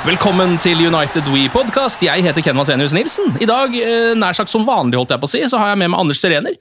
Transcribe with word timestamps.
Velkommen 0.00 0.54
til 0.64 0.78
United 0.80 1.26
We 1.28 1.42
Podcast. 1.52 2.00
Jeg 2.00 2.22
heter 2.24 2.40
Ken 2.40 2.56
Vasenius 2.56 2.94
Nilsen. 2.96 3.34
I 3.36 3.44
dag, 3.44 3.74
eh, 3.76 4.14
nær 4.16 4.32
sagt 4.32 4.48
som 4.48 4.64
vanlig, 4.64 4.96
holdt 4.96 5.10
jeg 5.12 5.20
på 5.20 5.28
å 5.28 5.30
si, 5.30 5.42
så 5.44 5.58
har 5.60 5.68
jeg 5.74 5.78
med 5.82 5.90
meg 5.92 6.00
Anders 6.00 6.22
Serener. 6.22 6.54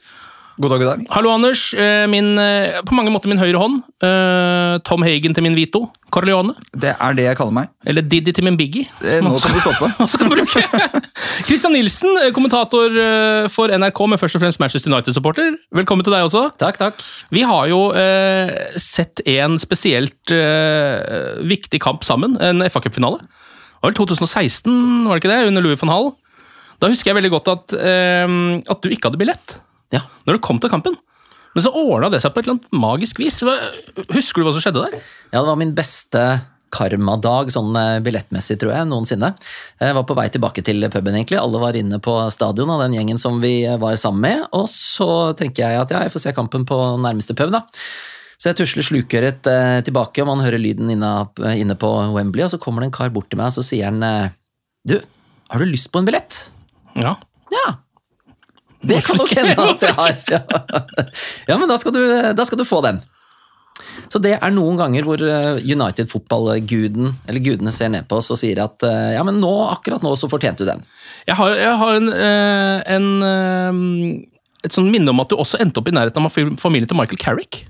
God 0.60 0.74
dag, 0.74 0.82
god 0.82 0.90
dag. 0.92 1.04
Hallo, 1.16 1.30
Anders. 1.32 1.74
Eh, 1.74 2.04
Min, 2.12 2.34
eh, 2.38 2.82
på 2.84 2.92
mange 2.92 3.12
måter 3.14 3.30
min 3.32 3.40
høyre 3.40 3.56
hånd. 3.62 3.78
Eh, 4.04 4.74
Tom 4.84 5.06
Hagen 5.08 5.32
til 5.34 5.44
min 5.46 5.56
Vito. 5.56 5.86
Corleone. 6.12 6.52
Det 6.76 6.98
er 7.00 7.14
det 7.16 7.24
jeg 7.30 7.38
kaller 7.40 7.54
meg. 7.56 7.70
Eller 7.88 8.04
Diddy 8.04 8.34
til 8.36 8.44
min 8.44 8.58
Biggie. 8.60 8.84
Eh, 9.00 9.22
Nå 9.24 9.40
skal 9.40 9.56
du 9.56 9.62
stoppe. 9.64 9.88
Skal 10.12 10.28
bruke? 10.34 10.64
Christian 11.48 11.72
Nilsen, 11.72 12.12
kommentator 12.36 12.92
for 13.56 13.72
NRK, 13.72 14.02
men 14.12 14.20
først 14.20 14.36
og 14.36 14.44
fremst 14.44 14.60
Manchester 14.60 14.92
United-supporter. 14.92 15.56
Velkommen 15.80 16.04
til 16.04 16.12
deg 16.18 16.28
også. 16.28 16.50
Takk, 16.60 16.82
takk. 16.82 17.00
Vi 17.32 17.46
har 17.48 17.72
jo 17.72 17.80
eh, 17.96 18.52
sett 18.76 19.24
en 19.32 19.56
spesielt 19.64 20.36
eh, 20.36 21.40
viktig 21.48 21.80
kamp 21.80 22.04
sammen, 22.04 22.36
en 22.44 22.68
FA-cupfinale. 22.68 23.24
Det 23.24 23.88
var 23.88 23.94
vel 23.94 24.00
2016, 24.02 25.08
var 25.08 25.16
det 25.16 25.24
ikke 25.24 25.32
det, 25.32 25.40
under 25.54 25.64
Louis 25.64 25.80
van 25.80 25.96
Hall? 25.96 26.12
Da 26.84 26.92
husker 26.92 27.14
jeg 27.14 27.22
veldig 27.22 27.32
godt 27.38 27.48
at, 27.56 27.80
eh, 27.80 28.38
at 28.68 28.84
du 28.84 28.92
ikke 28.92 29.08
hadde 29.08 29.24
billett 29.24 29.60
Ja. 29.96 30.04
når 30.28 30.38
du 30.38 30.44
kom 30.46 30.60
til 30.62 30.72
kampen. 30.72 30.98
Men 31.56 31.66
så 31.66 31.74
ordna 31.74 32.12
det 32.14 32.22
seg 32.22 32.34
på 32.34 32.42
et 32.42 32.48
eller 32.48 32.60
annet 32.60 32.78
magisk 32.78 33.20
vis. 33.22 33.42
Husker 34.14 34.42
du 34.42 34.48
hva 34.48 34.54
som 34.54 34.64
skjedde 34.64 34.86
der? 34.86 35.00
Ja, 35.32 35.42
det 35.42 35.48
var 35.50 35.60
min 35.60 35.76
beste 35.78 36.26
karmadag 36.74 37.50
sånn 37.54 37.74
eh, 37.78 37.98
billettmessig, 38.06 38.60
tror 38.62 38.76
jeg, 38.76 38.88
noensinne. 38.90 39.32
Jeg 39.82 39.96
var 39.98 40.06
på 40.06 40.18
vei 40.18 40.28
tilbake 40.30 40.64
til 40.66 40.86
puben, 40.94 41.18
egentlig. 41.18 41.40
Alle 41.42 41.62
var 41.62 41.78
inne 41.78 41.98
på 42.04 42.14
stadion 42.34 42.70
av 42.74 42.84
den 42.84 42.96
gjengen 42.98 43.22
som 43.22 43.42
vi 43.42 43.64
eh, 43.66 43.80
var 43.82 43.98
sammen 43.98 44.22
med. 44.28 44.46
Og 44.54 44.70
så 44.72 45.10
tenker 45.40 45.66
jeg 45.66 45.82
at 45.82 45.94
ja, 45.96 46.04
jeg 46.06 46.14
får 46.14 46.26
se 46.28 46.36
kampen 46.38 46.68
på 46.70 46.78
nærmeste 47.02 47.34
pub, 47.38 47.50
da. 47.56 47.64
Så 48.40 48.52
jeg 48.52 48.60
tusler 48.62 48.86
slukøret 48.86 49.50
eh, 49.52 49.80
tilbake, 49.90 50.22
og 50.22 50.30
man 50.30 50.46
hører 50.46 50.62
lyden 50.62 50.94
inne, 50.94 51.80
på 51.82 51.94
Wembley, 52.14 52.46
og 52.46 52.54
så 52.54 52.62
kommer 52.62 52.86
det 52.86 52.92
en 52.92 52.98
kar 53.02 53.12
bort 53.16 53.32
til 53.34 53.42
meg, 53.42 53.50
og 53.50 53.58
så 53.58 53.66
sier 53.66 53.90
han 53.90 54.32
Du, 54.88 55.00
har 55.50 55.60
du 55.60 55.68
lyst 55.68 55.90
på 55.92 56.00
en 56.00 56.08
billett? 56.08 56.46
Ja. 57.02 57.18
Ja. 57.52 57.68
Det 58.82 59.02
kan 59.06 59.20
nok 59.20 59.32
hende 59.36 59.56
at 59.60 59.84
jeg 59.84 59.96
har. 59.98 60.20
Ja, 60.30 60.42
ja 61.50 61.58
men 61.60 61.70
da 61.72 61.78
skal, 61.82 61.96
du, 61.96 62.04
da 62.36 62.46
skal 62.48 62.62
du 62.62 62.68
få 62.68 62.82
den. 62.86 63.02
Så 64.10 64.22
det 64.24 64.36
er 64.38 64.54
noen 64.54 64.80
ganger 64.80 65.06
hvor 65.08 65.22
eh, 65.22 65.60
United-fotballguden, 65.62 67.14
eller 67.30 67.44
gudene 67.46 67.74
ser 67.76 67.92
ned 67.94 68.08
på 68.10 68.20
oss 68.20 68.32
og 68.34 68.40
sier 68.42 68.62
at 68.64 68.84
eh, 68.88 69.14
ja, 69.16 69.24
men 69.28 69.40
nå, 69.42 69.52
akkurat 69.70 70.04
nå 70.06 70.16
så 70.20 70.30
fortjente 70.32 70.66
du 70.66 70.72
den. 70.72 70.84
Jeg 71.30 71.38
har, 71.40 71.56
jeg 71.60 71.76
har 71.84 72.00
en, 72.00 72.14
eh, 72.16 72.78
en 72.96 74.24
et 74.60 74.76
sånt 74.76 74.92
minne 74.92 75.14
om 75.14 75.22
at 75.24 75.30
du 75.32 75.38
også 75.40 75.60
endte 75.64 75.80
opp 75.80 75.88
i 75.88 75.96
nærheten 75.96 76.26
av 76.26 76.34
familien 76.60 76.90
til 76.90 76.98
Michael 77.00 77.22
Carrick. 77.22 77.62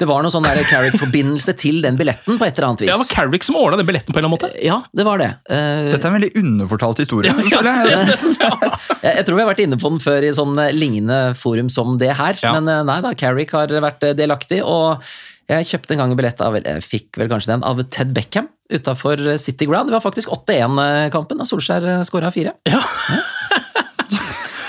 Det 0.00 0.08
var 0.08 0.22
noe 0.24 0.32
sånn 0.34 0.44
der 0.46 0.60
Carrick-forbindelse 0.70 1.54
til 1.60 1.80
den 1.84 1.98
billetten 2.00 2.38
på 2.40 2.46
et 2.48 2.56
eller 2.58 2.70
annet 2.72 2.84
vis. 2.84 2.90
Ja, 2.90 2.96
det 2.98 3.04
var 3.04 3.10
Carrick 3.14 3.46
som 3.46 3.58
ordna 3.60 3.78
den 3.80 3.88
billetten 3.88 4.12
på 4.14 4.18
en 4.18 4.24
eller 4.24 4.32
annen 4.32 4.50
måte. 4.50 4.64
Ja, 4.64 4.80
det 4.96 5.06
var 5.08 5.22
det. 5.22 5.30
Uh, 5.50 5.90
Dette 5.92 6.02
er 6.04 6.10
en 6.12 6.18
veldig 6.18 6.32
underfortalt 6.42 7.02
historie. 7.04 7.32
Ja, 7.32 7.60
føler 7.60 8.12
jeg. 9.06 9.24
tror 9.26 9.36
vi 9.38 9.44
har 9.44 9.50
vært 9.52 9.64
inne 9.66 9.78
på 9.80 9.92
den 9.94 10.02
før 10.02 10.26
i 10.26 10.34
sånn 10.36 10.56
eh, 10.62 10.72
lignende 10.76 11.20
forum 11.38 11.70
som 11.72 11.96
det 12.00 12.12
her, 12.18 12.38
Ja. 12.42 12.52
men 12.58 12.68
eh, 12.72 12.82
nei 12.88 13.00
da, 13.04 13.14
Carrick 13.18 13.52
har 13.56 13.70
vært 13.82 14.04
delaktig, 14.18 14.62
og 14.66 15.02
jeg 15.50 15.66
kjøpte 15.68 15.94
en 15.94 16.00
gang 16.02 16.12
en 16.12 16.18
billett 16.18 16.40
av, 16.42 16.56
jeg 16.58 16.82
fikk 16.82 17.20
vel 17.20 17.28
kanskje 17.30 17.52
den, 17.54 17.62
av 17.66 17.78
Ted 17.94 18.10
Beckham 18.16 18.48
utafor 18.66 19.20
City 19.38 19.68
Ground. 19.70 19.86
Det 19.86 19.94
var 19.94 20.02
faktisk 20.02 20.32
8-1-kampen 20.34 21.38
da 21.38 21.44
Solskjær 21.46 21.84
skåra 22.08 22.32
fire. 22.34 22.56
Ja. 22.66 22.80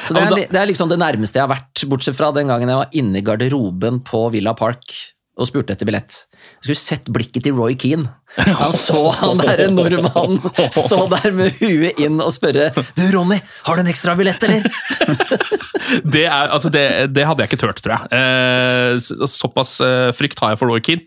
Så 0.08 0.16
det 0.16 0.24
er, 0.24 0.48
det 0.52 0.62
er 0.62 0.70
liksom 0.70 0.90
det 0.92 1.00
nærmeste 1.02 1.40
jeg 1.40 1.46
har 1.46 1.52
vært, 1.52 1.84
bortsett 1.92 2.18
fra 2.18 2.32
den 2.36 2.52
gangen 2.52 2.72
jeg 2.72 2.80
var 2.80 2.98
inne 3.00 3.20
i 3.20 3.26
garderoben 3.26 4.02
på 4.08 4.28
Villa 4.34 4.56
Park 4.58 4.86
og 5.38 5.50
spurte 5.50 5.76
etter 5.76 5.88
billett. 5.90 6.24
Jeg 6.58 6.70
skulle 6.70 6.82
sett 6.82 7.10
blikket 7.14 7.46
til 7.48 7.58
Roy 7.58 7.76
Keane. 7.80 8.10
Han 8.38 8.74
så 8.76 9.00
han 9.18 9.40
derre 9.40 9.70
nordmannen 9.72 10.42
stå 10.76 11.06
der 11.16 11.32
med 11.34 11.56
huet 11.62 11.98
inn 12.04 12.20
og 12.22 12.30
spørre 12.36 12.68
Du, 12.76 13.06
Ronny, 13.16 13.38
har 13.66 13.80
du 13.80 13.86
en 13.86 13.90
ekstra 13.90 14.18
billett, 14.20 14.44
eller? 14.44 14.68
Det, 16.04 16.26
er, 16.26 16.50
altså 16.52 16.68
det, 16.74 16.82
det 17.16 17.24
hadde 17.24 17.44
jeg 17.46 17.48
ikke 17.52 17.60
turt, 17.62 17.78
tror 17.80 17.94
jeg. 17.96 18.18
Eh, 18.18 19.28
såpass 19.30 19.78
eh, 19.86 20.10
frykt 20.18 20.42
har 20.44 20.52
jeg 20.52 20.60
for 20.60 20.68
Roy 20.68 20.82
Keane. 20.84 21.06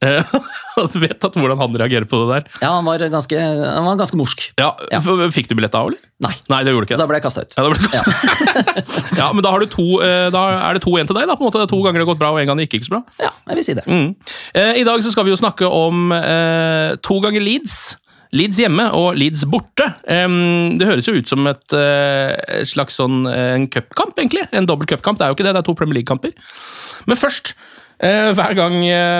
Eh, 0.00 0.32
du 0.94 0.96
vet 1.02 1.26
at 1.26 1.36
hvordan 1.36 1.60
han 1.60 1.76
reagerer 1.82 2.06
på 2.08 2.22
det 2.22 2.28
der. 2.30 2.46
Ja, 2.62 2.70
han 2.78 2.86
var 2.88 3.04
ganske, 3.12 3.36
han 3.36 3.84
var 3.84 3.98
ganske 4.00 4.16
morsk. 4.16 4.46
Ja, 4.60 4.70
Ja. 4.88 5.02
Fikk 5.02 5.50
du 5.50 5.56
billett 5.58 5.74
da, 5.74 5.82
eller? 5.84 6.00
Nei. 6.22 6.32
Nei, 6.48 6.62
det 6.64 6.72
gjorde 6.72 6.86
du 6.86 6.92
ikke. 6.92 7.00
Da 7.02 7.06
ble 7.10 7.18
jeg 7.18 7.26
kasta 7.26 7.44
ut. 7.44 7.54
Ja, 7.58 7.66
kastet. 7.82 8.96
ja, 9.18 9.28
men 9.34 9.44
da, 9.44 9.52
har 9.52 9.60
du 9.62 9.68
to, 9.70 9.86
eh, 10.06 10.28
da 10.32 10.46
er 10.70 10.78
det 10.78 10.84
to 10.86 10.94
igjen 10.96 11.10
til 11.10 11.18
deg. 11.18 11.28
da, 11.28 11.36
på 11.36 11.44
en 11.44 11.50
måte. 11.50 11.60
Det 11.60 11.68
To 11.72 11.80
ganger 11.84 12.00
det 12.00 12.06
har 12.06 12.12
gått 12.14 12.22
bra, 12.22 12.32
og 12.32 12.40
en 12.40 12.48
gang 12.48 12.60
det 12.62 12.68
gikk 12.68 12.78
ikke 12.80 12.88
så 12.88 12.94
bra. 12.96 13.02
Ja, 13.20 13.32
jeg 13.52 13.60
vil 13.60 13.66
si 13.68 13.76
det. 13.78 13.84
Mm. 13.90 14.08
Eh, 14.54 14.72
I 14.82 14.86
dag 14.88 15.02
så 15.04 15.14
skal 15.14 15.28
vi 15.28 15.32
jo 15.32 15.38
snakke 15.38 15.68
om 15.70 16.10
eh, 16.16 16.98
to 17.06 17.20
ganger 17.22 17.44
Leeds. 17.44 17.94
Leeds 18.32 18.62
hjemme 18.62 18.86
og 18.96 19.18
Leeds 19.20 19.44
borte. 19.52 19.90
Um, 20.08 20.78
det 20.80 20.88
høres 20.88 21.08
jo 21.08 21.18
ut 21.18 21.28
som 21.28 21.44
et, 21.50 21.76
eh, 21.76 22.32
et 22.62 22.70
slags 22.70 22.96
sånn 22.96 23.26
eh, 23.28 23.58
en 23.58 23.68
cupkamp, 23.68 24.16
egentlig. 24.16 24.46
En 24.56 24.68
dobbel 24.68 24.88
cupkamp. 24.88 25.20
Det 25.20 25.26
er 25.26 25.32
jo 25.32 25.36
ikke 25.36 25.46
det, 25.50 25.52
det 25.52 25.60
er 25.60 25.68
to 25.68 25.76
Premier 25.76 26.00
League-kamper. 26.00 26.32
Men 27.10 27.20
først 27.20 27.52
eh, 28.00 28.32
hver 28.32 28.56
gang 28.56 28.78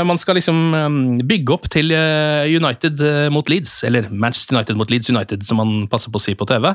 man 0.09 0.21
skal 0.21 0.41
liksom 0.41 1.21
bygge 1.29 1.53
opp 1.53 1.69
til 1.73 1.93
United 1.93 3.05
mot 3.35 3.53
Leeds, 3.53 3.83
eller 3.87 4.09
Manchester 4.09 4.57
United 4.57 4.81
mot 4.81 4.91
Leeds 4.91 5.13
United, 5.13 5.45
som 5.45 5.61
man 5.61 5.87
passer 5.93 6.13
på 6.13 6.23
å 6.23 6.25
si 6.25 6.35
på 6.39 6.49
TV, 6.49 6.73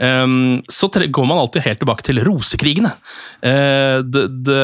så 0.00 0.88
går 0.88 1.26
man 1.28 1.40
alltid 1.40 1.64
helt 1.64 1.80
tilbake 1.82 2.04
til 2.06 2.22
rosekrigene. 2.24 2.92
The, 3.42 4.22
the, 4.46 4.62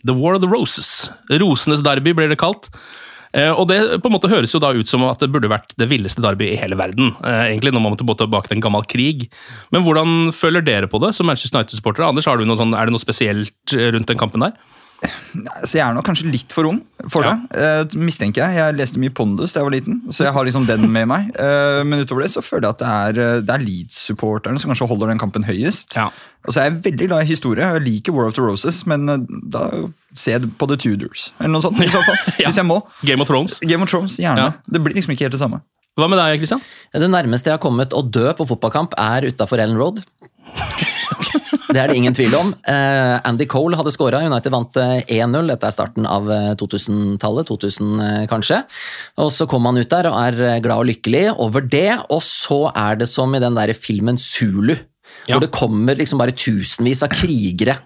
the 0.00 0.14
War 0.16 0.36
of 0.38 0.44
the 0.44 0.48
Roses. 0.48 1.10
Rosenes 1.28 1.84
derby 1.84 2.14
blir 2.16 2.32
det 2.32 2.40
kalt. 2.40 2.70
Eh, 3.32 3.48
og 3.48 3.64
det 3.70 3.78
på 4.04 4.10
en 4.10 4.14
måte 4.16 4.28
høres 4.28 4.52
jo 4.52 4.60
da 4.60 4.72
ut 4.76 4.88
som 4.90 5.04
at 5.08 5.22
det 5.22 5.30
burde 5.32 5.50
vært 5.52 5.72
det 5.80 5.88
villeste 5.88 6.20
derby 6.24 6.50
i 6.52 6.58
hele 6.60 6.76
verden. 6.76 7.14
eh, 7.24 7.48
egentlig, 7.52 7.72
når 7.72 7.84
man 7.84 7.96
må 7.96 8.16
tilbake 8.16 8.48
til 8.48 8.58
en 8.58 8.66
gammel 8.66 8.84
krig. 8.84 9.30
Men 9.72 9.82
hvordan 9.86 10.32
føler 10.36 10.60
dere 10.60 10.90
på 10.90 11.00
det 11.00 11.14
som 11.16 11.26
Manchester 11.26 11.58
United-supportere? 11.58 12.08
Anders, 12.08 12.28
du 12.36 12.44
noe 12.44 12.60
sånn, 12.60 12.74
Er 12.76 12.86
det 12.86 12.92
noe 12.92 13.00
spesielt 13.00 13.72
eh, 13.72 13.90
rundt 13.92 14.06
den 14.06 14.20
kampen 14.20 14.44
der? 14.44 14.52
Så 15.64 15.78
jeg 15.78 15.82
er 15.82 15.94
nok 15.96 16.04
kanskje 16.06 16.28
litt 16.30 16.52
for 16.54 16.68
ung 16.68 16.82
for 17.10 17.24
Ja. 17.24 17.32
det, 17.50 17.94
eh, 17.94 17.98
mistenker 17.98 18.42
jeg. 18.44 18.54
Jeg 18.60 18.76
leste 18.78 19.00
mye 19.02 19.10
Pondus 19.10 19.52
da 19.54 19.60
jeg 19.60 19.66
var 19.66 19.74
liten, 19.74 20.02
så 20.12 20.24
jeg 20.28 20.32
har 20.36 20.44
liksom 20.46 20.66
den 20.68 20.84
med 20.92 21.08
meg. 21.10 21.30
Uh, 21.38 21.82
men 21.82 22.04
utover 22.04 22.22
det 22.22 22.30
så 22.30 22.42
føler 22.44 22.68
jeg 22.68 22.76
at 22.76 22.78
det 22.78 22.90
er, 22.92 23.22
eh, 23.22 23.40
det 23.40 23.50
er 23.56 23.64
Leeds-supporterne 23.64 24.60
som 24.60 24.70
kanskje 24.70 24.88
holder 24.88 25.08
den 25.08 25.18
kampen 25.18 25.44
høyest. 25.48 25.96
Ja. 25.96 26.10
Og 26.46 26.54
så 26.54 26.60
er 26.62 26.70
jeg 26.70 26.82
veldig 26.84 27.08
glad 27.08 27.22
i 27.24 27.30
historie. 27.32 27.64
Jeg 27.64 27.82
liker 27.82 28.12
War 28.12 28.26
of 28.26 28.34
the 28.34 28.42
Roses, 28.42 28.84
men 28.86 29.06
da 29.50 29.68
ser 30.14 30.38
jeg 30.38 30.52
på 30.58 30.68
The 30.68 30.76
Tudors. 30.76 31.32
Eller 31.40 31.50
noe 31.56 31.62
sånt, 31.62 31.80
i 31.82 31.88
så 31.90 32.02
fall. 32.06 32.16
Ja. 32.38 32.48
Hvis 32.50 32.56
jeg 32.62 32.66
må. 32.66 32.80
Game 33.04 33.22
of 33.22 33.28
Thrones? 33.28 33.58
Game 33.60 33.82
of 33.82 33.90
Thrones, 33.90 34.16
gjerne. 34.18 34.52
Det 34.70 34.82
blir 34.82 34.94
liksom 34.94 35.14
ikke 35.16 35.26
helt 35.26 35.32
det 35.38 35.40
samme. 35.42 35.62
Hva 36.00 36.08
med 36.08 36.16
deg, 36.16 36.38
Christian? 36.40 36.62
Det 36.96 37.08
nærmeste 37.12 37.50
jeg 37.50 37.58
har 37.58 37.62
kommet 37.62 37.92
å 37.92 38.00
dø 38.04 38.30
på 38.36 38.46
fotballkamp, 38.48 38.94
er 38.96 39.26
utafor 39.28 39.60
Ellen 39.60 39.76
Road. 39.80 40.00
Det 41.72 41.76
er 41.80 41.88
det 41.92 41.96
ingen 41.98 42.14
tvil 42.16 42.32
om. 42.36 42.50
Eh, 42.68 43.16
Andy 43.28 43.44
Cole 43.48 43.76
hadde 43.76 43.92
skåra, 43.92 44.22
United 44.24 44.52
vant 44.52 44.76
eh, 44.80 45.02
1-0. 45.20 45.50
Dette 45.52 45.68
er 45.68 45.74
starten 45.74 46.08
av 46.08 46.28
eh, 46.32 46.50
2000-tallet, 46.60 47.48
2000 47.48 47.92
eh, 48.06 48.24
kanskje. 48.30 48.62
Og 49.20 49.28
så 49.32 49.46
kom 49.48 49.68
han 49.68 49.80
ut 49.80 49.92
der 49.92 50.08
og 50.10 50.16
er 50.20 50.40
eh, 50.48 50.58
glad 50.64 50.82
og 50.84 50.88
lykkelig 50.90 51.26
over 51.44 51.64
det, 51.72 51.90
og 52.12 52.24
så 52.24 52.62
er 52.72 53.00
det 53.04 53.08
som 53.12 53.32
i 53.36 53.40
den 53.44 53.56
der 53.60 53.72
filmen 53.76 54.20
Zulu, 54.20 54.74
Ja. 55.28 55.36
hvor 55.36 55.42
det 55.44 55.52
kommer 55.54 55.94
liksom 55.98 56.18
bare 56.22 56.32
tusenvis 56.32 57.02
av 57.04 57.12
krigere 57.12 57.76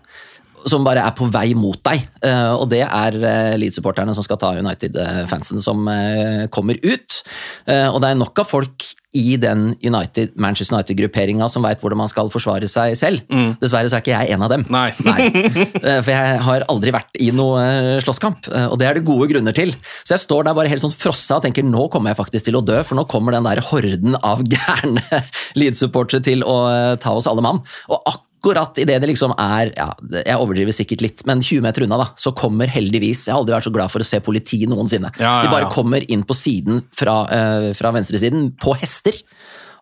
som 0.67 0.85
bare 0.87 1.05
er 1.07 1.15
på 1.17 1.29
vei 1.33 1.49
mot 1.59 1.79
deg. 1.87 2.07
Eh, 2.27 2.53
og 2.57 2.69
det 2.73 2.83
er 2.85 3.19
uh, 3.23 3.55
Leeds-supporterne 3.61 4.15
som 4.17 4.27
skal 4.27 4.41
ta 4.43 4.53
United-fansen 4.59 5.63
som 5.63 5.87
eh, 5.93 6.47
kommer 6.53 6.79
ut. 6.83 7.21
Eh, 7.67 7.89
og 7.89 8.01
det 8.03 8.13
er 8.13 8.21
nok 8.21 8.43
av 8.43 8.51
folk 8.51 8.89
i 9.17 9.37
den 9.41 9.71
United, 9.81 10.35
Manchester 10.37 10.77
United-grupperinga 10.77 11.49
som 11.49 11.65
veit 11.65 11.81
hvordan 11.81 12.03
man 12.03 12.11
skal 12.11 12.29
forsvare 12.33 12.69
seg 12.69 12.97
selv. 13.01 13.23
Dessverre 13.63 13.89
så 13.89 13.97
er 13.99 14.05
ikke 14.05 14.13
jeg 14.13 14.35
en 14.35 14.45
av 14.45 14.53
dem. 14.53 14.67
Nei. 14.73 14.91
Eh, 15.87 16.01
For 16.03 16.11
jeg 16.11 16.39
har 16.43 16.65
aldri 16.73 16.91
vært 16.95 17.19
i 17.23 17.29
noe 17.35 17.61
eh, 17.63 17.99
slåsskamp, 18.03 18.49
eh, 18.51 18.67
og 18.73 18.79
det 18.81 18.89
er 18.89 18.99
det 18.99 19.05
gode 19.07 19.29
grunner 19.31 19.55
til. 19.57 19.73
Så 20.03 20.17
jeg 20.17 20.25
står 20.25 20.47
der 20.49 20.57
bare 20.57 20.71
helt 20.73 20.83
sånn 20.83 20.95
frossa 20.95 21.39
og 21.39 21.45
tenker 21.47 21.65
nå 21.67 21.87
kommer 21.93 22.13
jeg 22.13 22.19
faktisk 22.19 22.49
til 22.49 22.59
å 22.59 22.65
dø, 22.65 22.81
for 22.87 22.99
nå 22.99 23.07
kommer 23.11 23.37
den 23.37 23.47
der 23.47 23.63
horden 23.71 24.19
av 24.21 24.43
gærne 24.53 25.23
Leeds-supportere 25.59 26.25
til 26.27 26.45
å 26.47 26.57
eh, 26.73 26.93
ta 27.03 27.15
oss 27.17 27.29
alle 27.31 27.45
mann. 27.45 27.63
Og 27.89 28.01
akkurat 28.03 28.23
idet 28.45 29.01
det 29.03 29.09
liksom 29.11 29.35
er 29.39 29.73
ja, 29.77 29.89
Jeg 30.27 30.39
overdriver 30.39 30.75
sikkert 30.75 31.03
litt, 31.03 31.25
men 31.27 31.43
20 31.43 31.65
meter 31.65 31.87
unna, 31.87 31.99
da, 31.99 32.09
så 32.21 32.33
kommer 32.37 32.71
heldigvis 32.71 33.27
Jeg 33.27 33.35
har 33.35 33.43
aldri 33.43 33.57
vært 33.57 33.69
så 33.69 33.75
glad 33.75 33.93
for 33.93 34.05
å 34.05 34.07
se 34.07 34.21
politi 34.25 34.63
noensinne. 34.71 35.13
Ja, 35.19 35.39
ja, 35.41 35.45
De 35.47 35.53
bare 35.53 35.71
kommer 35.73 36.05
inn 36.11 36.25
på 36.27 36.37
siden 36.37 36.85
fra, 36.95 37.23
uh, 37.31 37.71
fra 37.77 37.93
venstresiden, 37.97 38.53
på 38.63 38.77
hester. 38.79 39.19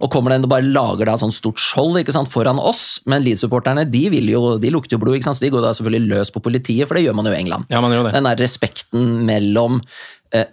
Og 0.02 0.10
kommer 0.12 0.34
den 0.34 0.44
og 0.44 0.50
bare 0.50 0.66
lager 0.66 1.08
da 1.08 1.14
sånn 1.20 1.32
stort 1.34 1.60
skjold 1.62 2.00
ikke 2.00 2.14
sant, 2.14 2.30
foran 2.32 2.58
oss. 2.60 2.98
Men 3.10 3.22
Leeds-supporterne 3.24 3.86
de, 3.88 4.02
vil 4.12 4.32
jo, 4.32 4.42
de 4.60 4.72
lukter 4.74 4.96
jo 4.96 5.04
blod, 5.04 5.18
ikke 5.18 5.28
sant? 5.28 5.38
så 5.38 5.46
de 5.46 5.52
går 5.54 5.64
da 5.64 5.74
selvfølgelig 5.76 6.10
løs 6.10 6.34
på 6.34 6.42
politiet, 6.44 6.88
for 6.88 6.98
det 6.98 7.06
gjør 7.06 7.16
man 7.20 7.30
jo 7.30 7.34
i 7.34 7.38
England. 7.38 7.70
Ja, 7.72 7.82
man 7.84 7.94
gjør 7.94 8.08
det. 8.08 8.16
Den 8.18 8.28
der 8.28 8.42
respekten 8.42 9.14
mellom 9.28 9.80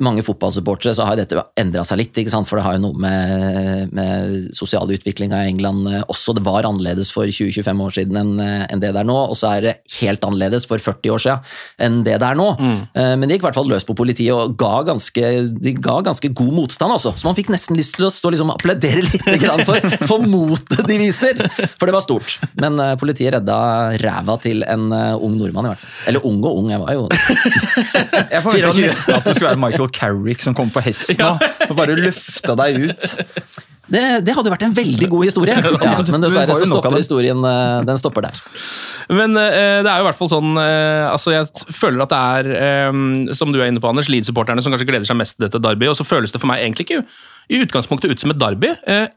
mange 0.03 0.21
fotballsupportere, 0.21 0.93
så 0.93 1.05
har 1.07 1.17
dette 1.17 1.41
endra 1.57 1.81
seg 1.87 1.97
litt. 1.97 2.17
ikke 2.21 2.29
sant? 2.29 2.45
For 2.45 2.59
det 2.59 2.65
har 2.67 2.75
jo 2.77 2.83
noe 2.83 2.99
med, 3.01 3.93
med 3.97 4.49
sosial 4.53 4.91
utvikling 4.93 5.31
av 5.33 5.47
England 5.49 5.87
eh, 5.89 6.03
også. 6.11 6.35
Det 6.37 6.43
var 6.45 6.67
annerledes 6.69 7.09
for 7.13 7.25
20-25 7.25 7.81
år 7.85 7.95
siden 7.95 8.19
enn 8.21 8.33
en 8.41 8.81
det 8.81 8.91
det 8.91 8.99
er 9.01 9.07
nå, 9.07 9.15
og 9.31 9.37
så 9.39 9.55
er 9.55 9.65
det 9.65 9.73
helt 10.01 10.21
annerledes 10.27 10.67
for 10.69 10.81
40 10.81 11.13
år 11.15 11.23
siden 11.23 11.49
enn 11.81 11.97
det 12.05 12.17
det 12.21 12.27
er 12.27 12.37
nå. 12.37 12.47
Mm. 12.59 12.77
Eh, 12.93 13.13
Men 13.17 13.25
de 13.29 13.35
gikk 13.37 13.45
i 13.45 13.47
hvert 13.47 13.57
fall 13.57 13.71
løs 13.71 13.87
på 13.87 13.95
politiet 13.97 14.35
og 14.35 14.53
ga 14.59 14.83
ganske, 14.91 15.31
de 15.65 15.73
ga 15.79 15.97
ganske 16.05 16.29
god 16.37 16.53
motstand, 16.59 16.93
altså. 16.97 17.15
Så 17.17 17.25
man 17.29 17.37
fikk 17.37 17.49
nesten 17.53 17.79
lyst 17.79 17.95
til 17.97 18.05
å 18.05 18.11
stå 18.13 18.33
liksom 18.35 18.51
og 18.53 18.59
applaudere 18.59 19.01
litt 19.07 19.31
grann 19.41 19.65
for, 19.69 19.81
for 20.05 20.27
motet 20.29 20.85
de 20.89 20.99
viser. 21.01 21.41
For 21.79 21.89
det 21.89 21.95
var 21.97 22.05
stort. 22.05 22.37
Men 22.61 22.77
eh, 22.83 22.93
politiet 23.01 23.33
redda 23.37 23.57
ræva 24.03 24.37
til 24.45 24.61
en 24.67 24.91
eh, 24.93 25.15
ung 25.17 25.39
nordmann, 25.41 25.71
i 25.71 25.73
hvert 25.73 25.83
fall. 25.85 25.97
Eller 26.11 26.27
ung 26.27 26.39
og 26.45 26.61
ung, 26.61 26.69
jeg 26.73 26.83
var 26.85 26.97
jo 26.99 27.07
Jeg 28.35 28.43
forventa 28.45 28.75
nesten 28.81 29.17
at 29.17 29.25
det 29.27 29.35
skulle 29.37 29.51
være 29.53 29.60
Michael 29.61 29.91
Carrick 29.95 30.43
som 30.43 30.57
kom 30.57 30.71
på 30.73 30.83
hesten 30.85 31.21
og, 31.25 31.43
og 31.69 31.77
bare 31.77 31.97
løfta 31.99 32.57
deg 32.59 32.89
ut. 32.89 33.21
Det, 33.91 34.01
det 34.23 34.33
hadde 34.35 34.51
vært 34.53 34.63
en 34.63 34.75
veldig 34.75 35.07
god 35.11 35.25
historie, 35.27 35.57
ja, 35.57 35.95
men 36.07 36.23
dessverre 36.23 36.55
så 36.55 36.67
stopper 36.69 36.95
historien 36.95 37.41
eh, 37.43 37.81
Den 37.87 37.99
stopper 37.99 38.23
der. 38.23 38.37
Men 39.11 39.35
eh, 39.35 39.81
det 39.83 39.89
er 39.89 39.99
jo 39.99 40.05
i 40.05 40.07
hvert 40.07 40.19
fall 40.19 40.29
sånn 40.31 40.53
eh, 40.61 41.09
altså 41.09 41.33
Jeg 41.33 41.49
føler 41.75 42.05
at 42.05 42.13
det 42.13 42.21
er, 42.53 43.33
som 43.35 43.51
du 43.51 43.59
er 43.59 43.67
inne 43.67 43.81
på, 43.83 43.89
Anders, 43.91 44.07
Leeds-supporterne 44.11 44.63
som 44.63 44.71
kanskje 44.71 44.87
gleder 44.87 45.09
seg 45.09 45.19
mest 45.19 45.35
til 45.35 45.47
dette 45.47 45.59
derby, 45.63 45.89
og 45.91 45.97
så 45.99 46.07
føles 46.07 46.31
det 46.31 46.39
for 46.39 46.51
meg 46.51 46.63
egentlig 46.63 46.87
ikke 46.87 47.01
i 47.51 47.59
utgangspunktet 47.65 48.13
ut 48.13 48.21
som 48.23 48.31
et 48.31 48.39
derby. 48.39 48.69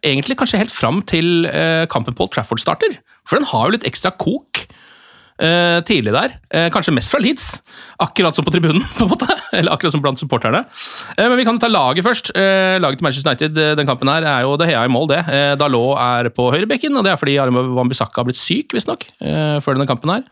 Egentlig 0.03 0.35
kanskje 0.41 0.59
helt 0.59 0.75
fram 0.75 1.05
til 1.07 1.47
kampen 1.93 2.17
Paul 2.19 2.33
Trafford 2.35 2.59
starter. 2.59 2.97
For 3.29 3.39
den 3.39 3.47
har 3.53 3.69
jo 3.69 3.77
litt 3.77 3.87
ekstra 3.87 4.11
kok. 4.19 4.65
Eh, 5.41 5.81
tidlig 5.87 6.13
der. 6.15 6.37
Eh, 6.51 6.69
kanskje 6.75 6.95
mest 6.95 7.11
fra 7.13 7.21
Leeds, 7.23 7.63
akkurat 8.03 8.37
som 8.37 8.45
på 8.47 8.53
tribunen. 8.55 8.83
på 8.99 9.07
en 9.07 9.13
måte, 9.15 9.29
Eller 9.55 9.73
akkurat 9.75 9.95
som 9.95 10.03
blant 10.03 10.19
supporterne. 10.19 10.65
Eh, 11.17 11.29
men 11.29 11.37
vi 11.41 11.47
kan 11.47 11.59
ta 11.59 11.71
laget 11.71 12.05
først. 12.07 12.33
Eh, 12.35 12.77
laget 12.83 13.01
til 13.01 13.09
Manchester 13.09 13.31
United 13.33 13.59
eh, 13.59 13.75
den 13.79 13.87
kampen 13.89 14.11
her 14.11 14.27
er 14.27 14.47
jo 14.47 14.57
det 14.61 14.69
Hea 14.71 14.85
i 14.85 14.93
mål, 14.93 15.09
det. 15.15 15.23
Eh, 15.29 15.55
Dalot 15.61 15.99
er 16.01 16.31
på 16.35 16.51
høyrebekken, 16.55 16.97
og 16.99 17.07
det 17.07 17.15
er 17.15 17.21
fordi 17.21 17.39
Arme 17.43 17.67
Wambisaka 17.77 18.23
har 18.23 18.29
blitt 18.31 18.41
syk, 18.41 18.75
visstnok, 18.77 19.07
eh, 19.25 19.59
før 19.65 19.79
denne 19.79 19.89
kampen 19.91 20.15
her. 20.15 20.27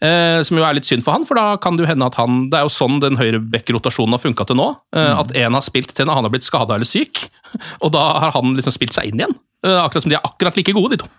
Eh, 0.00 0.40
som 0.48 0.56
jo 0.56 0.64
er 0.64 0.78
litt 0.78 0.88
synd 0.88 1.04
for 1.04 1.12
han, 1.12 1.26
for 1.28 1.36
da 1.36 1.58
kan 1.60 1.76
det 1.76 1.84
jo 1.84 1.90
hende 1.90 2.06
at 2.08 2.14
han 2.16 2.46
Det 2.48 2.56
er 2.56 2.62
jo 2.64 2.70
sånn 2.72 3.02
den 3.02 3.18
høyrebekkerotasjonen 3.20 4.16
har 4.16 4.22
funka 4.22 4.46
til 4.48 4.56
nå. 4.56 4.70
Eh, 4.96 5.12
At 5.20 5.34
en 5.36 5.58
har 5.58 5.64
spilt 5.66 5.92
til 5.92 6.06
en 6.06 6.14
han 6.14 6.24
har 6.24 6.32
blitt 6.32 6.46
skada 6.48 6.78
eller 6.78 6.88
syk, 6.88 7.26
og 7.84 7.92
da 7.92 8.06
har 8.24 8.32
han 8.38 8.56
liksom 8.56 8.72
spilt 8.72 8.96
seg 8.96 9.10
inn 9.10 9.20
igjen. 9.20 9.36
Eh, 9.66 9.76
akkurat 9.76 10.06
som 10.06 10.12
de 10.14 10.16
er 10.16 10.24
akkurat 10.24 10.56
like 10.56 10.72
gode, 10.72 10.94
de 10.96 11.02
to. 11.02 11.10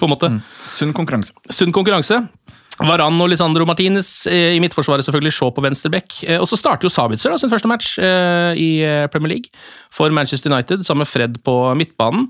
På 0.00 0.08
en 0.08 0.14
måte. 0.14 0.30
Sunn 0.72 0.94
konkurranse. 0.96 1.36
Sunn 1.52 1.70
konkurranse. 1.76 2.22
Varan 2.82 3.20
og 3.22 3.30
Lisandro 3.30 3.66
Martinez 3.68 4.26
eh, 4.26 4.56
i 4.56 4.60
midtforsvaret 4.62 5.06
selvfølgelig, 5.06 5.34
Shaw 5.36 5.52
på 5.54 5.62
venstre 5.62 5.92
bekk. 5.94 6.18
Eh, 6.26 6.40
Og 6.42 6.48
så 6.50 6.58
starter 6.58 6.88
jo 6.88 6.92
Sabitzer 6.92 7.30
da, 7.30 7.38
sin 7.38 7.52
første 7.52 7.70
match 7.70 7.94
eh, 8.02 8.58
i 8.58 8.68
Premier 9.14 9.36
League 9.36 9.64
for 9.94 10.10
Manchester 10.10 10.50
United, 10.50 10.82
sammen 10.86 11.04
med 11.04 11.10
Fred 11.10 11.38
på 11.46 11.56
midtbanen. 11.78 12.28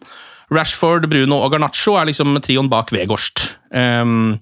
Rashford, 0.52 1.08
Bruno 1.08 1.40
og 1.40 1.54
Garnaccio 1.54 1.96
er 1.96 2.10
liksom 2.10 2.36
trioen 2.44 2.68
bak 2.68 2.92
Vegårst. 2.92 3.46
Um, 3.72 4.36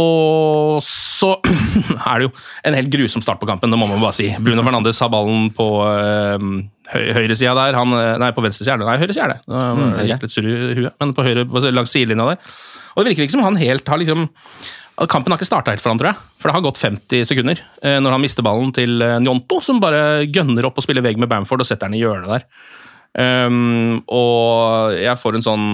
og 0.00 0.80
så 0.86 1.34
er 2.08 2.22
det 2.22 2.30
jo 2.30 2.32
en 2.64 2.78
helt 2.78 2.88
grusom 2.94 3.20
start 3.20 3.42
på 3.42 3.50
kampen, 3.50 3.68
det 3.68 3.78
må 3.78 3.90
man 3.90 4.00
bare 4.00 4.16
si. 4.16 4.30
Bruno 4.40 4.64
Fernandes 4.64 5.02
har 5.04 5.12
ballen 5.12 5.50
på 5.52 5.68
uh, 5.84 6.48
høyresida 6.96 7.52
der. 7.60 7.76
Han, 7.76 7.92
nei, 8.24 8.32
på 8.32 8.44
venstresida. 8.44 8.80
Nei, 8.80 8.96
høyresida 9.04 9.28
er 9.28 9.34
det. 9.36 9.40
Um, 9.52 9.84
mm. 9.92 10.04
litt 10.08 10.32
sur 10.32 10.48
i 10.48 10.78
huet, 10.80 10.94
men 10.96 11.12
på 11.12 11.28
høyre, 11.28 11.44
langs 11.68 11.92
sidelinja 11.92 12.32
der. 12.32 12.54
Og 12.96 13.04
det 13.04 13.12
virker 13.12 13.28
ikke 13.28 13.36
som 13.36 13.44
han 13.44 13.60
helt 13.60 13.88
har 13.88 14.00
liksom 14.00 14.30
Kampen 15.08 15.32
har 15.32 15.40
ikke 15.40 15.48
starta 15.48 15.72
helt 15.72 15.82
for 15.82 15.92
han, 15.92 16.00
tror 16.00 16.12
jeg. 16.12 16.20
For 16.38 16.50
det 16.50 16.56
har 16.56 16.66
gått 16.66 16.82
50 16.82 17.26
sekunder 17.30 17.62
eh, 17.82 17.98
når 18.02 18.16
han 18.16 18.22
mister 18.22 18.44
ballen 18.44 18.74
til 18.76 19.02
eh, 19.02 19.18
Njonto, 19.24 19.62
som 19.64 19.80
bare 19.82 20.28
gønner 20.28 20.68
opp 20.68 20.78
og 20.78 20.84
spiller 20.84 21.04
vegg 21.04 21.20
med 21.20 21.30
Bamford 21.32 21.64
og 21.64 21.68
setter 21.68 21.88
den 21.88 21.98
i 21.98 22.02
hjørnet 22.02 22.36
der. 22.36 22.42
Um, 23.12 24.00
og 24.08 24.94
jeg 24.96 25.12
får 25.20 25.36
en 25.36 25.44
sånn 25.44 25.64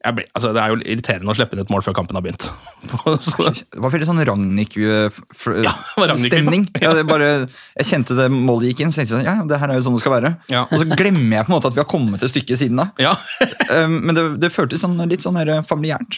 blir, 0.00 0.24
altså 0.32 0.54
Det 0.56 0.60
er 0.62 0.70
jo 0.72 0.78
irriterende 0.80 1.28
å 1.28 1.34
slippe 1.36 1.52
inn 1.52 1.60
et 1.60 1.68
mål 1.68 1.82
før 1.84 1.92
kampen 1.98 2.16
har 2.16 2.24
begynt. 2.24 2.46
Det 3.74 3.82
var 3.84 3.92
veldig 3.92 4.08
sånn 4.08 4.22
Ragnhild-stemning. 4.24 6.64
Ja, 6.80 6.94
bare, 7.04 7.28
jeg 7.76 7.84
kjente 7.90 8.16
det 8.16 8.30
målet 8.32 8.70
gikk 8.70 8.80
inn, 8.84 8.92
så 8.94 8.98
tenkte 9.02 9.12
jeg 9.12 9.18
sånn, 9.18 9.28
ja, 9.28 9.34
ja, 9.42 9.46
det 9.50 9.60
her 9.60 9.68
er 9.68 9.76
jo 9.76 9.84
sånn 9.88 9.96
det 9.98 10.04
skal 10.04 10.16
være. 10.16 10.30
Ja. 10.52 10.62
Og 10.70 10.76
så 10.80 10.86
glemmer 10.88 11.34
jeg 11.36 11.44
på 11.44 11.50
en 11.52 11.56
måte 11.58 11.68
at 11.68 11.76
vi 11.76 11.84
har 11.84 11.90
kommet 11.90 12.20
et 12.24 12.32
stykke 12.32 12.54
siden 12.60 12.76
da. 12.80 12.86
ja. 13.00 13.12
Um, 13.68 13.94
Men 14.08 14.14
det, 14.16 14.24
det 14.46 14.54
føltes 14.54 14.80
sånn, 14.84 14.96
litt 15.10 15.22
sånn 15.26 15.38
her 15.40 15.48
familiært. 15.68 16.12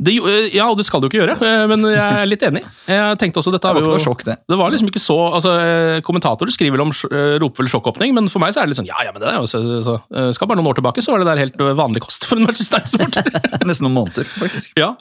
Det, 0.00 0.14
ja, 0.54 0.64
og 0.70 0.78
det 0.78 0.86
skal 0.88 1.02
du 1.02 1.08
ikke 1.10 1.18
gjøre, 1.20 1.34
eh, 1.44 1.64
men 1.68 1.84
jeg 1.92 2.00
er 2.00 2.28
litt 2.28 2.44
enig. 2.46 2.62
Jeg 2.88 3.18
tenkte 3.20 3.42
også 3.42 3.52
dette 3.52 3.68
Det 3.68 3.76
var 3.76 3.84
ikke 3.84 3.98
noe 3.98 4.04
sjokk, 4.04 4.24
det. 4.24 4.36
Det 4.48 4.58
var 4.60 4.72
liksom 4.72 4.88
ikke 4.88 5.02
så 5.02 5.18
altså, 5.36 5.52
eh, 5.60 5.98
Kommentatorer 6.06 6.54
skriver 6.54 6.80
om 6.80 6.94
ropefull 7.42 7.68
sjokkåpning, 7.70 8.14
men 8.16 8.30
for 8.32 8.42
meg 8.42 8.54
så 8.54 8.62
er 8.62 8.68
det 8.68 8.72
litt 8.72 8.80
sånn 8.80 8.88
ja, 8.88 8.96
ja, 9.04 9.12
men 9.12 9.22
det 9.22 9.28
er 9.28 9.38
jo 9.38 9.50
så, 9.50 9.60
så, 9.84 9.98
eh, 10.14 10.30
Skal 10.36 10.50
bare 10.50 10.60
noen 10.60 10.70
år 10.72 10.80
tilbake, 10.80 11.04
så 11.04 11.12
var 11.14 11.22
det 11.22 11.28
der 11.30 11.42
helt 11.44 11.60
eh, 11.60 11.72
vanlig 11.78 12.04
kost 12.06 12.26
for 12.28 12.40
en 12.40 12.48
Manchester 12.48 12.80
United-supporter. 12.80 13.64
Nesten 13.68 13.86
noen 13.86 13.98
måneder, 13.98 14.28
faktisk. 14.40 14.74
ja. 14.80 14.94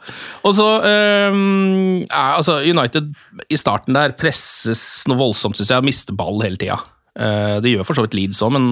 Og 0.43 0.55
så 0.57 0.67
um, 0.83 2.03
er, 2.03 2.35
altså, 2.35 2.59
United 2.67 3.11
i 3.49 3.59
starten 3.59 3.97
der 3.97 4.15
presses 4.19 4.83
noe 5.09 5.19
voldsomt, 5.19 5.57
syns 5.59 5.71
jeg, 5.71 5.81
og 5.81 5.87
mister 5.87 6.17
ball 6.17 6.43
hele 6.43 6.59
tida. 6.59 6.79
Eh, 7.19 7.57
det 7.63 7.73
gjør 7.73 7.87
for 7.87 7.97
så 7.97 8.05
vidt 8.05 8.17
Leeds 8.17 8.41
òg, 8.45 8.53
men 8.55 8.65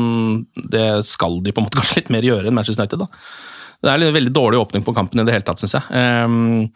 det 0.72 0.88
skal 1.10 1.40
de 1.44 1.54
på 1.54 1.62
en 1.62 1.68
måte 1.68 1.80
kanskje 1.80 2.02
litt 2.02 2.12
mer 2.14 2.28
gjøre 2.28 2.50
enn 2.50 2.58
Manchester 2.58 2.84
United. 2.84 3.04
da. 3.04 3.10
Det 3.84 3.92
er 3.92 4.08
en 4.08 4.16
veldig 4.16 4.34
dårlig 4.34 4.60
åpning 4.62 4.86
på 4.86 4.96
kampen 4.96 5.22
i 5.22 5.28
det 5.28 5.36
hele 5.36 5.46
tatt, 5.48 5.62
syns 5.62 5.78
jeg. 5.78 5.86
Um, 5.94 6.68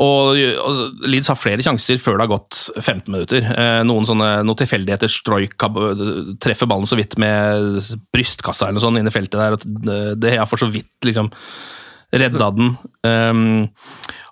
og, 0.00 0.38
og 0.62 1.02
Leeds 1.10 1.28
har 1.28 1.36
flere 1.36 1.64
sjanser 1.64 1.98
før 2.00 2.16
det 2.16 2.24
har 2.24 2.32
gått 2.32 2.58
15 2.78 3.10
minutter. 3.10 3.44
Eh, 3.44 3.80
noen 3.84 4.06
sånne 4.08 4.28
noen 4.46 4.60
tilfeldigheter. 4.62 5.10
Stroik 5.12 5.58
treffer 6.40 6.70
ballen 6.70 6.88
så 6.88 6.96
vidt 6.96 7.18
med 7.20 7.82
brystkassa 8.14 8.68
eller 8.68 8.78
noe 8.78 8.84
sånt 8.86 9.00
inne 9.00 9.12
i 9.12 9.14
feltet 9.14 9.36
der. 9.36 10.16
Det 10.16 10.38
har 10.38 10.48
for 10.48 10.62
så 10.62 10.70
vidt 10.72 10.94
liksom 11.04 11.28
redda 12.16 12.48
den. 12.56 12.72
Um, 13.04 13.44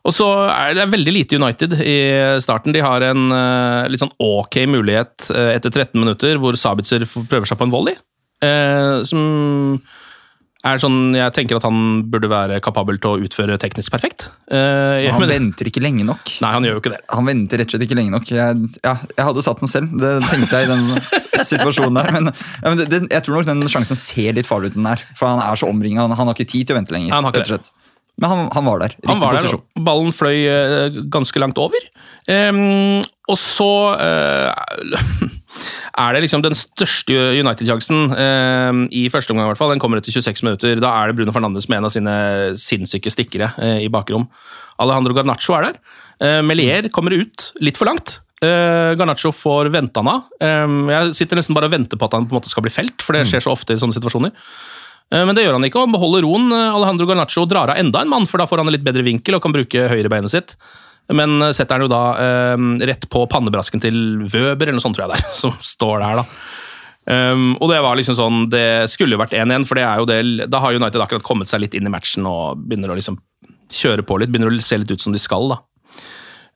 og 0.09 0.15
så 0.15 0.29
er 0.49 0.73
det 0.79 0.89
veldig 0.95 1.15
lite 1.15 1.39
United 1.39 1.77
i 1.83 1.99
starten. 2.43 2.73
De 2.75 2.83
har 2.83 3.05
en 3.11 3.29
uh, 3.35 3.85
litt 3.91 4.01
sånn 4.01 4.15
ok 4.25 4.63
mulighet 4.71 5.29
uh, 5.35 5.51
etter 5.53 5.75
13 5.75 5.99
minutter, 6.01 6.41
hvor 6.41 6.57
Sabitzer 6.59 7.05
prøver 7.29 7.51
seg 7.51 7.61
på 7.61 7.69
en 7.69 7.75
volley. 7.75 7.99
Uh, 8.41 9.05
som 9.07 9.79
er 10.71 10.81
sånn 10.83 10.99
Jeg 11.17 11.33
tenker 11.37 11.59
at 11.59 11.65
han 11.67 11.79
burde 12.11 12.29
være 12.31 12.59
kapabel 12.65 12.99
til 13.03 13.11
å 13.11 13.27
utføre 13.29 13.59
teknisk 13.61 13.93
perfekt. 13.95 14.29
Eh, 14.51 15.09
Han 15.13 15.25
venter 15.31 15.69
ikke 15.71 15.83
lenge 15.85 16.07
nok. 16.09 16.33
Nei, 16.45 16.53
han 16.55 16.67
gjør 16.67 16.77
jo 16.79 16.83
ikke 16.83 16.93
det. 16.95 17.01
Han 17.15 17.29
venter 17.29 17.63
rett 17.63 17.69
og 17.71 17.77
slett 17.77 17.87
ikke 17.89 17.99
lenge 17.99 18.15
nok. 18.15 18.31
Jeg, 18.33 18.71
ja, 18.85 18.95
jeg 19.15 19.27
hadde 19.31 19.45
satt 19.47 19.63
den 19.65 19.73
selv, 19.73 19.95
det 20.01 20.13
tenkte 20.29 20.61
jeg 20.63 20.69
i 20.69 20.73
den 20.73 20.87
situasjonen 21.53 22.01
der. 22.01 22.13
Men, 22.19 22.31
ja, 22.35 22.67
men 22.69 22.81
det, 22.83 22.89
det, 22.93 23.03
jeg 23.13 23.27
tror 23.27 23.39
nok 23.41 23.51
den 23.51 23.69
sjansen 23.73 23.99
ser 24.01 24.39
litt 24.39 24.49
farlig 24.51 24.73
ut, 24.73 24.79
den 24.81 24.89
der. 24.89 25.05
For 25.19 25.31
han 25.31 25.43
er 25.45 25.61
så 25.61 25.71
omringa. 25.71 26.05
Han, 26.07 26.17
han 26.19 26.31
har 26.33 26.39
ikke 26.39 26.51
tid 26.55 26.69
til 26.69 26.77
å 26.77 26.81
vente 26.81 26.97
lenger. 26.97 27.15
Han 27.17 27.29
har 27.29 27.37
ikke 27.37 27.53
slett. 27.55 27.71
Men 28.19 28.33
han, 28.33 28.49
han 28.55 28.67
var 28.67 28.83
der. 28.83 28.95
Riktig 28.97 29.11
Han 29.11 29.21
var 29.23 29.37
posisjon. 29.37 29.63
Der, 29.63 29.85
ballen 29.87 30.15
fløy 30.15 30.39
uh, 30.51 30.99
ganske 31.13 31.43
langt 31.43 31.59
over. 31.63 31.85
Um, 32.27 32.99
og 33.31 33.39
så 33.39 33.71
uh, 33.95 34.89
er 36.03 36.17
det 36.17 36.25
liksom 36.25 36.43
den 36.43 36.57
største 36.59 37.15
United-sjansen 37.39 38.15
ehm, 38.15 38.83
i 38.95 39.07
første 39.13 39.35
omgang, 39.35 39.47
i 39.47 39.53
hvert 39.53 39.61
fall. 39.61 39.73
Den 39.75 39.83
kommer 39.83 40.01
etter 40.01 40.15
26 40.15 40.45
minutter. 40.47 40.79
Da 40.83 40.93
er 40.99 41.11
det 41.11 41.19
Bruno 41.19 41.35
Fernandes 41.35 41.69
med 41.71 41.81
en 41.81 41.89
av 41.89 41.95
sine 41.95 42.15
sinnssyke 42.59 43.13
stikkere 43.15 43.53
uh, 43.59 43.79
i 43.83 43.91
bakrom. 43.93 44.29
Alejandro 44.83 45.17
Garnaccio 45.17 45.57
er 45.59 45.71
der. 45.71 45.83
Melier 46.43 46.89
kommer 46.95 47.15
ut 47.15 47.53
litt 47.63 47.79
for 47.79 47.91
langt. 47.91 48.21
Uh, 48.39 48.95
Garnaccio 48.99 49.33
får 49.35 49.71
vente 49.75 49.99
han 49.99 50.11
av. 50.11 50.27
Ehm, 50.43 50.81
jeg 50.91 51.15
sitter 51.19 51.39
nesten 51.39 51.59
bare 51.59 51.71
og 51.71 51.75
venter 51.75 51.99
på 51.99 52.07
at 52.07 52.15
han 52.19 52.27
på 52.27 52.35
en 52.35 52.39
måte 52.39 52.51
skal 52.51 52.67
bli 52.67 52.75
felt, 52.75 53.03
for 53.03 53.19
det 53.19 53.27
skjer 53.27 53.43
så 53.47 53.55
ofte 53.55 53.75
i 53.75 53.83
sånne 53.83 53.95
situasjoner. 53.99 54.35
Eh, 55.13 55.25
Men 55.25 55.35
det 55.37 55.47
gjør 55.47 55.57
han 55.59 55.69
ikke, 55.69 55.85
og 55.85 55.95
beholder 55.95 56.27
roen. 56.27 56.51
Eh, 56.53 56.75
Alejandro 56.75 57.09
Garnaccio 57.09 57.47
drar 57.49 57.73
av 57.73 57.81
enda 57.81 58.03
en 58.03 58.13
mann, 58.13 58.29
for 58.29 58.41
da 58.41 58.49
får 58.49 58.63
han 58.63 58.71
en 58.71 58.77
litt 58.77 58.87
bedre 58.87 59.07
vinkel 59.07 59.39
og 59.39 59.45
kan 59.45 59.55
bruke 59.57 59.89
høyrebeinet 59.93 60.35
sitt. 60.35 60.57
Men 61.09 61.41
eh, 61.43 61.55
setter 61.57 61.79
han 61.79 61.87
jo 61.87 61.93
da 61.93 62.03
eh, 62.21 62.69
rett 62.91 63.09
på 63.11 63.25
pannebrasken 63.33 63.83
til 63.85 63.99
Wøber, 64.29 64.69
eller 64.69 64.79
noe 64.79 64.85
sånt, 64.85 64.99
tror 64.99 65.09
jeg 65.09 65.17
det 65.17 65.23
er, 65.23 65.37
som 65.43 65.57
står 65.65 66.05
der, 66.05 66.23
da. 66.23 66.27
Um, 67.09 67.55
og 67.57 67.71
det 67.71 67.79
var 67.81 67.97
liksom 67.97 68.19
sånn, 68.19 68.43
det 68.53 68.91
skulle 68.93 69.17
jo 69.17 69.21
vært 69.23 69.33
1-1, 69.33 69.65
for 69.65 69.79
det 69.79 69.85
er 69.89 70.01
jo 70.03 70.09
det, 70.11 70.19
da 70.53 70.59
har 70.61 70.77
United 70.77 71.01
akkurat 71.01 71.25
kommet 71.25 71.49
seg 71.49 71.63
litt 71.63 71.73
inn 71.79 71.89
i 71.89 71.93
matchen 71.93 72.27
og 72.29 72.61
begynner 72.69 72.93
å 72.93 72.99
liksom 72.99 73.17
kjøre 73.73 74.05
på 74.05 74.19
litt, 74.21 74.29
begynner 74.29 74.53
å 74.53 74.61
se 74.61 74.77
litt 74.77 74.93
ut 74.93 75.01
som 75.01 75.15
de 75.15 75.23
skal, 75.23 75.55
da. 75.55 75.63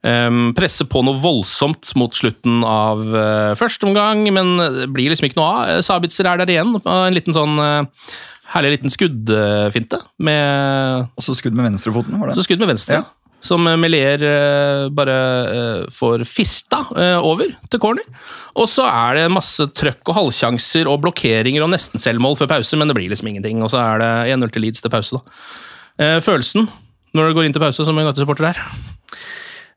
Um, 0.02 0.50
presse 0.52 0.84
på 0.90 1.00
noe 1.06 1.16
voldsomt 1.22 1.94
mot 1.96 2.12
slutten 2.12 2.60
av 2.68 3.00
uh, 3.14 3.54
første 3.56 3.88
omgang, 3.88 4.26
men 4.34 4.52
det 4.60 4.90
blir 4.92 5.08
liksom 5.14 5.30
ikke 5.30 5.40
noe 5.40 5.48
av. 5.54 5.80
Sabitzer 5.86 6.28
er 6.28 6.42
der 6.42 6.52
igjen, 6.52 6.76
en 6.82 7.16
liten 7.16 7.32
sånn 7.32 7.56
uh, 7.56 8.10
herlig 8.52 8.76
liten 8.76 8.92
skuddfinte. 8.92 9.98
Med 10.22 11.08
Også 11.18 11.36
skudd 11.38 11.56
med 11.56 11.70
venstrefoten, 11.70 12.18
var 12.20 12.30
det? 12.30 12.38
så 12.38 12.46
skudd 12.46 12.62
med 12.62 12.72
venstre. 12.74 13.00
Ja. 13.00 13.08
Som 13.42 13.66
Melier 13.66 14.22
uh, 14.22 14.90
bare 14.94 15.16
uh, 15.50 15.88
får 15.90 16.22
fista 16.30 16.84
uh, 16.94 17.18
over 17.26 17.48
til 17.72 17.82
corner. 17.82 18.06
Og 18.54 18.68
så 18.70 18.86
er 18.86 19.18
det 19.18 19.32
masse 19.34 19.66
trøkk 19.74 20.12
og 20.12 20.18
halvsjanser 20.20 20.86
og 20.86 21.00
blokkeringer 21.02 21.64
og 21.64 21.72
nesten 21.72 22.02
selvmål 22.02 22.38
før 22.38 22.52
pause, 22.54 22.78
men 22.78 22.92
det 22.92 22.98
blir 23.00 23.10
liksom 23.10 23.32
ingenting. 23.32 23.64
Og 23.66 23.72
så 23.74 23.82
er 23.82 24.04
det 24.04 24.12
1-0 24.36 24.54
til 24.54 24.66
Leeds 24.68 24.84
til 24.84 24.94
pause, 24.94 25.18
da. 25.18 26.20
Følelsen 26.22 26.70
når 27.12 27.28
du 27.28 27.36
går 27.36 27.46
inn 27.46 27.54
til 27.54 27.62
pause 27.62 27.84
som 27.84 27.98
United-supporter 27.98 28.52
der? 28.52 28.60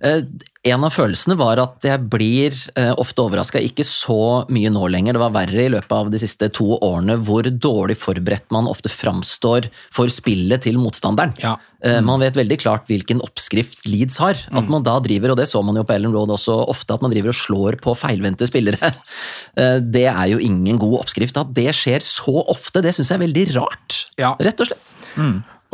Eh, 0.04 0.22
En 0.66 0.82
av 0.82 0.90
følelsene 0.90 1.36
var 1.38 1.60
at 1.62 1.86
jeg 1.86 2.02
blir 2.10 2.56
eh, 2.74 2.90
ofte 2.98 3.22
overraska, 3.22 3.60
ikke 3.62 3.84
så 3.86 4.48
mye 4.50 4.72
nå 4.74 4.88
lenger, 4.90 5.14
det 5.14 5.22
var 5.22 5.36
verre 5.36 5.62
i 5.62 5.70
løpet 5.70 5.94
av 5.94 6.10
de 6.10 6.18
siste 6.18 6.48
to 6.58 6.80
årene, 6.82 7.20
hvor 7.22 7.46
dårlig 7.46 7.94
forberedt 8.02 8.50
man 8.50 8.66
ofte 8.66 8.90
framstår 8.90 9.68
for 9.94 10.10
spillet 10.10 10.66
til 10.66 10.80
motstanderen. 10.82 11.36
Ja. 11.38 11.54
Mm. 11.86 12.10
Man 12.10 12.24
vet 12.26 12.34
veldig 12.40 12.58
klart 12.64 12.90
hvilken 12.90 13.22
oppskrift 13.22 13.86
Leeds 13.86 14.18
har. 14.18 14.42
At 14.58 14.66
man 14.74 14.82
da 14.82 14.98
driver, 15.06 15.36
og 15.36 15.38
det 15.38 15.46
så 15.52 15.62
man 15.62 15.78
jo 15.78 15.86
på 15.86 15.94
Ellen 15.94 16.18
Road 16.18 16.34
også 16.34 16.58
ofte, 16.66 16.98
at 16.98 17.06
man 17.06 17.14
driver 17.14 17.30
og 17.30 17.38
slår 17.38 17.78
på 17.86 17.94
feilvendte 18.02 18.50
spillere. 18.50 18.90
Eh, 19.56 19.78
Det 19.80 20.08
er 20.10 20.26
jo 20.34 20.42
ingen 20.42 20.76
god 20.82 21.06
oppskrift. 21.06 21.38
At 21.40 21.54
det 21.56 21.70
skjer 21.78 22.02
så 22.04 22.42
ofte, 22.52 22.82
det 22.84 22.92
syns 22.98 23.14
jeg 23.14 23.22
er 23.22 23.28
veldig 23.28 23.46
rart. 23.56 24.02
Ja. 24.20 24.34
Rett 24.42 24.60
og 24.66 24.68
slett. 24.74 24.96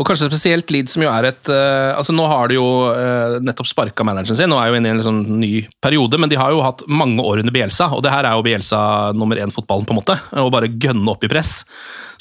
Og 0.01 0.07
kanskje 0.07 0.31
spesielt 0.31 0.71
Leeds, 0.73 0.95
som 0.95 1.03
jo 1.05 1.11
er 1.13 1.27
et 1.29 1.49
uh, 1.51 1.93
altså 1.93 2.13
Nå 2.15 2.25
har 2.25 2.49
de 2.49 2.57
jo 2.57 2.65
uh, 2.89 3.37
nettopp 3.43 3.69
sparka 3.69 4.05
manageren 4.07 4.39
sin, 4.39 4.53
og 4.55 4.61
er 4.63 4.71
jo 4.71 4.79
inne 4.79 4.89
i 4.89 4.93
en 4.95 5.01
liksom 5.01 5.19
ny 5.37 5.51
periode, 5.83 6.17
men 6.21 6.31
de 6.31 6.39
har 6.41 6.53
jo 6.53 6.63
hatt 6.65 6.81
mange 6.89 7.21
år 7.21 7.43
under 7.43 7.53
Bielsa, 7.53 7.91
og 7.93 8.01
det 8.05 8.13
her 8.13 8.25
er 8.25 8.33
jo 8.33 8.45
Bielsa 8.47 8.81
nummer 9.13 9.37
én-fotballen, 9.37 9.85
på 9.85 9.93
en 9.93 9.99
måte. 10.01 10.17
Å 10.17 10.47
bare 10.53 10.71
gønne 10.73 11.13
opp 11.13 11.27
i 11.27 11.29
press. 11.29 11.59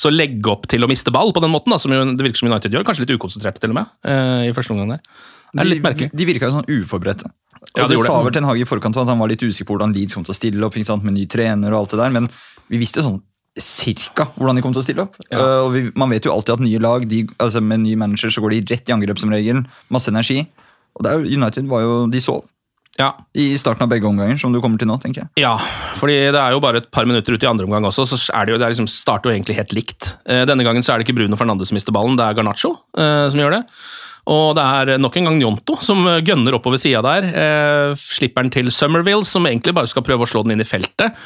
Så 0.00 0.12
legge 0.12 0.52
opp 0.52 0.68
til 0.70 0.84
å 0.84 0.90
miste 0.90 1.12
ball 1.14 1.32
på 1.36 1.42
den 1.44 1.52
måten, 1.54 1.72
da, 1.72 1.80
som 1.80 1.92
jo 1.94 2.04
det 2.04 2.26
virker 2.26 2.42
som 2.42 2.52
United 2.52 2.76
gjør. 2.76 2.84
Kanskje 2.88 3.06
litt 3.06 3.16
ukonsentrerte, 3.16 3.64
til 3.64 3.72
og 3.72 3.80
med, 3.80 3.94
uh, 4.04 4.44
i 4.44 4.52
første 4.56 4.76
omgang 4.76 4.98
der. 4.98 5.04
Det 5.50 5.64
er 5.64 5.72
litt 5.72 5.84
merkelig. 5.84 6.12
De, 6.12 6.20
de 6.20 6.28
virka 6.28 6.50
jo 6.50 6.58
sånn 6.60 6.68
uforberedte. 6.68 7.32
Ja, 7.76 7.84
de 7.84 7.90
det 7.92 7.96
gjorde 7.98 8.10
sa 8.10 8.20
det. 8.20 8.28
vel 8.28 8.36
Ten 8.36 8.48
Hage 8.48 8.64
i 8.64 8.68
forkant 8.68 9.00
at 9.00 9.08
han 9.08 9.20
var 9.20 9.32
litt 9.32 9.42
usikker 9.42 9.68
på 9.68 9.76
hvordan 9.76 9.96
Leeds 9.96 10.16
kom 10.16 10.24
til 10.26 10.34
å 10.34 10.36
stille 10.36 10.68
opp 10.68 10.76
ikke 10.76 10.88
sant, 10.92 11.04
med 11.06 11.16
ny 11.16 11.26
trener 11.30 11.72
og 11.72 11.82
alt 11.82 11.96
det 11.96 12.00
der, 12.00 12.14
men 12.14 12.28
vi 12.70 12.80
visste 12.80 13.00
jo 13.00 13.08
sånn 13.08 13.20
cirka 13.64 14.28
hvordan 14.36 14.58
de 14.58 14.64
kommer 14.64 14.78
til 14.78 14.84
å 14.84 14.86
stille 14.86 15.04
opp. 15.06 15.18
Uh, 15.32 15.66
og 15.66 15.72
vi, 15.74 15.82
man 15.98 16.12
vet 16.12 16.26
jo 16.26 16.34
alltid 16.34 16.56
at 16.56 16.64
nye 16.64 16.80
lag, 16.82 17.04
de, 17.10 17.24
altså 17.38 17.62
med 17.64 17.84
ny 17.84 17.96
manager 18.00 18.32
så 18.32 18.42
går 18.44 18.56
de 18.56 18.62
rett 18.74 18.90
i 18.90 18.96
angrep 18.96 19.20
som 19.22 19.32
regel. 19.32 19.62
Masse 19.92 20.12
energi. 20.12 20.42
Og 20.98 21.04
det 21.06 21.12
er 21.12 21.20
jo, 21.20 21.38
United 21.40 21.70
var 21.70 21.84
jo, 21.84 22.00
de 22.10 22.22
sov 22.22 22.42
Ja, 22.98 23.12
i 23.38 23.52
starten 23.60 23.86
av 23.86 23.92
begge 23.92 24.08
omganger, 24.08 24.36
som 24.40 24.52
du 24.52 24.58
kommer 24.60 24.80
til 24.80 24.90
nå, 24.90 24.98
tenker 25.00 25.22
jeg. 25.22 25.30
Ja, 25.40 25.54
fordi 26.00 26.18
det 26.34 26.40
er 26.40 26.52
jo 26.56 26.60
bare 26.62 26.82
et 26.82 26.90
par 26.92 27.06
minutter 27.08 27.36
ut 27.36 27.46
i 27.46 27.48
andre 27.48 27.68
omgang 27.68 27.86
også, 27.88 28.04
så 28.10 28.18
er 28.36 28.46
det 28.46 28.56
jo, 28.56 28.60
det 28.60 28.66
er 28.66 28.74
liksom, 28.74 28.90
starter 28.90 29.30
jo 29.30 29.38
egentlig 29.38 29.56
helt 29.60 29.74
likt. 29.76 30.14
Uh, 30.28 30.42
Denne 30.50 30.66
gangen 30.66 30.84
så 30.84 30.94
er 30.94 31.00
det 31.00 31.08
ikke 31.08 31.16
Bruno 31.20 31.38
Fernandes 31.40 31.72
som 31.72 31.78
mister 31.78 31.94
ballen, 31.94 32.18
det 32.20 32.26
er 32.26 32.36
Garnaccio 32.36 32.74
uh, 32.98 33.26
som 33.30 33.40
gjør 33.40 33.60
det. 33.60 33.64
Og 34.30 34.52
det 34.58 34.64
er 34.64 35.00
nok 35.00 35.16
en 35.16 35.30
gang 35.30 35.38
Njonto 35.40 35.78
som 35.84 36.02
eh, 36.08 36.20
gønner 36.26 36.56
oppover 36.58 36.80
sida 36.80 37.00
der. 37.04 37.28
Eh, 37.30 38.00
slipper 38.00 38.44
den 38.44 38.52
til 38.54 38.72
Summerville, 38.74 39.26
som 39.26 39.48
egentlig 39.48 39.74
bare 39.76 39.90
skal 39.90 40.04
prøve 40.06 40.26
å 40.26 40.30
slå 40.30 40.44
den 40.44 40.56
inn 40.56 40.64
i 40.64 40.68
feltet. 40.68 41.16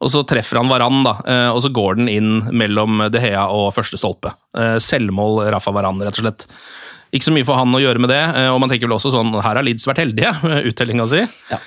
Og 0.00 0.08
så 0.12 0.22
treffer 0.24 0.56
han 0.60 0.70
Varan, 0.70 1.02
da, 1.04 1.16
eh, 1.28 1.48
og 1.52 1.60
så 1.64 1.70
går 1.76 1.98
den 1.98 2.08
inn 2.08 2.30
mellom 2.56 3.02
De 3.12 3.20
Hea 3.20 3.42
og 3.52 3.74
første 3.76 3.98
stolpe. 4.00 4.32
Eh, 4.56 4.78
Selvmål 4.80 5.42
Rafa 5.52 5.74
Varan, 5.76 6.00
rett 6.00 6.16
og 6.16 6.24
slett. 6.24 6.46
Ikke 7.12 7.26
så 7.26 7.34
mye 7.34 7.44
for 7.44 7.58
han 7.58 7.74
å 7.74 7.82
gjøre 7.82 8.00
med 8.00 8.12
det, 8.12 8.22
eh, 8.22 8.48
og 8.48 8.60
man 8.62 8.70
tenker 8.70 8.88
vel 8.88 8.96
også 8.96 9.12
sånn 9.12 9.34
Her 9.34 9.58
har 9.58 9.66
Leeds 9.66 9.84
vært 9.88 10.00
heldige 10.04 10.32
med 10.46 10.64
uttellinga 10.70 11.08
si. 11.10 11.24
Ja. 11.50 11.60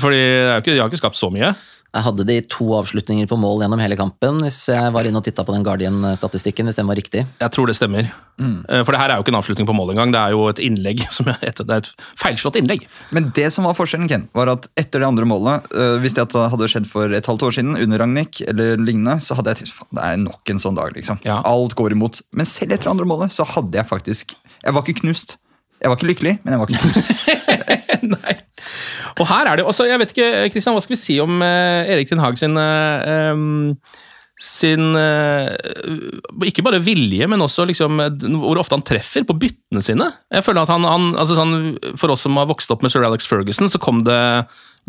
Fordi 0.00 0.20
de 0.20 0.78
har 0.78 0.90
ikke 0.90 1.00
skapt 1.00 1.18
så 1.18 1.30
mye. 1.32 1.54
Jeg 1.90 2.06
hadde 2.06 2.26
de 2.28 2.36
to 2.46 2.68
avslutninger 2.78 3.26
på 3.26 3.38
mål 3.40 3.64
gjennom 3.64 3.80
hele 3.82 3.96
kampen, 3.98 4.38
hvis 4.44 4.60
jeg 4.70 4.92
var 4.94 5.08
inne 5.08 5.18
og 5.18 5.26
titta 5.26 5.42
på 5.46 5.54
den 5.56 5.64
Guardian-statistikken, 5.66 6.68
hvis 6.70 6.78
den 6.78 6.86
var 6.86 6.98
riktig. 6.98 7.24
Jeg 7.40 7.54
tror 7.54 7.66
det 7.66 7.74
stemmer. 7.78 8.12
Mm. 8.38 8.62
For 8.86 8.94
det 8.94 9.00
her 9.00 9.12
er 9.12 9.18
jo 9.18 9.24
ikke 9.24 9.34
en 9.34 9.40
avslutning 9.40 9.68
på 9.68 9.74
mål 9.76 9.92
engang. 9.94 10.14
Det 10.14 10.20
er 10.20 10.36
jo 10.36 10.44
et 10.52 10.62
innlegg. 10.62 11.02
Som 11.16 11.32
er 11.32 11.42
et, 11.42 11.58
det 11.58 11.74
er 11.74 11.82
et 11.82 11.90
feilslått 12.20 12.60
innlegg. 12.60 12.86
Men 13.14 13.28
det 13.36 13.48
som 13.52 13.66
var 13.66 13.74
forskjellen, 13.78 14.08
Ken, 14.10 14.28
var 14.36 14.52
at 14.54 14.70
etter 14.80 15.02
det 15.02 15.10
andre 15.10 15.26
målet, 15.28 15.66
øh, 15.74 15.98
hvis 16.04 16.14
det 16.16 16.28
hadde 16.30 16.70
skjedd 16.70 16.88
for 16.90 17.10
et 17.16 17.26
halvt 17.26 17.48
år 17.48 17.58
siden, 17.58 17.74
under 17.74 18.04
Ragnhild 18.04 18.40
eller 18.52 18.80
lignende, 18.80 19.18
så 19.24 19.36
hadde 19.38 19.54
jeg 19.54 19.64
tenkt 19.64 19.84
det 19.90 20.06
er 20.06 20.18
nok 20.22 20.52
en 20.52 20.62
sånn 20.62 20.78
dag, 20.78 20.94
liksom. 20.94 21.18
Ja. 21.26 21.40
Alt 21.48 21.74
går 21.78 21.96
imot. 21.96 22.22
Men 22.36 22.48
selv 22.48 22.76
etter 22.76 22.86
det 22.86 22.94
andre 22.94 23.08
målet, 23.08 23.34
så 23.34 23.46
hadde 23.48 23.80
jeg 23.80 23.88
faktisk 23.90 24.36
Jeg 24.60 24.76
var 24.76 24.84
ikke 24.84 25.00
knust. 25.00 25.38
Jeg 25.80 25.88
var 25.90 25.96
ikke 25.96 26.10
lykkelig, 26.10 26.36
men 26.44 26.52
jeg 26.52 26.60
var 26.60 26.70
ikke 26.70 26.82
knust. 26.84 27.10
Nei. 28.14 28.36
Og 29.20 29.26
her 29.28 29.48
er 29.48 29.56
det 29.56 29.64
jo 29.64 29.70
altså, 29.72 29.86
Jeg 29.88 30.00
vet 30.00 30.12
ikke, 30.14 30.28
Kristian, 30.52 30.76
hva 30.76 30.82
skal 30.84 30.94
vi 30.94 31.00
si 31.00 31.16
om 31.22 31.40
eh, 31.44 31.90
Erik 31.94 32.08
Ten 32.08 32.20
Hag 32.22 32.38
sin 32.40 32.56
eh, 32.60 33.42
sin 34.40 34.96
eh, 34.96 35.52
Ikke 36.48 36.64
bare 36.64 36.80
vilje, 36.80 37.28
men 37.28 37.44
også 37.44 37.66
liksom, 37.68 38.00
hvor 38.40 38.60
ofte 38.60 38.78
han 38.78 38.84
treffer 38.86 39.26
på 39.28 39.36
byttene 39.36 39.84
sine. 39.84 40.08
Jeg 40.32 40.46
føler 40.46 40.64
at 40.64 40.72
han, 40.72 40.86
han 40.88 41.10
altså 41.20 41.36
sånn, 41.36 41.76
For 42.00 42.12
oss 42.14 42.24
som 42.24 42.40
har 42.40 42.48
vokst 42.48 42.72
opp 42.72 42.84
med 42.84 42.92
sir 42.92 43.04
Alex 43.04 43.28
Ferguson, 43.28 43.68
så 43.68 43.80
kom 43.82 44.00
det 44.06 44.20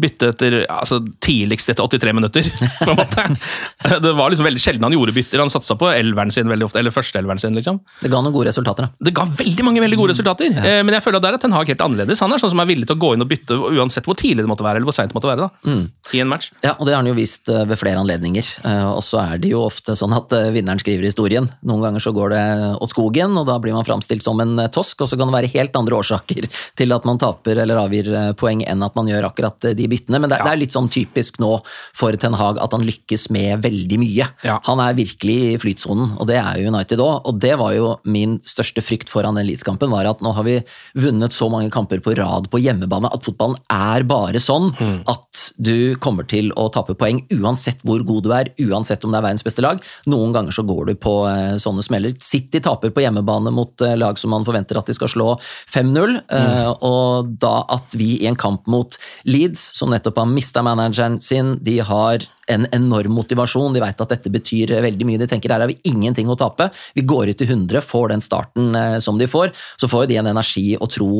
bytte 0.02 0.30
etter 0.32 0.54
altså, 0.72 1.02
tidligst 1.22 1.70
etter 1.70 1.84
83 1.84 2.14
minutter. 2.16 2.48
på 2.80 2.90
en 2.94 2.98
måte. 2.98 3.26
Det 4.02 4.14
var 4.18 4.30
liksom 4.32 4.46
veldig 4.48 4.62
sjelden 4.62 4.84
han 4.88 4.94
gjorde 4.96 5.14
bytter. 5.14 5.42
Han 5.44 5.50
satsa 5.54 5.76
på 5.78 5.90
elveren 5.94 6.32
sin 6.34 6.48
veldig 6.50 6.66
ofte, 6.70 6.80
eller 6.80 6.94
førsteelveren 6.96 7.42
sin. 7.42 7.54
liksom. 7.58 7.80
Det 8.02 8.10
ga 8.14 8.22
noen 8.22 8.34
gode 8.34 8.48
resultater, 8.50 8.88
da. 8.88 9.06
Det 9.10 9.14
ga 9.18 9.26
veldig 9.26 9.66
mange 9.68 9.82
veldig 9.84 9.98
gode 10.00 10.14
resultater, 10.14 10.50
Ja. 10.54 10.82
men 10.86 10.94
jeg 10.96 11.04
føler 11.04 11.18
at 11.22 11.26
der 11.28 11.34
er 11.38 11.42
Ten 11.44 11.52
Hag 11.54 11.68
helt 11.70 11.82
annerledes. 11.86 12.20
Han 12.24 12.32
er 12.34 12.42
sånn 12.42 12.54
som 12.54 12.60
er 12.64 12.70
villig 12.70 12.88
til 12.90 12.96
å 12.98 13.02
gå 13.02 13.14
inn 13.16 13.22
og 13.26 13.30
bytte 13.30 13.58
uansett 13.58 14.06
hvor 14.10 14.18
tidlig 14.18 14.46
det 14.46 14.50
måtte 14.52 14.66
være, 14.66 14.80
eller 14.82 14.90
hvor 14.90 14.96
seint 14.98 15.12
det 15.14 15.18
måtte 15.20 15.30
være. 15.32 15.50
da, 15.50 15.76
I 16.16 16.22
en 16.24 16.32
match. 16.32 16.52
Ja, 16.64 16.74
og 16.80 16.86
det 16.88 16.96
har 16.96 17.02
han 17.04 17.10
jo 17.12 17.18
vist 17.18 17.50
eh, 17.50 17.66
ved 17.70 17.78
flere 17.82 18.02
anledninger. 18.02 18.48
Eh, 18.66 18.88
Og 18.92 19.04
så 19.06 19.22
er 19.22 19.38
det 19.44 19.52
jo 19.54 19.62
ofte 19.68 19.96
sånn 19.98 20.14
at 20.18 20.34
eh, 20.38 20.50
vinneren 20.56 20.80
skriver 20.82 21.06
historien. 21.10 21.50
Noen 21.68 21.82
ganger 21.86 22.00
så 22.04 22.14
går 22.16 22.34
det 22.34 22.44
åt 22.82 22.94
skogen, 22.96 23.38
og 23.38 23.46
da 23.50 23.58
blir 23.62 23.74
man 23.76 23.86
framstilt 23.88 24.24
som 24.26 24.40
en 24.44 24.58
eh, 24.60 24.68
tosk, 24.74 25.02
og 25.06 25.10
så 25.12 25.18
kan 25.20 25.30
det 25.30 25.38
være 25.38 25.54
helt 25.56 25.76
andre 25.78 26.00
årsaker 26.02 26.48
til 26.80 26.96
at 26.96 27.06
man 27.10 27.20
taper 27.22 27.62
eller 27.64 27.82
avgir 27.86 28.10
eh, 28.14 28.32
poeng 28.38 28.64
enn 28.66 28.84
at 28.86 28.96
man 28.98 29.10
gjør 29.12 29.30
akkurat 29.32 29.70
eh, 29.70 29.76
de 29.82 29.90
byttene. 29.92 30.22
Men 30.22 30.32
det, 30.32 30.42
det 30.44 30.54
er 30.54 30.62
litt 30.62 30.76
sånn 30.76 30.90
typisk 30.92 31.40
nå 31.42 31.56
for 31.98 32.16
Ten 32.22 32.38
Hag 32.40 32.62
at 32.62 32.76
han 32.76 32.86
lykkes 32.88 33.30
med 33.34 33.64
veldig 33.66 34.00
mye. 34.02 34.30
Ja. 34.46 34.60
Han 34.70 34.82
er 34.84 34.98
virkelig 34.98 35.38
i 35.52 35.58
flytsonen, 35.62 36.16
og 36.22 36.30
det 36.30 36.40
er 36.42 36.62
jo 36.62 36.72
United 36.72 37.04
òg. 37.04 37.28
Og 37.30 37.42
det 37.42 37.56
var 37.62 37.76
jo 37.76 37.94
min 38.06 38.38
største 38.48 38.84
frykt 38.86 39.12
foran 39.12 39.40
den 39.40 39.50
Leeds-kampen, 39.50 39.92
var 39.94 40.10
at 40.10 40.24
nå 40.24 40.34
har 40.38 40.48
vi 40.48 40.60
vunnet 41.02 41.36
så 41.36 41.50
mange 41.52 41.72
kamper 41.74 42.02
på 42.04 42.16
rad 42.20 42.50
på 42.52 42.62
hjemmebane 42.62 43.10
at 43.12 43.26
fotballen 43.26 43.60
er 43.72 44.06
bare 44.08 44.42
sånn 44.42 44.72
at 45.10 45.46
du 45.62 45.96
kommer 46.04 46.28
til 46.30 46.52
å 46.60 46.68
tape 46.74 46.96
poeng 47.00 47.22
uansett 47.34 47.82
hvor 47.88 48.04
god 48.08 48.26
du 48.26 48.32
er, 48.36 48.52
uansett 48.68 49.04
om 49.06 49.14
det 49.14 49.20
er 49.20 49.26
verdens 49.28 49.46
beste 49.46 49.64
lag. 49.66 49.82
Noen 50.12 50.36
ganger 50.36 50.56
så 50.56 50.66
går 50.68 50.92
du 50.92 50.94
på 51.02 51.16
eh, 51.30 51.58
sånne 51.62 51.86
smeller. 51.86 52.16
City 52.24 52.62
taper 52.64 52.94
på 52.94 53.04
hjemmebane 53.04 53.54
mot 53.54 53.86
eh, 53.86 53.98
lag 54.00 54.20
som 54.20 54.34
man 54.34 54.46
forventer 54.48 54.80
at 54.80 54.90
de 54.90 54.96
skal 54.98 55.12
slå 55.12 55.30
5-0, 55.72 56.18
eh, 56.38 56.70
og 56.88 57.32
da 57.42 57.56
at 57.72 57.98
vi 57.98 58.14
i 58.22 58.30
en 58.30 58.40
kamp 58.40 58.68
mot 58.72 58.98
Leeds, 59.28 59.71
som 59.74 59.92
nettopp 59.92 60.20
har 60.22 60.30
mista 60.30 60.64
manageren 60.66 61.20
sin, 61.22 61.56
de 61.64 61.80
har 61.86 62.26
en 62.52 62.68
enorm 62.76 63.14
motivasjon, 63.16 63.74
de 63.74 63.84
vet 63.84 64.04
at 64.04 64.12
dette 64.12 64.32
betyr 64.34 64.74
veldig 64.84 65.08
mye. 65.08 65.22
De 65.22 65.28
tenker 65.30 65.54
her 65.54 65.64
har 65.64 65.72
vi 65.72 65.80
ingenting 65.88 66.30
å 66.30 66.38
tape. 66.40 66.70
Vi 66.98 67.06
går 67.08 67.32
ut 67.32 67.44
i 67.44 67.48
100, 67.48 67.84
får 67.86 68.12
den 68.12 68.24
starten 68.24 68.76
eh, 68.76 68.98
som 69.04 69.20
de 69.22 69.30
får. 69.30 69.54
Så 69.80 69.90
får 69.92 70.10
de 70.12 70.20
en 70.22 70.32
energi 70.34 70.74
og 70.78 70.92
tro 70.92 71.12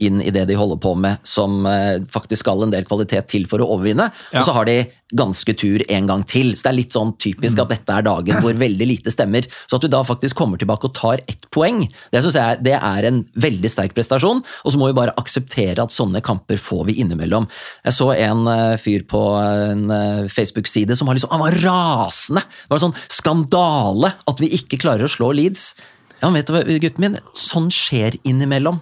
inn 0.00 0.22
i 0.24 0.32
det 0.32 0.46
de 0.48 0.56
holder 0.58 0.80
på 0.80 0.94
med, 0.98 1.20
som 1.26 1.66
eh, 1.68 2.00
faktisk 2.10 2.44
skal 2.44 2.64
en 2.64 2.72
del 2.72 2.86
kvalitet 2.88 3.28
til 3.30 3.46
for 3.50 3.62
å 3.62 3.68
overvinne. 3.76 4.08
Ja. 4.32 4.40
Og 4.40 4.48
så 4.48 4.54
har 4.56 4.68
de 4.68 4.78
ganske 5.10 5.54
tur 5.58 5.82
en 5.90 6.06
gang 6.06 6.22
til. 6.28 6.52
Så 6.54 6.64
det 6.64 6.70
er 6.70 6.76
litt 6.78 6.94
sånn 6.94 7.12
typisk 7.20 7.60
at 7.62 7.72
dette 7.72 7.94
er 7.94 8.06
dagen 8.06 8.40
hvor 8.44 8.56
veldig 8.56 8.86
lite 8.86 9.12
stemmer. 9.12 9.46
Så 9.66 9.78
at 9.78 9.84
du 9.84 9.90
da 9.90 10.02
faktisk 10.06 10.38
kommer 10.38 10.60
tilbake 10.60 10.88
og 10.88 10.94
tar 10.96 11.22
ett 11.30 11.48
poeng, 11.54 11.82
det 12.14 12.22
synes 12.22 12.38
jeg 12.38 12.62
det 12.66 12.76
er 12.78 13.08
en 13.08 13.22
veldig 13.42 13.72
sterk 13.72 13.96
prestasjon. 13.96 14.42
Og 14.64 14.72
så 14.72 14.80
må 14.80 14.90
vi 14.90 14.98
bare 15.00 15.16
akseptere 15.20 15.82
at 15.82 15.94
sånne 15.94 16.22
kamper 16.24 16.60
får 16.62 16.86
vi 16.90 16.98
innimellom. 17.02 17.48
Jeg 17.86 17.98
så 17.98 18.12
en 18.14 18.46
eh, 18.50 18.76
fyr 18.80 19.06
på 19.10 19.22
en 19.40 19.86
eh, 19.94 20.26
Facebook-side 20.30 20.96
som 20.98 21.10
var 21.10 21.18
liksom, 21.18 21.32
han 21.34 21.44
var 21.44 21.58
rasende. 21.66 22.44
Det 22.46 22.72
var 22.72 22.80
en 22.80 22.88
sånn 22.88 23.00
skandale 23.10 24.14
at 24.30 24.42
vi 24.42 24.52
ikke 24.60 24.80
klarer 24.80 25.06
å 25.06 25.12
slå 25.12 25.34
Leeds. 25.36 25.72
Ja, 26.20 26.28
vet 26.34 26.48
du 26.48 26.54
hva, 26.54 26.62
gutten 26.82 27.02
min, 27.02 27.18
sånn 27.38 27.70
skjer 27.72 28.18
innimellom. 28.28 28.80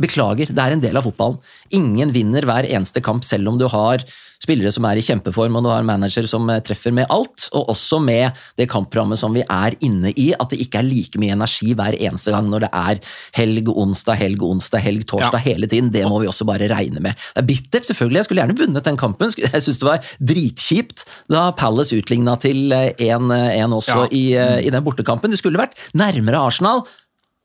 Beklager, 0.00 0.46
det 0.50 0.58
er 0.58 0.72
en 0.74 0.80
del 0.82 0.96
av 0.96 1.06
fotballen. 1.06 1.38
Ingen 1.74 2.12
vinner 2.14 2.42
hver 2.48 2.66
eneste 2.66 3.00
kamp, 3.04 3.24
selv 3.24 3.48
om 3.52 3.58
du 3.60 3.68
har 3.70 4.02
spillere 4.44 4.68
som 4.74 4.84
er 4.84 4.98
i 5.00 5.02
kjempeform, 5.06 5.54
og 5.56 5.62
du 5.64 5.68
har 5.70 5.84
manager 5.88 6.26
som 6.28 6.44
eh, 6.52 6.58
treffer 6.60 6.92
med 6.92 7.06
alt. 7.08 7.46
Og 7.56 7.70
også 7.72 7.96
med 8.02 8.34
det 8.60 8.66
kampprogrammet 8.68 9.16
som 9.16 9.32
vi 9.32 9.40
er 9.40 9.72
inne 9.86 10.10
i, 10.20 10.34
at 10.36 10.50
det 10.52 10.58
ikke 10.60 10.82
er 10.82 10.84
like 10.84 11.20
mye 11.22 11.32
energi 11.32 11.70
hver 11.78 11.96
eneste 11.96 12.34
gang 12.34 12.50
når 12.52 12.66
det 12.66 12.70
er 12.76 13.00
helg, 13.38 13.70
onsdag, 13.72 14.18
helg, 14.20 14.42
onsdag, 14.44 14.82
helg, 14.84 15.06
torsdag 15.08 15.38
Ja. 15.40 15.44
hele 15.46 15.66
tiden. 15.70 15.88
Det 15.94 16.02
må 16.10 16.18
vi 16.20 16.28
også 16.28 16.44
bare 16.44 16.68
regne 16.68 17.00
med. 17.00 17.16
Det 17.32 17.40
er 17.40 17.48
bittert, 17.48 17.88
selvfølgelig. 17.88 18.20
Jeg 18.20 18.28
skulle 18.28 18.42
gjerne 18.44 18.58
vunnet 18.58 18.84
den 18.90 19.00
kampen. 19.00 19.32
Jeg 19.54 19.62
syns 19.64 19.80
det 19.80 19.88
var 19.88 20.04
dritkjipt 20.20 21.06
da 21.32 21.46
Palace 21.56 21.96
utligna 21.96 22.36
til 22.42 22.74
eh, 22.74 22.90
1-1 23.00 23.78
også 23.78 24.02
Ja. 24.04 24.10
i, 24.12 24.24
eh, 24.36 24.60
i 24.66 24.74
den 24.74 24.84
bortekampen. 24.84 25.30
Det 25.32 25.40
skulle 25.40 25.62
vært 25.62 25.78
nærmere 25.96 26.42
Arsenal. 26.50 26.84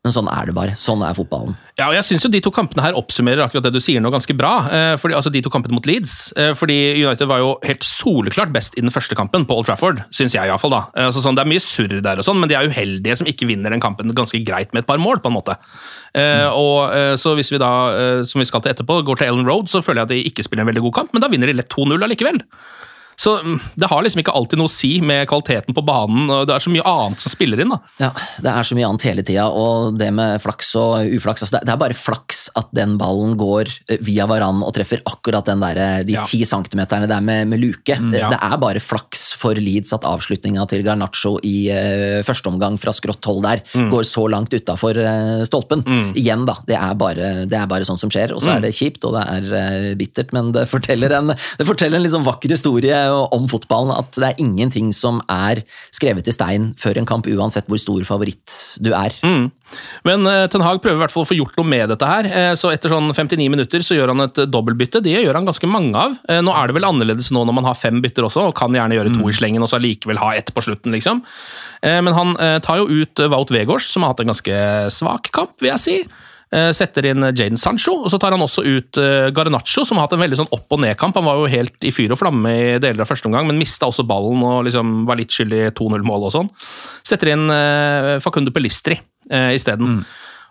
Men 0.00 0.14
sånn 0.14 0.28
er 0.32 0.48
det 0.48 0.54
bare. 0.56 0.74
Sånn 0.80 1.02
er 1.04 1.12
fotballen. 1.12 1.58
Ja, 1.76 1.90
og 1.90 1.92
jeg 1.92 2.06
synes 2.08 2.22
jo 2.24 2.30
De 2.32 2.40
to 2.40 2.52
kampene 2.54 2.86
her 2.86 2.96
oppsummerer 2.96 3.42
akkurat 3.44 3.66
det 3.66 3.74
du 3.74 3.82
sier 3.84 4.00
nå 4.00 4.08
ganske 4.12 4.32
bra. 4.36 4.52
Eh, 4.72 4.94
fordi, 5.00 5.16
altså 5.18 5.32
De 5.32 5.42
to 5.44 5.52
kampene 5.52 5.76
mot 5.76 5.84
Leeds. 5.84 6.14
Eh, 6.40 6.54
fordi 6.56 6.78
United 7.02 7.28
var 7.28 7.42
jo 7.42 7.50
helt 7.66 7.84
soleklart 7.84 8.52
best 8.54 8.78
i 8.80 8.84
den 8.84 8.92
første 8.94 9.18
kampen 9.18 9.44
på 9.44 9.58
Old 9.60 9.68
Trafford. 9.68 10.00
Synes 10.08 10.32
jeg 10.32 10.48
i 10.48 10.52
hvert 10.52 10.62
fall 10.62 10.72
da. 10.72 10.80
Eh, 10.94 11.10
altså, 11.10 11.20
sånn, 11.20 11.36
det 11.36 11.44
er 11.44 11.52
mye 11.52 11.64
surr 11.64 11.98
der, 12.00 12.22
og 12.22 12.24
sånn, 12.24 12.40
men 12.40 12.48
de 12.48 12.56
er 12.56 12.72
uheldige 12.72 13.18
som 13.20 13.28
ikke 13.28 13.50
vinner 13.50 13.76
den 13.76 13.84
kampen 13.84 14.16
ganske 14.16 14.40
greit 14.46 14.72
med 14.72 14.86
et 14.86 14.88
par 14.88 15.02
mål. 15.02 15.20
på 15.20 15.28
en 15.28 15.36
måte. 15.36 15.58
Eh, 16.16 16.48
og 16.48 16.96
eh, 16.96 17.14
så 17.20 17.36
Hvis 17.36 17.52
vi 17.52 17.60
da, 17.60 17.72
eh, 17.92 18.24
som 18.24 18.40
vi 18.40 18.48
skal 18.48 18.64
til 18.64 18.72
etterpå, 18.72 19.02
går 19.04 19.20
til 19.20 19.28
Ellen 19.28 19.46
Road, 19.46 19.68
så 19.68 19.84
føler 19.84 20.00
jeg 20.00 20.08
at 20.08 20.14
de 20.16 20.30
ikke 20.32 20.48
spiller 20.48 20.64
en 20.64 20.72
veldig 20.72 20.86
god 20.88 20.96
kamp, 20.96 21.12
men 21.12 21.20
da 21.20 21.28
vinner 21.28 21.52
de 21.52 21.60
lett 21.60 21.68
2-0 21.76 22.00
allikevel. 22.00 22.40
Så 23.20 23.34
mm, 23.44 23.58
det 23.76 23.88
har 23.90 24.04
liksom 24.04 24.22
ikke 24.22 24.32
alltid 24.36 24.60
noe 24.60 24.70
å 24.70 24.72
si 24.72 24.92
med 25.04 25.26
kvaliteten 25.28 25.76
på 25.76 25.84
banen. 25.84 26.30
og 26.32 26.46
Det 26.48 26.54
er 26.56 26.64
så 26.64 26.72
mye 26.72 26.84
annet 26.88 27.20
som 27.20 27.32
spiller 27.32 27.60
inn. 27.60 27.72
da. 27.74 27.78
Ja, 28.00 28.10
Det 28.40 28.52
er 28.52 28.68
så 28.68 28.76
mye 28.78 28.88
annet 28.88 29.04
hele 29.04 29.24
tida, 29.26 29.48
og 29.52 29.98
det 30.00 30.08
med 30.16 30.40
flaks 30.40 30.72
og 30.80 31.04
uflaks 31.18 31.44
altså 31.44 31.58
det, 31.58 31.66
det 31.68 31.74
er 31.74 31.80
bare 31.82 31.96
flaks 31.96 32.46
at 32.56 32.70
den 32.76 32.96
ballen 33.00 33.36
går 33.40 33.68
eh, 33.90 34.00
via 34.04 34.24
Varan 34.30 34.62
og 34.64 34.72
treffer 34.76 35.02
akkurat 35.08 35.46
den 35.48 35.60
der, 35.60 35.80
de 36.04 36.10
de 36.10 36.16
Ja. 36.16 36.24
ti 36.26 36.40
centimeterne 36.44 37.06
der 37.08 37.20
med, 37.20 37.46
med 37.48 37.60
luke. 37.60 37.94
det, 38.10 38.18
ja. 38.18 38.30
det 38.32 38.38
er 38.40 38.56
bare 38.60 38.80
flaks 38.82 39.34
for 39.38 39.54
Leeds 39.54 39.92
at 39.94 40.04
avslutninga 40.08 40.64
til 40.68 40.82
Garnaccio 40.86 41.36
i 41.46 41.70
uh, 41.70 42.22
første 42.26 42.48
omgang 42.50 42.78
fra 42.80 42.92
skrått 42.96 43.24
hold 43.28 43.44
der 43.44 43.62
går 43.92 44.04
så 44.08 44.24
langt 44.32 44.52
utafor 44.54 44.96
stolpen. 45.46 45.84
Igjen, 46.18 46.44
da. 46.48 46.56
Det 46.66 46.76
er, 46.76 46.94
bare, 46.98 47.30
det 47.50 47.56
er 47.58 47.68
bare 47.70 47.86
sånt 47.86 48.00
som 48.02 48.10
skjer, 48.12 48.32
og 48.34 48.42
så 48.42 48.56
er 48.56 48.64
det 48.64 48.72
kjipt 48.76 49.04
og 49.06 49.14
det 49.16 49.22
er 49.36 49.52
uh, 49.52 49.94
bittert, 50.00 50.32
men 50.36 50.50
det 50.56 50.66
forteller 50.70 51.12
en, 51.20 51.32
det 51.34 51.66
forteller 51.68 52.00
en 52.00 52.04
liksom 52.06 52.24
vakker 52.26 52.52
historie 52.56 52.96
om 53.10 53.46
fotballen. 53.50 53.92
At 53.94 54.16
det 54.16 54.32
er 54.32 54.42
ingenting 54.42 54.92
som 54.96 55.22
er 55.30 55.62
skrevet 55.94 56.28
i 56.28 56.34
stein 56.34 56.70
før 56.80 57.00
en 57.00 57.08
kamp, 57.08 57.28
uansett 57.30 57.68
hvor 57.70 57.80
stor 57.80 58.04
favoritt 58.08 58.56
du 58.82 58.92
er. 58.96 59.14
Men 60.06 60.26
eh, 60.26 60.46
Ten 60.50 60.64
Hag 60.64 60.80
prøver 60.82 60.98
i 60.98 61.02
hvert 61.04 61.14
fall 61.14 61.26
å 61.26 61.28
få 61.30 61.36
gjort 61.38 61.58
noe 61.58 61.68
med 61.68 61.92
dette 61.92 62.08
her. 62.08 62.26
Eh, 62.26 62.52
så 62.58 62.72
Etter 62.72 62.92
sånn 62.92 63.12
59 63.14 63.50
minutter 63.52 63.84
så 63.86 63.96
gjør 63.98 64.14
han 64.14 64.24
et 64.26 64.40
eh, 64.42 64.48
dobbeltbytte. 64.50 65.02
Det 65.04 65.14
gjør 65.14 65.38
han 65.38 65.46
ganske 65.48 65.70
mange 65.70 65.94
av. 65.98 66.16
Eh, 66.28 66.40
nå 66.44 66.54
er 66.56 66.70
det 66.70 66.78
vel 66.78 66.88
annerledes 66.88 67.30
nå 67.34 67.44
når 67.46 67.58
man 67.60 67.68
har 67.70 67.78
fem 67.78 68.00
bytter 68.02 68.26
også, 68.26 68.48
og 68.50 68.56
kan 68.58 68.74
gjerne 68.74 68.98
gjøre 68.98 69.14
to 69.14 69.30
i 69.30 69.36
slengen 69.36 69.66
og 69.66 69.70
så 69.70 69.78
allikevel 69.78 70.20
ha 70.22 70.32
ett 70.38 70.50
på 70.54 70.64
slutten. 70.66 70.94
liksom. 70.96 71.22
Eh, 71.82 72.00
men 72.02 72.16
han 72.16 72.34
eh, 72.38 72.58
tar 72.64 72.82
jo 72.82 72.88
ut 72.90 73.22
eh, 73.22 73.30
Wout 73.30 73.54
Vegårs, 73.54 73.88
som 73.92 74.04
har 74.04 74.14
hatt 74.14 74.24
en 74.24 74.32
ganske 74.32 74.58
svak 74.94 75.30
kamp, 75.34 75.56
vil 75.62 75.72
jeg 75.74 75.84
si. 75.84 75.96
Eh, 76.50 76.70
Setter 76.74 77.06
inn 77.06 77.22
Jaden 77.30 77.58
Sancho, 77.60 77.94
og 78.02 78.10
så 78.10 78.18
tar 78.18 78.34
han 78.34 78.42
også 78.42 78.64
ut 78.66 78.98
eh, 78.98 79.28
Garnaccio, 79.34 79.84
som 79.86 80.00
har 80.00 80.08
hatt 80.08 80.16
en 80.16 80.24
veldig 80.24 80.40
sånn 80.40 80.50
opp- 80.56 80.74
og 80.74 80.82
ned-kamp. 80.82 81.14
Han 81.20 81.28
var 81.28 81.38
jo 81.38 81.50
helt 81.52 81.86
i 81.86 81.92
fyr 81.94 82.10
og 82.10 82.18
flamme 82.18 82.54
i 82.56 82.64
deler 82.82 83.04
av 83.04 83.10
første 83.10 83.30
omgang, 83.30 83.46
men 83.46 83.60
mista 83.60 83.86
også 83.86 84.06
ballen 84.08 84.42
og 84.46 84.64
liksom 84.66 85.04
var 85.06 85.20
litt 85.20 85.30
skyldig 85.34 85.68
2-0-mål 85.78 86.26
og 86.26 86.34
sånn. 86.34 86.50
Setter 87.06 87.36
inn 87.36 87.46
eh, 87.54 88.16
Facundo 88.24 88.54
Pelistri 88.54 88.98
isteden. 89.30 89.54
isteden. 89.54 90.02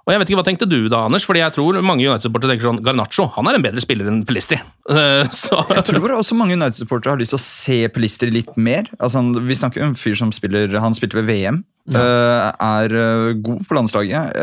Og 0.07 0.13
jeg 0.13 0.21
vet 0.21 0.31
ikke, 0.31 0.39
Hva 0.39 0.45
tenkte 0.47 0.67
du 0.69 0.77
da, 0.89 1.03
Anders? 1.05 1.25
Fordi 1.27 1.41
jeg 1.43 1.53
tror 1.55 1.79
mange 1.85 2.05
United-supportere 2.07 2.53
tenker 2.53 2.69
sånn 2.69 2.81
Garnaccio 2.85 3.27
han 3.35 3.49
er 3.49 3.57
en 3.59 3.65
bedre 3.65 3.83
spiller 3.83 4.09
enn 4.11 4.23
Pelistri. 4.27 4.59
Eh, 4.89 5.27
så, 5.29 5.59
Jeg 5.69 5.85
tror 5.85 6.15
også 6.15 6.33
mange 6.33 6.55
United-supportere 6.57 7.13
har 7.13 7.19
lyst 7.21 7.35
til 7.35 7.37
å 7.37 7.43
se 7.43 7.75
Pelistri 7.93 8.31
litt 8.33 8.55
mer. 8.57 8.87
Altså, 8.97 9.21
vi 9.45 9.57
snakker 9.57 9.83
om 9.85 9.91
en 9.91 9.99
fyr 9.99 10.17
som 10.17 10.31
spiller 10.33 10.73
Han 10.81 10.97
spilte 10.97 11.19
ved 11.19 11.27
VM. 11.29 11.59
eh, 11.93 12.47
er 12.49 12.95
eh, 12.97 13.35
god 13.37 13.61
på 13.69 13.77
landslaget. 13.77 14.33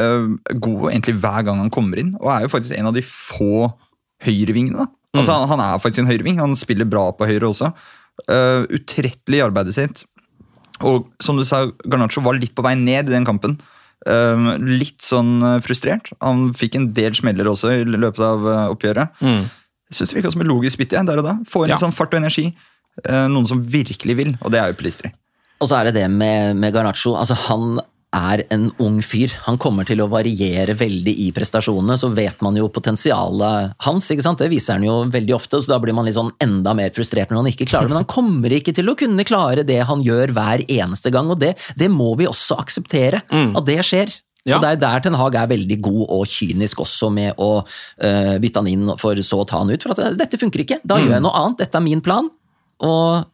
god 0.63 0.87
egentlig 0.93 1.17
hver 1.19 1.49
gang 1.49 1.59
han 1.65 1.73
kommer 1.75 1.99
inn. 1.99 2.15
Og 2.21 2.31
er 2.31 2.47
jo 2.47 2.53
faktisk 2.55 2.79
en 2.79 2.93
av 2.93 2.95
de 2.95 3.03
få 3.03 3.73
høyrevingene. 4.23 4.87
Mm. 4.87 5.19
Altså, 5.19 5.41
han, 5.51 5.65
er 5.65 5.83
faktisk 5.83 6.05
en 6.05 6.13
høyreving. 6.13 6.39
Han 6.45 6.55
spiller 6.59 6.87
bra 6.87 7.09
på 7.11 7.27
høyre 7.27 7.51
også. 7.51 7.73
Utrettelig 8.31 9.41
i 9.41 9.47
arbeidet 9.49 9.75
sitt. 9.75 10.07
Og 10.87 11.11
som 11.25 11.39
du 11.39 11.45
sa, 11.49 11.65
Garnaccio 11.89 12.23
var 12.23 12.39
litt 12.39 12.55
på 12.55 12.65
vei 12.65 12.77
ned 12.79 13.11
i 13.11 13.17
den 13.17 13.27
kampen. 13.27 13.59
Eh, 14.07 14.47
litt 14.63 15.01
sånn 15.03 15.39
eh, 15.43 15.59
frustrert. 15.65 16.13
Han 16.21 16.51
fikk 16.55 16.77
en 16.79 16.91
del 16.97 17.15
smeller 17.17 17.49
også 17.51 17.73
i 17.81 17.85
løpet 17.89 18.23
av 18.23 18.45
eh, 18.47 18.65
oppgjøret. 18.75 19.23
Jeg 19.23 19.95
synes 20.01 20.11
det 20.13 20.19
virka 20.19 20.33
som 20.35 20.43
et 20.45 20.51
logisk 20.51 20.79
bytte 20.83 21.03
der 21.09 21.23
og 21.23 21.25
da. 21.27 21.37
Få 21.49 21.65
inn 21.65 21.73
Ja. 21.75 21.79
sånn 21.81 21.95
fart 21.97 22.13
og 22.15 22.21
energi. 22.21 22.51
Eh, 23.05 23.27
noen 23.29 23.47
som 23.49 23.63
virkelig 23.63 24.17
vil, 24.19 24.37
og 24.43 24.53
det 24.53 24.61
er 24.61 24.73
jo 24.73 24.79
Pelistri. 24.79 25.13
Og 25.61 25.69
så 25.71 25.79
er 25.81 25.89
det 25.89 25.95
det 26.03 26.07
med, 26.11 26.57
med 26.61 26.75
Garnaccio. 26.75 27.15
Altså, 27.17 27.35
han 27.49 27.81
er 28.15 28.43
en 28.55 28.69
ung 28.83 29.01
fyr. 29.05 29.33
Han 29.47 29.59
kommer 29.61 29.87
til 29.89 30.01
å 30.03 30.09
variere 30.11 30.77
veldig 30.79 31.15
i 31.27 31.31
prestasjonene. 31.37 31.97
Så 32.01 32.11
vet 32.17 32.41
man 32.45 32.57
jo 32.59 32.69
potensialet 32.73 33.75
hans. 33.87 34.11
ikke 34.11 34.25
sant? 34.25 34.43
Det 34.43 34.51
viser 34.53 34.79
han 34.79 34.87
jo 34.87 34.99
veldig 35.13 35.35
ofte, 35.37 35.61
så 35.63 35.75
da 35.75 35.81
blir 35.83 35.97
man 35.97 36.07
litt 36.09 36.19
sånn 36.19 36.33
enda 36.43 36.75
mer 36.77 36.93
frustrert 36.97 37.33
når 37.33 37.43
han 37.43 37.51
ikke 37.53 37.69
klarer 37.69 37.89
det. 37.89 37.95
Men 37.95 38.03
han 38.05 38.11
kommer 38.11 38.55
ikke 38.57 38.75
til 38.77 38.93
å 38.93 38.97
kunne 38.99 39.27
klare 39.27 39.67
det 39.67 39.83
han 39.89 40.05
gjør 40.07 40.33
hver 40.37 40.65
eneste 40.69 41.13
gang, 41.15 41.33
og 41.33 41.41
det, 41.43 41.57
det 41.77 41.91
må 41.93 42.15
vi 42.21 42.29
også 42.31 42.61
akseptere. 42.63 43.25
At 43.57 43.67
det 43.69 43.81
skjer. 43.87 44.15
Ja. 44.47 44.57
Og 44.57 44.63
det 44.63 44.77
er 44.77 44.83
der 44.85 45.03
Ten 45.03 45.17
Hag 45.19 45.35
er 45.35 45.49
veldig 45.51 45.79
god 45.83 46.03
og 46.07 46.27
kynisk 46.31 46.85
også 46.85 47.11
med 47.11 47.35
å 47.43 47.51
øh, 47.67 48.35
bytte 48.43 48.63
han 48.63 48.71
inn 48.71 48.93
for 49.01 49.19
så 49.27 49.41
å 49.43 49.47
ta 49.49 49.59
han 49.65 49.73
ut. 49.75 49.83
For 49.83 49.97
at 49.97 50.03
øh, 50.05 50.19
dette 50.19 50.39
funker 50.39 50.63
ikke. 50.63 50.79
Da 50.87 51.01
gjør 51.03 51.17
jeg 51.17 51.25
noe 51.25 51.41
annet. 51.41 51.65
Dette 51.65 51.81
er 51.81 51.83
min 51.83 52.03
plan. 52.05 52.29
Og 52.87 53.27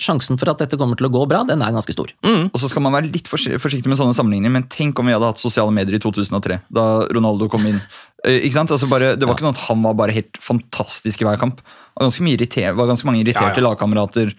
sjansen 0.00 0.38
for 0.40 0.48
at 0.50 0.58
dette 0.62 0.78
kommer 0.80 0.96
til 0.98 1.06
å 1.06 1.12
gå 1.12 1.20
bra, 1.28 1.42
den 1.46 1.60
er 1.62 1.74
ganske 1.74 1.92
stor. 1.94 2.10
Og 2.24 2.56
så 2.58 2.68
skal 2.72 2.82
man 2.82 2.94
være 2.96 3.10
litt 3.12 3.28
forsiktig 3.28 3.86
med 3.90 3.98
sånne 4.00 4.14
sammenligninger, 4.16 4.50
men 4.54 4.64
tenk 4.72 4.98
om 4.98 5.06
vi 5.06 5.12
hadde 5.14 5.28
hatt 5.28 5.42
sosiale 5.42 5.70
medier 5.74 5.98
i 5.98 6.00
2003, 6.02 6.60
da 6.72 6.86
Ronaldo 7.12 7.48
kom 7.52 7.66
inn. 7.68 7.80
Eh, 8.22 8.36
ikke 8.46 8.54
sant? 8.54 8.70
Altså 8.70 8.86
bare, 8.86 9.16
det 9.18 9.26
var 9.26 9.34
ikke 9.34 9.42
noe 9.48 9.50
at 9.56 9.64
han 9.64 9.80
var 9.82 9.96
bare 9.98 10.14
helt 10.14 10.38
fantastisk 10.38 11.24
i 11.24 11.26
hver 11.26 11.40
kamp. 11.40 11.56
Det 11.58 11.96
var 11.98 12.04
ganske, 12.06 12.22
mye 12.22 12.36
irriter- 12.36 12.76
var 12.78 12.86
ganske 12.86 13.08
mange 13.08 13.18
irriterte 13.18 13.58
Ja, 13.58 13.64
ja. 13.64 13.64
lagkamerater 13.66 14.30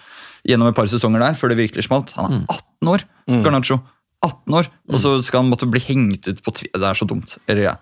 gjennom 0.47 0.69
et 0.69 0.77
par 0.77 0.87
sesonger 0.87 1.19
der, 1.19 1.35
før 1.35 1.51
det 1.51 1.57
virkelig 1.59 1.83
smalt. 1.89 2.13
Han 2.15 2.37
er 2.37 2.45
18 2.47 2.91
år, 2.93 3.03
Garnaccio. 3.43 3.81
18 4.23 4.55
år, 4.55 4.69
og 4.87 5.01
så 5.03 5.11
skal 5.27 5.43
han 5.43 5.51
måtte 5.51 5.67
bli 5.67 5.81
hengt 5.83 6.29
ut 6.31 6.39
på 6.45 6.53
tvi... 6.55 6.69
Det 6.71 6.87
er 6.93 6.95
så 6.95 7.03
dumt. 7.11 7.35
Eller 7.43 7.65
ja. 7.67 7.75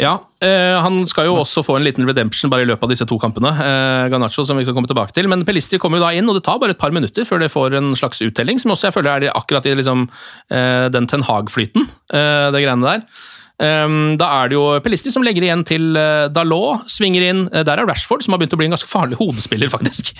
Ja, 0.00 0.16
eh, 0.42 0.74
Han 0.82 1.04
skal 1.06 1.28
jo 1.28 1.36
også 1.38 1.62
få 1.62 1.76
en 1.78 1.84
liten 1.86 2.06
redemption 2.08 2.50
bare 2.50 2.64
i 2.64 2.66
løpet 2.66 2.82
av 2.82 2.90
disse 2.90 3.06
to 3.06 3.18
kampene. 3.22 3.52
Eh, 3.52 4.08
Ganacho, 4.10 4.42
som 4.44 4.58
vi 4.58 4.64
skal 4.64 4.74
komme 4.74 4.90
tilbake 4.90 5.14
til. 5.14 5.28
Men 5.30 5.44
Pelistri 5.46 5.78
kommer 5.78 6.00
jo 6.00 6.06
da 6.06 6.10
inn, 6.12 6.28
og 6.28 6.34
det 6.34 6.44
tar 6.44 6.58
bare 6.58 6.74
et 6.74 6.80
par 6.80 6.90
minutter 6.90 7.24
før 7.28 7.38
det 7.44 7.52
får 7.52 7.78
en 7.78 7.94
slags 7.94 8.22
uttelling. 8.24 8.58
Som 8.58 8.74
også 8.74 8.88
jeg 8.88 8.96
føler 8.96 9.28
er 9.28 9.36
akkurat 9.38 9.66
i 9.66 9.76
liksom, 9.78 10.08
eh, 10.50 10.88
den 10.90 11.06
Ten 11.06 11.22
Hag-flyten, 11.22 11.86
eh, 12.10 12.50
det 12.50 12.64
greiene 12.64 12.82
der. 12.82 13.06
Um, 13.54 14.16
da 14.18 14.26
er 14.42 14.48
det 14.50 14.56
jo 14.56 14.64
Pelistri 14.82 15.12
som 15.14 15.22
legger 15.22 15.44
igjen 15.46 15.62
til 15.62 15.94
uh, 15.94 16.26
Dalot, 16.26 16.88
svinger 16.90 17.22
inn. 17.22 17.44
Eh, 17.54 17.62
der 17.62 17.78
er 17.78 17.86
Rashford, 17.86 18.24
som 18.24 18.34
har 18.34 18.40
begynt 18.42 18.56
å 18.56 18.58
bli 18.58 18.66
en 18.66 18.74
ganske 18.74 18.90
farlig 18.90 19.18
hodespiller, 19.20 19.70
faktisk. 19.76 20.10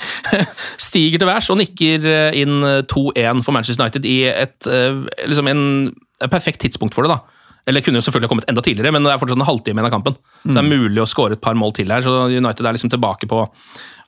Stiger 0.78 1.18
til 1.18 1.28
værs 1.28 1.50
og 1.50 1.58
nikker 1.58 2.06
eh, 2.06 2.38
inn 2.44 2.62
eh, 2.62 2.84
2-1 2.86 3.42
for 3.42 3.56
Manchester 3.56 3.82
United 3.82 4.06
i 4.06 4.20
et, 4.30 4.68
eh, 4.70 5.02
liksom 5.26 5.50
en, 5.50 5.64
et 6.22 6.30
perfekt 6.30 6.62
tidspunkt 6.62 6.94
for 6.94 7.06
det. 7.06 7.16
da. 7.16 7.42
Eller 7.66 7.80
kunne 7.80 7.96
jo 8.00 8.04
selvfølgelig 8.04 8.28
kommet 8.28 8.48
enda 8.50 8.60
tidligere, 8.64 8.92
men 8.92 9.06
det 9.06 9.12
er 9.14 9.20
fortsatt 9.22 9.40
en 9.40 9.48
halvtime 9.48 9.80
igjen 9.80 9.88
av 9.88 9.94
kampen. 9.94 10.16
Det 10.44 10.60
er 10.60 10.66
mulig 10.68 11.00
å 11.00 11.08
skåre 11.08 11.38
et 11.38 11.40
par 11.44 11.56
mål 11.56 11.72
til 11.78 11.88
her, 11.92 12.04
så 12.04 12.26
United 12.28 12.66
er 12.66 12.76
liksom 12.76 12.92
tilbake 12.92 13.28
på 13.30 13.46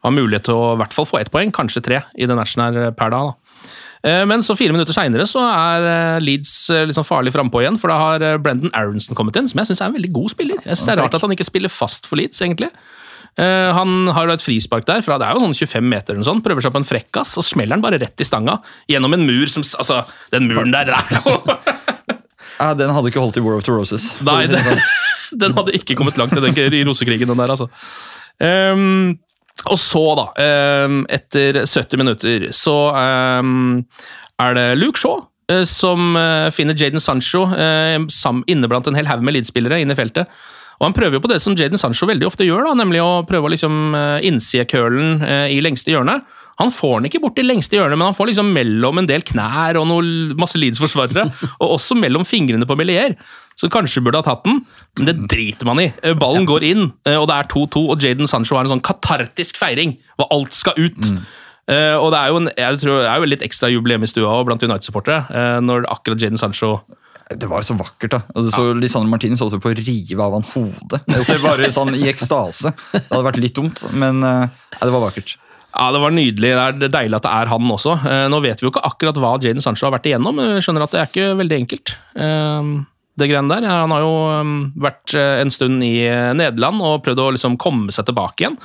har 0.07 0.13
mulighet 0.15 0.45
til 0.47 0.55
å 0.59 0.75
i 0.75 0.81
hvert 0.83 0.95
fall 0.95 1.09
få 1.09 1.19
ett 1.23 1.31
poeng, 1.33 1.51
kanskje 1.55 1.83
tre, 1.83 2.03
i 2.15 2.29
den 2.29 2.37
matchen 2.39 2.63
her 2.63 2.91
per 2.97 3.11
dag. 3.15 3.33
da. 3.33 3.63
Eh, 4.07 4.25
Men 4.29 4.45
så 4.45 4.55
fire 4.59 4.75
minutter 4.77 4.95
seinere 4.95 5.25
så 5.27 5.41
er 5.49 5.87
eh, 5.89 6.21
Leeds 6.23 6.53
liksom 6.93 7.07
farlig 7.09 7.33
frampå 7.35 7.63
igjen, 7.65 7.79
for 7.81 7.91
da 7.91 7.97
har 7.99 8.23
eh, 8.23 8.37
Brendan 8.39 8.71
Aronson 8.77 9.17
kommet 9.19 9.37
inn, 9.41 9.49
som 9.49 9.59
jeg 9.63 9.73
syns 9.73 9.81
er 9.83 9.91
en 9.91 9.97
veldig 9.97 10.13
god 10.13 10.31
spiller. 10.37 10.61
Jeg 10.63 10.77
synes 10.77 10.87
Det 10.87 10.95
er 10.95 11.03
rart 11.03 11.17
at 11.19 11.27
han 11.27 11.35
ikke 11.35 11.49
spiller 11.49 11.73
fast 11.73 12.07
for 12.07 12.21
Leeds, 12.21 12.41
egentlig. 12.45 12.71
Eh, 13.37 13.73
Han 13.77 14.09
har 14.17 14.31
et 14.33 14.45
frispark 14.45 14.87
der, 14.89 15.03
fra 15.05 15.19
det 15.19 15.27
er 15.27 15.35
jo 15.37 15.43
noen 15.43 15.57
25 15.57 15.83
meter, 15.85 16.13
eller 16.15 16.23
noe 16.23 16.31
sånt, 16.31 16.45
prøver 16.45 16.65
seg 16.65 16.73
på 16.77 16.81
en 16.85 16.89
frekkas, 16.89 17.35
og 17.41 17.45
smeller 17.45 17.77
den 17.77 17.85
bare 17.85 17.99
rett 18.01 18.23
i 18.23 18.29
stanga, 18.29 18.61
gjennom 18.89 19.17
en 19.17 19.27
mur 19.27 19.51
som 19.53 19.65
Altså, 19.77 20.05
den 20.33 20.47
muren 20.49 20.73
der, 20.73 20.93
det 20.93 20.97
er 20.97 21.21
jo 21.21 21.76
Ja, 22.57 22.73
den 22.79 22.93
hadde 22.95 23.11
ikke 23.13 23.23
holdt 23.23 23.39
i 23.41 23.45
War 23.45 23.59
of 23.59 23.67
the 23.67 23.75
Roses. 23.75 24.11
Nei, 24.25 24.43
si 24.47 24.55
det, 24.55 24.65
sånn. 24.65 24.83
den 25.43 25.57
hadde 25.57 25.77
ikke 25.77 25.97
kommet 25.99 26.19
langt 26.21 26.37
den, 26.37 26.57
i 26.57 26.83
rosekrigen, 26.87 27.31
den 27.33 27.41
der, 27.41 27.53
altså. 27.53 27.69
Um, 28.41 29.17
og 29.67 29.79
så, 29.81 30.03
da, 30.19 30.27
um, 30.87 31.01
etter 31.13 31.63
70 31.65 32.01
minutter, 32.01 32.51
så 32.57 32.77
um, 33.41 33.81
er 34.43 34.59
det 34.59 34.67
Luke 34.79 35.01
Shaw 35.01 35.23
uh, 35.25 35.65
som 35.69 36.13
uh, 36.19 36.51
finner 36.55 36.77
Jaden 36.77 37.03
Sancho 37.03 37.47
uh, 37.49 37.97
sam- 38.13 38.45
inne 38.53 38.69
blant 38.71 38.89
en 38.89 38.99
hel 38.99 39.09
haug 39.09 39.25
med 39.25 39.37
Leeds-spillere 39.39 39.81
inne 39.83 39.97
i 39.97 39.99
feltet. 39.99 40.31
Og 40.77 40.91
Han 40.91 40.97
prøver 40.97 41.17
jo 41.17 41.23
på 41.25 41.31
det 41.33 41.41
som 41.41 41.57
Jaden 41.57 41.81
Sancho 41.81 42.09
veldig 42.09 42.27
ofte 42.29 42.45
gjør, 42.45 42.67
da, 42.69 42.75
nemlig 42.77 43.01
å 43.01 43.23
prøve 43.29 43.49
å 43.49 43.53
liksom 43.55 43.95
eh, 43.97 45.55
i 45.55 45.61
lengste 45.65 45.95
hjørne. 45.95 46.19
Han 46.61 46.73
får 46.73 46.99
den 46.99 47.09
ikke 47.11 47.21
bort 47.21 47.41
i 47.41 47.45
lengste 47.45 47.77
hjørnet, 47.77 47.99
men 47.99 48.09
han 48.09 48.17
får 48.17 48.31
liksom 48.31 48.53
mellom 48.57 49.03
en 49.03 49.09
del 49.09 49.25
knær 49.27 49.77
og 49.81 49.89
noe, 49.91 50.37
masse 50.41 50.61
Leeds-forsvarere. 50.61 51.27
og 51.61 51.77
også 51.77 51.99
mellom 51.99 52.25
fingrene 52.29 52.69
på 52.69 52.79
Melier, 52.79 53.17
så 53.57 53.71
kanskje 53.73 54.03
burde 54.05 54.21
ha 54.21 54.27
tatt 54.27 54.45
den, 54.47 54.63
men 54.99 55.09
det 55.09 55.17
driter 55.33 55.69
man 55.69 55.81
i. 55.85 55.91
Eh, 56.03 56.17
Ballen 56.19 56.49
går 56.49 56.65
inn, 56.69 56.91
eh, 57.09 57.17
og 57.17 57.29
det 57.31 57.39
er 57.39 57.51
2-2, 57.53 57.87
og 57.93 58.05
Jaden 58.05 58.31
Sancho 58.31 58.57
har 58.57 58.67
en 58.67 58.77
sånn 58.77 58.85
katartisk 58.85 59.61
feiring, 59.61 59.97
hvor 60.17 60.33
alt 60.35 60.57
skal 60.57 60.79
ut. 60.81 61.13
Uh, 61.67 61.99
og 61.99 62.13
det 62.15 62.19
er 62.21 62.31
jo 62.31 62.37
en, 62.39 62.51
jeg 62.55 62.79
tror, 62.79 63.01
det 63.03 63.09
er 63.11 63.19
jo 63.19 63.27
litt 63.27 63.43
ekstra 63.43 63.69
jubileum 63.73 64.05
i 64.07 64.09
stua 64.11 64.37
og 64.39 64.45
blant 64.47 64.63
United-supportere, 64.63 65.25
uh, 65.27 65.57
når 65.65 65.89
akkurat 65.91 66.23
Jaden 66.23 66.39
Sancho 66.39 66.77
Det 67.27 67.49
var 67.51 67.65
så 67.67 67.75
vakkert, 67.75 68.13
da. 68.13 68.21
Og 68.39 68.53
så 68.55 68.69
Lisandro 68.79 69.11
Martinez 69.11 69.43
holdt 69.43 69.57
jo 69.57 69.63
på 69.65 69.73
å 69.73 69.75
rive 69.75 70.23
av 70.23 70.37
han 70.37 70.47
hodet. 70.47 71.01
Det 71.11 71.25
var 71.27 71.43
bare 71.43 71.73
sånn 71.75 71.91
i 71.99 72.05
ekstase. 72.07 72.71
Det 72.93 73.09
hadde 73.09 73.27
vært 73.27 73.43
litt 73.43 73.59
dumt, 73.59 73.83
men 73.91 74.23
uh, 74.23 74.47
det 74.79 74.95
var 74.95 75.09
vakkert. 75.09 75.35
Ja, 75.77 75.91
Det 75.93 76.01
var 76.01 76.11
nydelig. 76.15 76.51
Det 76.81 76.89
er 76.89 76.93
deilig 76.95 77.19
at 77.19 77.27
det 77.27 77.33
er 77.37 77.51
han 77.53 77.71
også. 77.75 77.97
Eh, 78.09 78.27
Nå 78.33 78.41
vet 78.45 78.61
vi 78.63 78.67
jo 78.69 78.73
ikke 78.73 78.85
akkurat 78.89 79.19
hva 79.21 79.35
Jaden 79.43 79.61
Sancho 79.65 79.87
har 79.89 79.97
vært 79.99 80.09
igjennom. 80.09 80.39
Jeg 80.41 80.65
skjønner 80.65 80.87
at 80.87 80.95
det 80.95 81.01
er 81.03 81.11
ikke 81.11 81.27
veldig 81.43 81.59
enkelt. 81.63 81.97
eh, 82.17 82.71
Det 83.17 83.29
greiene 83.31 83.49
der. 83.49 83.69
Han 83.69 83.91
har 83.93 84.01
jo 84.05 84.15
eh, 84.33 84.53
vært 84.89 85.15
en 85.21 85.51
stund 85.53 85.85
i 85.85 85.95
Nederland 86.37 86.81
og 86.81 87.03
prøvd 87.05 87.21
å 87.27 87.31
liksom 87.37 87.59
komme 87.61 87.93
seg 87.93 88.09
tilbake 88.09 88.45
igjen. 88.45 88.59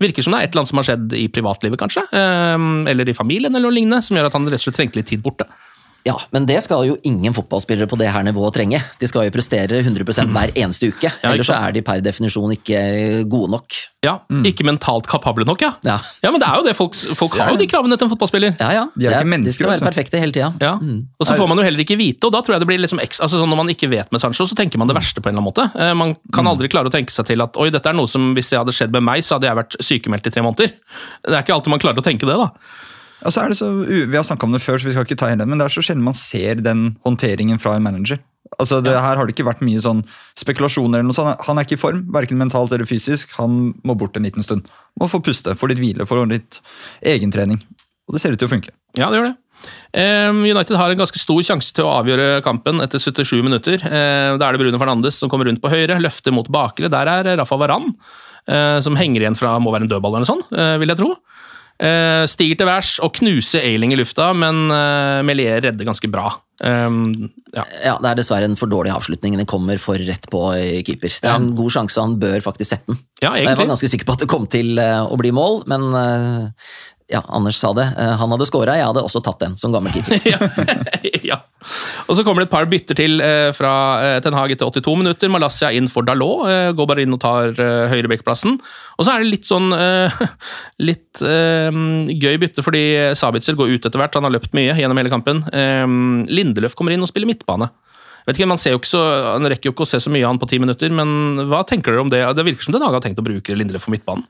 Virker 0.00 0.24
som 0.26 0.32
det 0.34 0.40
er 0.40 0.44
et 0.48 0.50
eller 0.52 0.64
annet 0.64 0.72
som 0.72 0.80
har 0.80 0.88
skjedd 0.88 1.12
i 1.14 1.28
privatlivet, 1.30 1.78
kanskje. 1.78 2.02
Eller 2.90 3.08
i 3.08 3.14
familien, 3.14 3.54
eller 3.54 3.68
noe 3.70 3.76
lignende, 3.76 4.02
som 4.02 4.16
gjør 4.18 4.26
at 4.26 4.34
han 4.34 4.48
rett 4.50 4.58
og 4.58 4.64
slett 4.66 4.76
trengte 4.80 4.98
litt 4.98 5.06
tid 5.12 5.22
borte. 5.22 5.46
Ja, 6.04 6.18
men 6.36 6.44
det 6.44 6.58
skal 6.66 6.82
jo 6.84 6.98
ingen 7.08 7.32
fotballspillere 7.32 7.88
på 7.88 7.96
det 7.96 8.10
her 8.12 8.20
nivået 8.26 8.52
trenge. 8.52 8.76
De 9.00 9.08
skal 9.08 9.24
jo 9.24 9.32
prestere 9.32 9.78
100 9.80 10.04
hver 10.28 10.50
eneste 10.52 10.90
uke. 10.92 11.08
Ja, 11.08 11.30
Ellers 11.32 11.48
så 11.48 11.56
er 11.56 11.72
de 11.72 11.80
per 11.86 12.02
definisjon 12.04 12.52
ikke 12.52 13.24
gode 13.32 13.48
nok. 13.54 13.78
Ja, 14.04 14.18
Ikke 14.44 14.66
mentalt 14.68 15.06
kapable 15.08 15.46
nok, 15.48 15.62
ja. 15.64 15.70
Ja, 15.86 15.96
Ja, 16.20 16.30
men 16.30 16.42
det 16.42 16.48
er 16.50 16.60
jo 16.60 16.66
det. 16.66 16.74
Folk, 16.76 16.92
folk 17.16 17.38
har 17.40 17.54
jo 17.54 17.56
de 17.56 17.66
kravene 17.66 17.96
til 17.96 18.04
en 18.04 18.12
fotballspiller. 18.12 18.52
ja. 18.60 18.68
ja. 18.76 18.84
De 19.00 19.06
er 19.08 19.16
ikke 19.22 19.32
mennesker, 19.32 19.48
de 19.48 19.56
skal 19.56 19.72
være 19.72 19.86
perfekte 19.88 20.20
hele 20.20 20.36
tida. 20.36 20.52
Ja. 20.60 20.74
Og 20.76 21.24
så 21.26 21.38
får 21.40 21.48
man 21.48 21.56
jo 21.62 21.64
heller 21.64 21.80
ikke 21.86 21.96
vite, 21.96 22.28
og 22.28 22.36
da 22.36 22.42
tror 22.44 22.58
jeg 22.58 22.64
det 22.66 22.68
blir 22.68 22.84
liksom 22.84 23.00
ekstra 23.00 23.24
altså 23.24 23.40
sånn 23.40 23.48
Når 23.54 23.62
man 23.62 23.72
ikke 23.72 23.88
vet 23.88 24.12
med 24.12 24.20
Sancho, 24.20 24.44
så 24.44 24.54
tenker 24.60 24.76
man 24.82 24.92
det 24.92 24.96
verste 25.00 25.24
på 25.24 25.30
en 25.32 25.38
eller 25.38 25.40
annen 25.40 25.52
måte. 25.56 25.70
Eh, 25.72 25.94
Man 25.96 26.16
kan 26.36 26.44
aldri 26.52 26.68
klare 26.68 26.92
å 26.92 26.92
tenke 26.92 27.16
seg 27.16 27.32
til 27.32 27.40
at 27.40 27.56
oi, 27.56 27.70
dette 27.72 27.88
er 27.88 27.96
noe 27.96 28.10
som 28.10 28.34
hvis 28.36 28.52
det 28.52 28.60
hadde 28.60 28.76
skjedd 28.76 28.92
med 28.92 29.08
meg, 29.08 29.24
så 29.24 29.38
hadde 29.38 29.48
jeg 29.48 29.56
vært 29.62 29.76
sykemeldt 29.80 30.28
i 30.28 30.34
tre 30.36 30.44
måneder. 30.44 30.74
Det 31.24 31.32
er 31.32 31.40
ikke 31.46 31.56
alltid 31.56 31.72
man 31.72 31.80
klarer 31.80 32.04
å 32.04 32.04
tenke 32.04 32.28
det, 32.28 32.36
da. 32.36 32.50
Og 33.24 33.32
så 33.32 33.42
er 33.42 33.52
det 33.52 33.58
så, 33.58 33.70
Vi 33.88 34.16
har 34.16 34.24
snakka 34.26 34.46
om 34.46 34.54
det 34.54 34.62
før, 34.62 34.78
så 34.78 34.88
vi 34.88 34.94
skal 34.94 35.06
ikke 35.06 35.18
ta 35.20 35.30
hele 35.32 35.46
men 35.48 35.60
det 35.60 35.66
er 35.66 35.74
så 35.74 35.84
sjelden 35.84 36.04
man 36.04 36.16
ser 36.18 36.60
den 36.60 36.94
håndteringen 37.06 37.60
fra 37.62 37.76
en 37.76 37.84
manager. 37.86 38.20
Altså, 38.60 38.80
det, 38.84 38.92
Her 38.92 39.16
har 39.18 39.26
det 39.26 39.34
ikke 39.34 39.48
vært 39.48 39.62
mye 39.64 39.80
sånn 39.82 40.02
spekulasjoner. 40.38 41.00
eller 41.00 41.08
noe 41.08 41.16
sånt. 41.16 41.46
Han 41.48 41.58
er 41.58 41.66
ikke 41.66 41.78
i 41.78 41.80
form, 41.80 42.04
verken 42.12 42.38
mentalt 42.38 42.74
eller 42.76 42.86
fysisk. 42.86 43.32
Han 43.38 43.72
må 43.82 43.96
bort 43.98 44.16
en 44.16 44.26
liten 44.28 44.44
stund. 44.46 44.68
Må 45.00 45.08
få 45.10 45.22
puste, 45.24 45.56
få 45.58 45.70
litt 45.72 45.80
hvile, 45.80 46.06
få 46.06 46.20
litt 46.28 46.60
egentrening. 47.02 47.62
Og 48.06 48.14
det 48.14 48.22
ser 48.22 48.36
ut 48.36 48.38
til 48.38 48.50
å 48.50 48.52
funke. 48.52 48.74
Ja, 48.98 49.08
det 49.08 49.18
gjør 49.18 49.32
det. 49.32 49.38
United 49.94 50.76
har 50.76 50.90
en 50.90 51.00
ganske 51.00 51.20
stor 51.20 51.40
sjanse 51.46 51.72
til 51.74 51.86
å 51.86 51.94
avgjøre 52.00 52.42
kampen 52.44 52.82
etter 52.84 53.00
77 53.00 53.42
minutter. 53.46 53.80
Da 53.80 54.36
er 54.36 54.56
det 54.56 54.60
Bruno 54.60 54.80
Fernandes 54.80 55.18
som 55.20 55.30
kommer 55.32 55.48
rundt 55.48 55.62
på 55.62 55.70
høyre, 55.72 56.00
løfter 56.02 56.34
mot 56.34 56.48
bakre. 56.52 56.90
Der 56.92 57.10
er 57.10 57.30
Rafa 57.38 57.58
Varan, 57.60 57.94
eh, 58.46 58.80
som 58.84 58.98
henger 58.98 59.24
igjen 59.24 59.38
fra 59.38 59.56
må 59.62 59.72
være 59.72 59.86
en 59.86 59.92
dødball 59.94 60.18
eller 60.18 60.26
noe 60.26 60.32
sånt, 60.34 60.52
eh, 60.52 60.76
vil 60.82 60.92
jeg 60.92 61.00
tro. 61.00 61.14
Eh, 61.82 62.22
Stiger 62.30 62.58
til 62.60 62.68
værs 62.68 62.92
og 63.02 63.16
knuser 63.16 63.64
Ailing 63.66 63.94
i 63.94 63.98
lufta, 63.98 64.28
men 64.36 64.68
eh, 64.70 65.22
Melier 65.26 65.62
redder 65.64 65.88
ganske 65.88 66.10
bra. 66.12 66.28
Um, 66.62 67.32
ja. 67.50 67.64
Ja, 67.82 67.94
Det 67.98 68.12
er 68.12 68.18
dessverre 68.20 68.46
en 68.46 68.54
for 68.54 68.70
dårlig 68.70 68.92
avslutning. 68.94 69.34
Den 69.40 69.48
kommer 69.50 69.80
for 69.82 69.98
rett 69.98 70.28
på 70.30 70.42
eh, 70.54 70.84
keeper. 70.86 71.10
Det 71.10 71.26
er 71.30 71.40
en 71.40 71.50
god 71.58 71.74
sjanse, 71.74 71.98
han 71.98 72.14
bør 72.22 72.38
faktisk 72.46 72.76
sette 72.76 72.92
den. 72.92 73.00
ja, 73.24 73.34
Jeg 73.40 73.58
var 73.58 73.72
ganske 73.72 73.90
sikker 73.90 74.06
på 74.06 74.14
at 74.14 74.22
det 74.22 74.30
kom 74.30 74.46
til 74.46 74.78
å 74.78 75.18
bli 75.18 75.34
mål, 75.34 75.64
men 75.70 75.90
ja, 77.12 77.20
Anders 77.28 77.56
sa 77.60 77.72
det. 77.76 77.84
Eh, 77.98 78.14
Han 78.16 78.32
hadde 78.32 78.46
scora, 78.48 78.78
jeg 78.78 78.86
hadde 78.88 79.02
også 79.04 79.20
tatt 79.24 79.42
den 79.42 79.56
som 79.60 79.74
gammel 79.74 79.92
keeper. 79.92 80.24
ja. 80.32 80.38
ja. 81.34 81.38
Og 82.08 82.16
så 82.16 82.24
kommer 82.24 82.42
det 82.42 82.48
et 82.48 82.54
par 82.54 82.68
bytter 82.68 82.96
til 82.96 83.20
eh, 83.24 83.50
fra 83.56 83.72
eh, 84.00 84.16
Ten 84.24 84.36
Hag 84.36 84.54
etter 84.54 84.70
82 84.72 84.96
minutter. 85.02 85.32
Malaysia 85.32 85.68
inn 85.74 85.90
for 85.92 86.06
Dalot. 86.06 86.48
Går 86.78 86.88
bare 86.88 87.04
inn 87.04 87.12
og 87.16 87.20
tar 87.20 87.52
høyrebekkplassen. 87.92 88.56
Og 88.96 89.04
så 89.04 89.14
er 89.14 89.22
det 89.24 89.32
litt 89.34 89.48
sånn 89.48 89.68
litt 90.88 91.20
gøy 91.20 92.36
bytte, 92.40 92.64
fordi 92.64 92.84
Sabitzer 93.18 93.56
går 93.58 93.76
ut 93.76 93.88
etter 93.88 94.00
hvert. 94.00 94.16
Han 94.16 94.28
har 94.28 94.34
løpt 94.36 94.54
mye 94.56 94.76
gjennom 94.78 95.00
hele 95.00 95.12
kampen. 95.12 95.42
Lindeløf 96.30 96.76
kommer 96.78 96.94
inn 96.94 97.04
og 97.04 97.10
spiller 97.10 97.28
midtbane. 97.28 97.68
Vet 98.24 98.38
ikke, 98.38 98.48
man 98.48 98.60
ser 98.60 98.72
jo 98.72 98.80
ikke 98.80 98.88
så, 98.88 99.02
Han 99.34 99.44
rekker 99.52 99.68
jo 99.68 99.74
ikke 99.74 99.84
å 99.84 99.88
se 99.90 100.00
så 100.00 100.12
mye 100.12 100.24
av 100.24 100.32
han 100.32 100.40
på 100.40 100.48
ti 100.48 100.56
minutter, 100.62 100.92
men 100.96 101.44
hva 101.50 101.60
tenker 101.68 101.92
dere 101.92 102.06
om 102.06 102.12
det? 102.12 102.22
Det 102.38 102.46
virker 102.46 102.64
som 102.64 102.76
Den 102.76 102.86
Hage 102.86 102.96
har 102.96 103.04
tenkt 103.04 103.20
å 103.20 103.26
bruke 103.26 103.56
Lindeløf 103.56 103.84
for 103.84 103.92
midtbanen. 103.92 104.24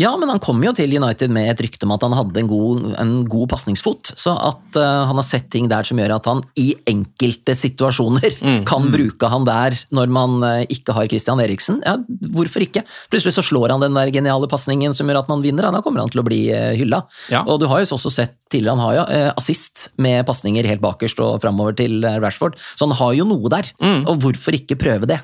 Ja, 0.00 0.14
men 0.16 0.30
han 0.32 0.40
kom 0.40 0.62
jo 0.64 0.72
til 0.76 0.92
United 0.96 1.32
med 1.34 1.50
et 1.52 1.60
rykte 1.66 1.84
om 1.84 1.92
at 1.92 2.04
han 2.06 2.14
hadde 2.16 2.40
en 2.40 2.48
god, 2.48 2.84
en 3.00 3.12
god 3.28 3.50
pasningsfot. 3.52 4.14
Så 4.16 4.32
at 4.32 4.78
uh, 4.78 5.04
han 5.08 5.18
har 5.18 5.26
sett 5.26 5.50
ting 5.52 5.68
der 5.68 5.84
som 5.84 6.00
gjør 6.00 6.14
at 6.16 6.28
han 6.30 6.40
i 6.60 6.70
enkelte 6.88 7.54
situasjoner 7.58 8.38
kan 8.68 8.88
bruke 8.94 9.28
han 9.28 9.44
der 9.48 9.76
når 9.92 10.12
man 10.12 10.38
uh, 10.40 10.62
ikke 10.72 10.96
har 10.96 11.10
Christian 11.12 11.42
Eriksen. 11.44 11.82
Ja, 11.84 11.98
hvorfor 12.32 12.64
ikke? 12.64 12.84
Plutselig 13.12 13.36
så 13.36 13.44
slår 13.44 13.74
han 13.74 13.84
den 13.84 13.98
der 13.98 14.12
geniale 14.14 14.48
pasningen 14.50 14.96
som 14.96 15.10
gjør 15.10 15.22
at 15.24 15.32
man 15.32 15.44
vinner. 15.44 15.68
ja, 15.68 15.74
Da 15.76 15.82
kommer 15.84 16.04
han 16.04 16.12
til 16.12 16.22
å 16.22 16.26
bli 16.28 16.46
uh, 16.54 16.72
hylla. 16.78 17.02
Ja. 17.32 17.44
Og 17.44 17.60
du 17.60 17.68
har 17.68 17.82
jo 17.82 17.92
også 17.98 18.12
sett 18.12 18.38
tidligere, 18.52 18.76
han 18.76 18.84
har 18.84 18.96
jo 18.96 19.30
assist 19.40 19.86
med 20.00 20.26
pasninger 20.28 20.66
helt 20.68 20.82
bakerst 20.84 21.20
og 21.24 21.38
framover 21.40 21.76
til 21.76 22.04
Rashford. 22.04 22.58
Så 22.76 22.84
han 22.84 22.96
har 22.98 23.14
jo 23.16 23.24
noe 23.28 23.48
der. 23.52 23.70
Og 23.80 24.18
hvorfor 24.20 24.56
ikke 24.56 24.76
prøve 24.80 25.08
det? 25.08 25.22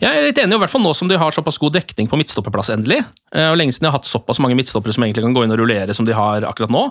Jeg 0.00 0.08
er 0.18 0.26
litt 0.28 0.38
enig, 0.42 0.54
i 0.54 0.62
hvert 0.62 0.70
fall 0.72 0.82
nå 0.84 0.94
som 0.96 1.08
de 1.10 1.16
har 1.20 1.30
såpass 1.34 1.58
god 1.58 1.72
dekning 1.78 2.08
på 2.10 2.18
midtstopperplass 2.20 2.70
endelig. 2.74 3.00
Eh, 3.34 3.50
Og 3.50 3.56
lenge 3.60 3.72
siden 3.74 3.86
de 3.88 3.92
har 3.92 3.98
hatt 3.98 4.08
såpass 4.10 4.38
mange 4.40 4.56
midtstoppere 4.58 4.92
som 4.94 5.04
egentlig 5.06 5.24
kan 5.24 5.34
gå 5.34 5.44
inn 5.44 5.52
og 5.54 5.58
rullere 5.62 5.94
som 5.96 6.04
de 6.08 6.12
har 6.16 6.42
akkurat 6.48 6.70
nå. 6.70 6.82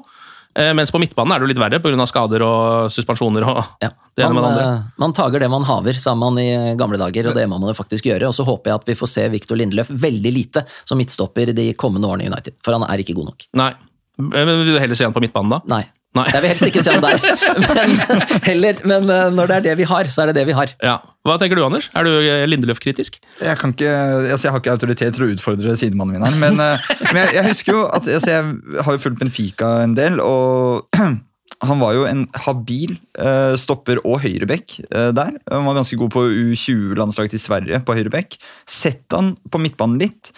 Eh, 0.57 0.71
Mens 0.73 0.89
på 0.91 0.97
midtbanen 0.99 1.35
er 1.35 1.39
det 1.39 1.45
jo 1.45 1.51
litt 1.53 1.61
verre 1.61 1.79
pga. 1.83 2.05
skader 2.09 2.41
og 2.41 2.89
suspensjoner 2.91 3.43
og 3.45 3.63
Ja. 3.85 3.89
det 4.17 4.25
ene 4.25 4.33
med 4.33 4.43
det 4.43 4.49
andre. 4.49 4.63
eh, 4.77 4.83
man 4.97 5.13
tager 5.13 5.39
det 5.39 5.49
man 5.53 5.63
haver, 5.63 5.93
sa 6.01 6.15
man 6.15 6.39
i 6.41 6.75
gamle 6.75 6.97
dager, 6.97 7.27
og 7.29 7.35
det 7.35 7.47
må 7.47 7.59
man 7.59 7.69
jo 7.69 7.77
faktisk 7.77 8.03
gjøre. 8.09 8.27
Og 8.27 8.33
så 8.33 8.43
håper 8.47 8.71
jeg 8.71 8.79
at 8.81 8.85
vi 8.87 8.95
får 8.95 9.07
se 9.13 9.27
Viktor 9.29 9.55
Lindeløf 9.59 9.89
veldig 9.93 10.33
lite 10.33 10.65
som 10.85 10.97
midtstopper 10.97 11.53
de 11.53 11.73
kommende 11.73 12.07
årene 12.09 12.25
i 12.25 12.31
United. 12.31 12.55
For 12.65 12.73
han 12.73 12.83
er 12.89 12.97
ikke 13.03 13.13
god 13.19 13.29
nok. 13.33 13.45
Nei. 13.53 13.73
Men 14.17 14.47
Vil 14.65 14.73
du 14.73 14.79
heller 14.81 14.95
se 14.97 15.03
han 15.05 15.13
på 15.13 15.21
midtbanen, 15.21 15.51
da? 15.53 15.61
Nei. 15.69 15.83
Nei. 16.17 16.25
Jeg 16.33 16.43
vil 16.43 16.51
helst 16.53 16.67
ikke 16.67 16.83
se 16.85 16.95
han 16.95 17.05
der. 17.05 17.21
Men, 17.67 17.93
heller, 18.47 18.81
men 18.87 19.11
eh, 19.13 19.27
når 19.33 19.51
det 19.51 19.57
er 19.57 19.65
det 19.69 19.75
vi 19.81 19.87
har, 19.89 20.09
så 20.13 20.23
er 20.23 20.31
det 20.31 20.39
det 20.39 20.47
vi 20.49 20.55
har. 20.57 20.73
Ja. 20.83 20.97
Hva 21.27 21.35
tenker 21.41 21.59
du, 21.59 21.63
Anders? 21.65 21.89
Er 21.97 22.07
du 22.07 22.11
eh, 22.17 22.45
Lindeløf-kritisk? 22.49 23.19
Jeg, 23.41 23.57
ikke, 23.57 23.93
altså 24.31 24.47
jeg 24.47 24.55
har 24.55 24.63
ikke 24.63 24.75
autoritet 24.77 25.17
til 25.17 25.27
å 25.27 25.29
utfordre 25.35 25.77
sidemannen 25.79 26.17
min 26.17 26.27
her, 26.27 26.35
men, 26.41 26.59
eh, 26.63 26.91
men 27.11 27.21
jeg, 27.23 27.37
jeg 27.39 27.47
husker 27.51 27.77
jo 27.77 27.85
at 27.91 28.09
altså 28.17 28.35
jeg 28.35 28.83
har 28.87 28.97
jo 28.97 29.03
fulgt 29.03 29.21
Benfica 29.21 29.71
en 29.85 29.95
del, 29.97 30.21
og 30.23 30.87
han 31.65 31.79
var 31.81 31.95
jo 31.95 32.03
en 32.05 32.25
habil 32.45 32.97
eh, 33.17 33.55
stopper 33.59 34.01
og 34.03 34.21
høyrebekk 34.25 34.77
eh, 34.85 35.09
der. 35.15 35.37
Han 35.49 35.65
var 35.65 35.79
ganske 35.79 35.97
god 35.99 36.13
på 36.13 36.25
U20-landslaget 36.27 37.33
til 37.33 37.41
Sverige 37.41 37.81
på 37.87 37.95
høyrebekk. 37.97 38.37
Sett 38.69 39.05
han 39.15 39.35
på 39.49 39.61
midtbanen 39.63 39.97
litt. 40.01 40.31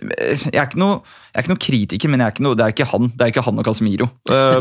Jeg 0.00 0.56
er, 0.56 0.66
ikke 0.66 0.80
noe, 0.80 1.00
jeg 1.30 1.38
er 1.38 1.44
ikke 1.44 1.52
noe 1.52 1.62
kritiker, 1.62 2.10
men 2.12 2.22
jeg 2.22 2.30
er 2.30 2.34
ikke 2.34 2.44
noe, 2.46 2.56
det 2.56 2.64
er 2.64 2.74
ikke 2.74 2.86
han 2.88 3.08
Det 3.12 3.24
er 3.26 3.32
ikke 3.32 3.44
han 3.44 3.60
og 3.60 3.66
Casemiro. 3.68 4.06
Uh. 4.30 4.56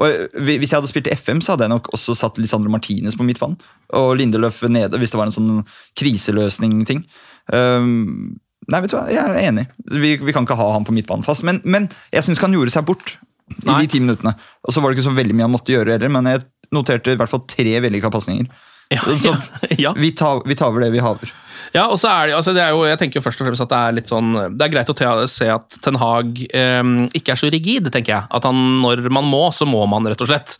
Og 0.00 0.06
eh, 0.08 0.38
Hvis 0.58 0.72
jeg 0.72 0.78
hadde 0.78 0.90
spilt 0.90 1.10
i 1.10 1.14
FM, 1.14 1.42
så 1.44 1.54
hadde 1.54 1.68
jeg 1.68 1.74
nok 1.74 1.90
også 1.94 2.16
satt 2.18 2.40
Lisandro 2.42 2.72
Martinez 2.72 3.18
på 3.18 3.26
midtbanen. 3.26 3.58
Og 3.94 4.14
Lindeløf 4.18 4.62
nede, 4.66 4.98
hvis 4.98 5.14
det 5.14 5.20
var 5.20 5.30
en 5.30 5.36
sånn 5.36 5.62
kriseløsning-ting. 6.00 7.04
Um, 7.52 8.34
nei, 8.66 8.80
vet 8.80 8.90
du 8.90 8.98
hva, 8.98 9.06
jeg 9.12 9.22
er 9.22 9.50
enig. 9.52 9.68
Vi, 9.92 10.16
vi 10.18 10.34
kan 10.34 10.48
ikke 10.48 10.58
ha 10.58 10.70
han 10.74 10.86
på 10.88 10.94
midtbanen 10.96 11.26
fast. 11.26 11.46
Men, 11.46 11.62
men 11.64 11.90
jeg 12.14 12.26
syns 12.26 12.40
ikke 12.40 12.48
han 12.50 12.58
gjorde 12.58 12.74
seg 12.74 12.88
bort 12.88 13.16
i 13.52 13.68
Nei. 13.68 13.82
de 13.84 13.90
ti 13.92 14.00
minuttene. 14.02 14.34
Og 14.64 14.74
så 14.74 14.82
var 14.82 14.90
det 14.90 14.98
ikke 14.98 15.10
så 15.10 15.16
veldig 15.16 15.36
mye 15.36 15.46
han 15.46 15.54
måtte 15.54 15.74
gjøre 15.74 15.96
heller, 15.96 16.12
men 16.12 16.30
jeg 16.32 16.46
noterte 16.74 17.14
i 17.14 17.20
hvert 17.20 17.30
fall 17.30 17.44
tre 17.50 17.76
vellykka 17.84 18.10
pasninger. 18.12 18.48
Ja, 18.92 19.00
Så 19.20 19.34
ja. 19.84 19.94
vi, 19.96 20.12
tar, 20.16 20.42
vi 20.48 20.56
tar 20.58 20.72
over 20.72 20.84
det 20.84 20.92
vi 20.94 21.02
haver. 21.04 21.32
Ja, 21.74 21.86
og 21.88 21.96
så 22.00 22.10
er 22.10 22.28
det, 22.28 22.36
altså 22.38 22.52
det 22.54 22.62
er 22.64 22.74
jo, 22.74 22.84
jeg 22.88 22.98
tenker 23.00 23.18
jo 23.18 23.24
først 23.24 23.40
og 23.40 23.48
fremst 23.48 23.64
at 23.64 23.70
det 23.72 23.78
er 23.80 23.96
litt 23.96 24.10
sånn 24.10 24.32
Det 24.54 24.66
er 24.66 24.72
greit 24.72 24.90
å 24.90 24.96
te, 24.96 25.08
se 25.30 25.48
at 25.50 25.78
Ten 25.84 25.98
Hag 26.00 26.40
eh, 26.44 26.82
ikke 27.16 27.34
er 27.34 27.40
så 27.40 27.50
rigid, 27.52 27.88
tenker 27.94 28.16
jeg. 28.16 28.28
At 28.34 28.48
han, 28.48 28.60
når 28.82 29.04
man 29.14 29.26
må, 29.28 29.46
så 29.56 29.66
må 29.68 29.84
man, 29.90 30.06
rett 30.10 30.20
og 30.24 30.30
slett. 30.30 30.56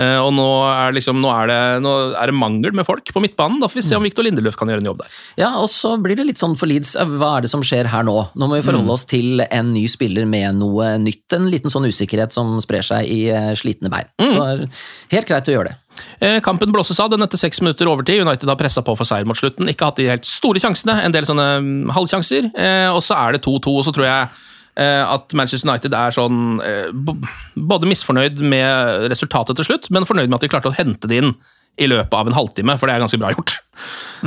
Eh, 0.00 0.18
og 0.22 0.32
nå 0.36 0.48
er, 0.70 0.96
liksom, 0.96 1.20
nå, 1.22 1.30
er 1.32 1.50
det, 1.50 1.60
nå 1.84 1.94
er 2.16 2.30
det 2.30 2.36
mangel 2.38 2.76
med 2.76 2.88
folk 2.88 3.12
på 3.12 3.22
midtbanen. 3.22 3.60
Da 3.62 3.70
får 3.70 3.82
vi 3.82 3.86
se 3.88 3.98
om 3.98 4.06
Victor 4.06 4.26
Lindeløf 4.26 4.58
kan 4.58 4.70
gjøre 4.72 4.84
en 4.84 4.90
jobb 4.90 5.02
der. 5.04 5.20
Ja, 5.42 5.52
og 5.60 5.68
så 5.72 5.94
blir 6.02 6.18
det 6.18 6.28
litt 6.30 6.42
sånn 6.42 6.56
for 6.58 6.70
Leeds, 6.70 6.96
eh, 7.00 7.16
hva 7.20 7.36
er 7.36 7.46
det 7.46 7.52
som 7.52 7.64
skjer 7.66 7.90
her 7.92 8.06
nå? 8.06 8.18
Nå 8.34 8.50
må 8.50 8.60
vi 8.60 8.66
forholde 8.66 8.96
oss 8.96 9.06
til 9.08 9.44
en 9.46 9.72
ny 9.74 9.86
spiller 9.92 10.28
med 10.28 10.60
noe 10.60 10.94
nytt, 11.02 11.26
en 11.36 11.50
liten 11.52 11.72
sånn 11.72 11.88
usikkerhet 11.88 12.34
som 12.36 12.56
sprer 12.64 12.86
seg 12.86 13.10
i 13.10 13.26
eh, 13.32 13.52
slitne 13.58 13.92
bein. 13.92 14.08
Så 14.20 14.30
det 14.36 14.46
er 14.46 15.18
helt 15.18 15.28
greit 15.34 15.50
å 15.50 15.58
gjøre 15.58 15.72
det. 15.72 15.80
Eh, 16.18 16.40
kampen 16.40 16.72
blåses 16.72 17.00
av 17.00 17.10
den 17.10 17.24
etter 17.24 17.40
seks 17.40 17.60
minutter 17.60 17.88
overtid. 17.88 18.20
United 18.20 18.48
har 18.48 18.58
pressa 18.60 18.82
på 18.84 18.94
for 18.96 19.08
seier 19.08 19.26
mot 19.28 19.38
slutten. 19.38 19.68
Ikke 19.70 19.88
hatt 19.88 20.00
de 20.00 20.08
helt 20.10 20.28
store 20.28 20.45
sjansene, 20.62 20.94
en 21.04 21.12
del 21.14 21.26
sånne 21.26 21.46
mm, 21.60 21.90
halvsjanser, 21.96 22.50
eh, 22.54 22.88
og 22.94 23.02
så 23.02 23.14
er 23.18 23.32
det 23.36 23.42
2-2, 23.44 23.74
og 23.80 23.84
så 23.84 23.92
tror 23.96 24.06
jeg 24.06 24.28
eh, 24.76 25.02
at 25.16 25.34
Manchester 25.34 25.68
United 25.68 25.92
er 25.98 26.10
sånn 26.14 26.60
eh, 26.62 26.88
både 27.56 27.86
misfornøyd 27.90 28.40
med 28.46 29.08
resultatet 29.10 29.56
til 29.56 29.64
slutt, 29.72 29.90
men 29.90 30.06
fornøyd 30.06 30.28
med 30.30 30.38
at 30.38 30.46
de 30.46 30.48
klarte 30.54 30.70
å 30.70 30.76
hente 30.76 31.08
det 31.10 31.18
inn 31.22 31.34
i 31.76 31.84
løpet 31.90 32.14
av 32.16 32.26
en 32.30 32.32
halvtime, 32.38 32.78
for 32.80 32.88
det 32.88 32.94
er 32.96 33.02
ganske 33.04 33.18
bra 33.20 33.34
gjort. 33.34 33.52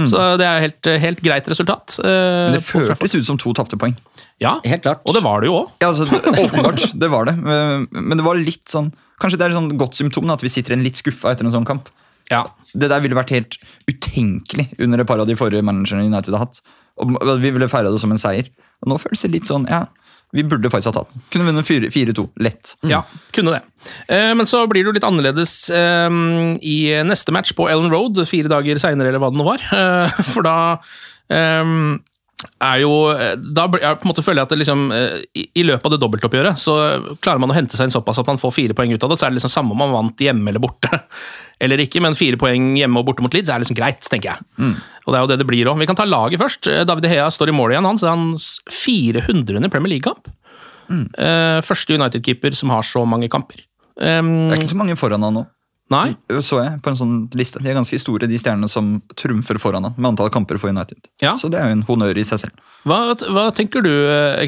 Så 0.06 0.20
det 0.38 0.46
er 0.46 0.60
helt, 0.68 0.86
helt 1.02 1.22
greit 1.26 1.48
resultat. 1.50 1.96
eh, 2.04 2.52
Men 2.52 2.60
det 2.60 2.66
føltes 2.68 3.16
ut 3.18 3.26
som 3.26 3.40
to 3.42 3.56
tapte 3.58 3.80
poeng. 3.82 3.96
Ja, 4.40 4.60
Helt 4.64 4.84
klart. 4.86 5.02
og 5.04 5.16
det 5.18 5.24
var 5.26 5.42
det 5.42 5.50
jo 5.50 5.56
òg. 5.64 5.72
Ja, 5.82 5.90
altså, 5.90 6.06
Åpenbart, 6.06 6.94
det 6.94 7.10
var 7.12 7.26
det. 7.26 7.34
Men 7.42 7.88
men 7.92 8.18
det 8.22 8.24
var 8.24 8.38
litt 8.40 8.70
sånn 8.70 8.92
Kanskje 9.20 9.36
det 9.36 9.48
er 9.50 9.52
et 9.52 9.58
sånn 9.58 9.74
godt 9.82 9.98
symptom 9.98 10.30
at 10.32 10.40
vi 10.46 10.48
sitter 10.48 10.72
igjen 10.72 10.86
litt 10.86 10.96
skuffa 11.02 11.34
etter 11.34 11.44
en 11.44 11.52
sånn 11.52 11.66
kamp. 11.68 11.90
Ja. 12.32 12.44
Det 12.74 12.90
der 12.92 13.02
ville 13.04 13.18
vært 13.18 13.34
helt 13.34 13.58
utenkelig 13.90 14.68
under 14.80 15.02
et 15.02 15.08
par 15.10 15.22
av 15.22 15.28
de 15.30 15.38
forrige 15.40 15.66
managerne 15.66 16.06
United 16.10 16.36
har 16.36 16.46
hatt. 16.48 16.60
Og 17.00 17.16
Vi 17.42 17.52
ville 17.56 17.70
feira 17.72 17.92
det 17.94 18.02
som 18.02 18.12
en 18.14 18.22
seier. 18.22 18.50
Og 18.84 18.92
nå 18.92 19.00
føles 19.02 19.22
det 19.26 19.32
litt 19.34 19.50
sånn 19.50 19.66
ja, 19.70 19.86
vi 20.36 20.44
burde 20.46 20.70
faktisk 20.70 20.92
ha 20.92 21.00
tatt 21.00 21.10
den. 21.14 21.24
Kunne 21.34 21.48
vunnet 21.50 21.66
4 21.66 21.90
4-2. 21.90 22.28
Lett. 22.46 22.76
Ja, 22.86 23.02
kunne 23.34 23.56
det. 23.56 23.64
Eh, 24.08 24.34
Men 24.38 24.46
så 24.46 24.62
blir 24.70 24.84
det 24.84 24.92
jo 24.92 24.98
litt 25.00 25.08
annerledes 25.08 25.54
eh, 25.74 26.10
i 26.62 26.78
neste 27.08 27.34
match 27.34 27.56
på 27.58 27.66
Ellen 27.72 27.90
Road, 27.90 28.22
fire 28.30 28.52
dager 28.52 28.78
seinere, 28.82 29.10
eller 29.10 29.24
hva 29.24 29.32
det 29.34 29.42
nå 29.42 29.48
var. 29.48 29.66
Eh, 29.80 30.22
For 30.30 30.46
da 30.46 30.58
er 32.64 32.78
jo 32.84 32.92
Da 33.52 33.66
jeg 33.68 34.00
på 34.00 34.08
en 34.08 34.12
måte 34.14 34.24
føler 34.24 34.42
jeg 34.42 34.48
at 34.48 34.54
det 34.54 34.60
liksom, 34.62 34.84
eh, 34.96 35.18
i, 35.36 35.44
i 35.60 35.66
løpet 35.68 35.90
av 35.90 35.94
det 35.94 36.00
dobbeltoppgjøret 36.04 36.62
så 36.62 36.76
klarer 37.20 37.42
man 37.44 37.52
å 37.52 37.58
hente 37.58 37.76
seg 37.76 37.90
inn 37.90 37.94
såpass 37.94 38.22
at 38.22 38.30
man 38.32 38.40
får 38.40 38.54
fire 38.56 38.76
poeng 38.78 38.94
ut 38.94 39.04
av 39.04 39.12
det. 39.12 39.20
Så 39.20 39.28
er 39.28 39.34
det 39.34 39.40
liksom 39.42 39.52
samme 39.52 39.76
om 39.76 39.82
man 39.84 39.92
vant 39.96 40.24
hjemme 40.24 40.52
eller 40.52 40.64
borte. 40.64 40.92
Eller 41.60 41.82
ikke, 41.84 42.00
men 42.00 42.16
fire 42.16 42.38
poeng 42.40 42.70
hjemme 42.80 43.02
og 43.02 43.10
borte 43.10 43.20
mot 43.20 43.34
Leeds 43.36 43.50
er 43.52 43.60
liksom 43.60 43.76
greit, 43.76 44.00
tenker 44.08 44.30
jeg. 44.32 44.46
Og 45.04 45.12
det 45.12 45.18
er 45.18 45.24
jo 45.26 45.28
det 45.28 45.38
det 45.42 45.48
blir 45.50 45.68
òg. 45.68 45.76
Vi 45.82 45.90
kan 45.90 45.98
ta 46.00 46.06
laget 46.08 46.40
først. 46.40 46.70
Eh, 46.72 46.86
David 46.88 47.10
Hea 47.12 47.26
står 47.36 47.52
i 47.52 47.56
mål 47.58 47.74
igjen. 47.74 47.88
Han, 47.90 48.00
så 48.00 48.08
er 48.08 48.16
hans 48.16 48.46
400. 48.72 49.68
Premier 49.68 49.98
League-kamp. 49.98 50.32
Mm. 50.90 51.04
første 51.62 51.94
United-keeper 52.00 52.56
som 52.58 52.72
har 52.74 52.88
så 52.88 53.04
mange 53.06 53.28
kamper. 53.30 53.60
Um, 54.00 54.48
Det 54.50 54.56
er 54.56 54.62
ikke 54.64 54.72
så 54.72 54.80
mange 54.80 54.96
foran 54.98 55.22
han 55.22 55.36
nå. 55.38 55.44
Nei, 55.90 56.14
Så 56.46 56.60
jeg 56.62 56.80
på 56.86 56.92
en 56.92 57.00
sånn 57.00 57.16
liste. 57.38 57.62
De 57.64 57.72
er 57.72 57.78
ganske 57.78 58.00
store, 58.02 58.30
de 58.30 58.40
stjernene 58.40 58.70
som 58.70 58.98
trumfer 59.20 59.60
foran 59.62 59.88
han 59.88 59.98
med 59.98 60.12
antall 60.12 60.32
kamper 60.34 60.60
for 60.62 60.70
United. 60.70 61.02
Ja. 61.24 61.36
Så 61.42 61.50
det 61.52 61.60
er 61.60 61.72
jo 61.72 61.80
en 61.80 61.86
honnør 61.88 62.18
i 62.18 62.26
seg 62.28 62.44
selv. 62.46 62.64
hva, 62.86 63.16
hva 63.18 63.50
tenker 63.56 63.86
du, 63.86 63.92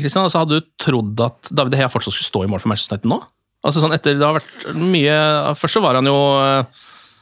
Kristian? 0.01 0.27
Altså, 0.27 0.43
hadde 0.43 0.61
du 0.61 0.71
trodd 0.81 1.19
at 1.25 1.51
David 1.51 1.79
Hea 1.79 1.89
fortsatt 1.91 2.15
skulle 2.15 2.29
stå 2.31 2.45
i 2.45 2.51
mål 2.51 2.63
for 2.63 2.73
Manchester 2.73 2.97
United 2.97 3.13
nå? 3.13 3.21
Altså 3.61 3.83
sånn 3.83 3.93
etter, 3.93 4.15
det 4.17 4.25
har 4.25 4.39
vært 4.39 4.71
mye 4.73 5.17
Først 5.53 5.77
så 5.77 5.83
var 5.83 5.99
han 5.99 6.07
jo 6.09 6.17
eh, 6.41 6.79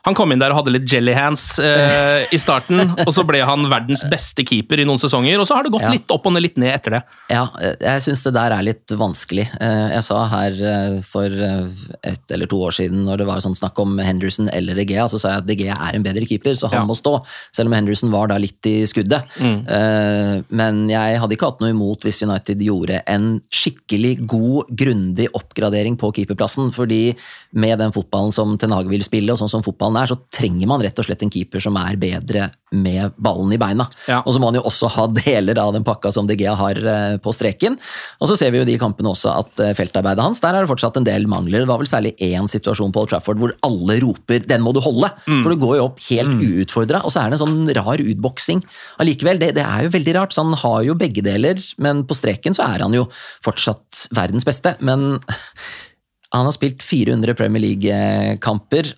Han 0.09 0.17
kom 0.17 0.33
inn 0.33 0.41
der 0.41 0.49
og 0.55 0.59
hadde 0.63 0.73
litt 0.73 0.87
jelly 0.89 1.13
hands 1.13 1.43
eh, 1.61 2.25
i 2.33 2.39
starten, 2.41 2.81
og 3.05 3.11
så 3.13 3.21
ble 3.29 3.43
han 3.45 3.67
verdens 3.69 4.01
beste 4.09 4.41
keeper 4.47 4.81
i 4.81 4.87
noen 4.89 4.97
sesonger, 5.01 5.37
og 5.39 5.45
så 5.47 5.59
har 5.59 5.67
det 5.67 5.73
gått 5.75 5.85
Ja. 5.85 5.91
litt 5.93 6.09
opp 6.11 6.25
og 6.25 6.33
ned, 6.35 6.41
litt 6.47 6.57
ned 6.61 6.73
etter 6.73 6.97
det. 6.97 7.01
Ja, 7.29 7.43
jeg 7.61 8.01
syns 8.07 8.23
det 8.25 8.33
der 8.35 8.55
er 8.57 8.65
litt 8.65 8.89
vanskelig. 8.97 9.45
Eh, 9.61 9.85
Jeg 9.99 10.03
sa 10.09 10.23
her 10.31 10.57
eh, 10.73 10.95
for 11.05 11.25
eh, 11.29 11.67
ett 12.09 12.33
eller 12.35 12.49
to 12.49 12.57
år 12.65 12.73
siden, 12.75 13.03
når 13.05 13.21
det 13.21 13.27
var 13.29 13.39
sånn 13.45 13.55
snakk 13.57 13.77
om 13.83 13.97
Henderson 14.01 14.49
eller 14.53 14.75
De 14.79 14.85
Gea, 14.89 15.05
så 15.11 15.19
sa 15.21 15.35
jeg 15.35 15.43
at 15.43 15.47
De 15.51 15.55
Gea 15.61 15.77
er 15.77 15.95
en 15.99 16.03
bedre 16.05 16.25
keeper, 16.29 16.57
så 16.57 16.69
han 16.73 16.81
Ja. 16.81 16.85
må 16.89 16.97
stå. 16.97 17.19
Selv 17.55 17.69
om 17.69 17.77
Henderson 17.77 18.11
var 18.11 18.27
da 18.33 18.37
litt 18.41 18.65
i 18.65 18.79
skuddet. 18.89 19.29
Eh, 19.39 20.41
Men 20.49 20.81
jeg 20.89 21.19
hadde 21.21 21.35
ikke 21.37 21.49
hatt 21.51 21.61
noe 21.61 21.69
imot 21.73 22.01
hvis 22.07 22.23
United 22.25 22.59
gjorde 22.65 23.01
en 23.05 23.41
skikkelig 23.53 24.15
god, 24.27 24.71
grundig 24.75 25.27
oppgradering 25.37 25.97
på 25.99 26.11
keeperplassen. 26.15 26.71
fordi 26.73 27.15
med 27.53 27.79
den 27.79 27.91
fotballen 27.91 28.31
som 28.33 28.57
Ten 28.57 28.71
Hag 28.71 28.87
vil 28.89 29.03
spille, 29.03 29.31
og 29.33 29.39
sånn 29.41 29.49
som 29.51 29.63
fotballen 29.65 29.98
er, 30.01 30.09
så 30.11 30.17
trenger 30.33 30.69
man 30.69 30.83
rett 30.83 30.99
og 30.99 31.07
slett 31.07 31.23
en 31.25 31.31
keeper 31.33 31.63
som 31.63 31.77
er 31.79 31.99
bedre 31.99 32.49
med 32.69 33.15
ballen 33.17 33.51
i 33.53 33.59
beina. 33.61 33.87
Ja. 34.09 34.19
Og 34.21 34.35
så 34.35 34.41
må 34.41 34.49
han 34.49 34.59
jo 34.59 34.65
også 34.69 34.89
ha 34.93 35.07
deler 35.21 35.59
av 35.61 35.73
den 35.75 35.85
pakka 35.87 36.11
som 36.13 36.29
DG 36.29 36.45
har 36.47 36.79
eh, 36.79 37.17
på 37.21 37.33
streken. 37.35 37.77
Og 38.21 38.29
så 38.29 38.37
ser 38.39 38.53
vi 38.53 38.61
jo 38.61 38.67
de 38.67 38.77
kampene 38.81 39.11
også 39.11 39.33
at 39.33 39.63
eh, 39.63 39.73
feltarbeidet 39.77 40.23
hans, 40.23 40.41
der 40.43 40.55
er 40.55 40.65
det 40.65 40.71
fortsatt 40.71 40.99
en 40.99 41.07
del 41.07 41.27
mangler. 41.31 41.63
Det 41.63 41.71
var 41.71 41.81
vel 41.81 41.89
særlig 41.89 42.13
én 42.25 42.49
situasjon 42.51 42.93
på 42.93 43.03
Old 43.03 43.13
Trafford 43.13 43.41
hvor 43.41 43.55
alle 43.65 43.99
roper 44.03 44.45
'den 44.45 44.63
må 44.65 44.73
du 44.75 44.81
holde', 44.83 45.11
for 45.25 45.49
du 45.49 45.59
går 45.59 45.75
jo 45.79 45.87
opp 45.89 45.99
helt 46.09 46.41
uutfordra, 46.43 47.01
og 47.03 47.13
så 47.13 47.23
er 47.23 47.29
det 47.29 47.39
en 47.39 47.45
sånn 47.45 47.73
rar 47.77 48.01
utboksing. 48.01 48.61
Allikevel, 49.01 49.41
det, 49.41 49.53
det 49.57 49.65
er 49.65 49.85
jo 49.85 49.93
veldig 49.95 50.15
rart, 50.17 50.35
så 50.35 50.45
han 50.45 50.57
har 50.59 50.81
jo 50.87 50.97
begge 50.99 51.23
deler, 51.25 51.59
men 51.81 52.03
på 52.07 52.17
streken 52.17 52.55
så 52.57 52.67
er 52.69 52.85
han 52.85 52.95
jo 52.95 53.07
fortsatt 53.45 54.07
verdens 54.15 54.47
beste. 54.47 54.75
Men 54.85 55.19
han 56.35 56.45
har 56.45 56.55
spilt 56.55 56.83
400 56.85 57.35
Premier 57.39 57.63
League-kamper. 57.63 58.93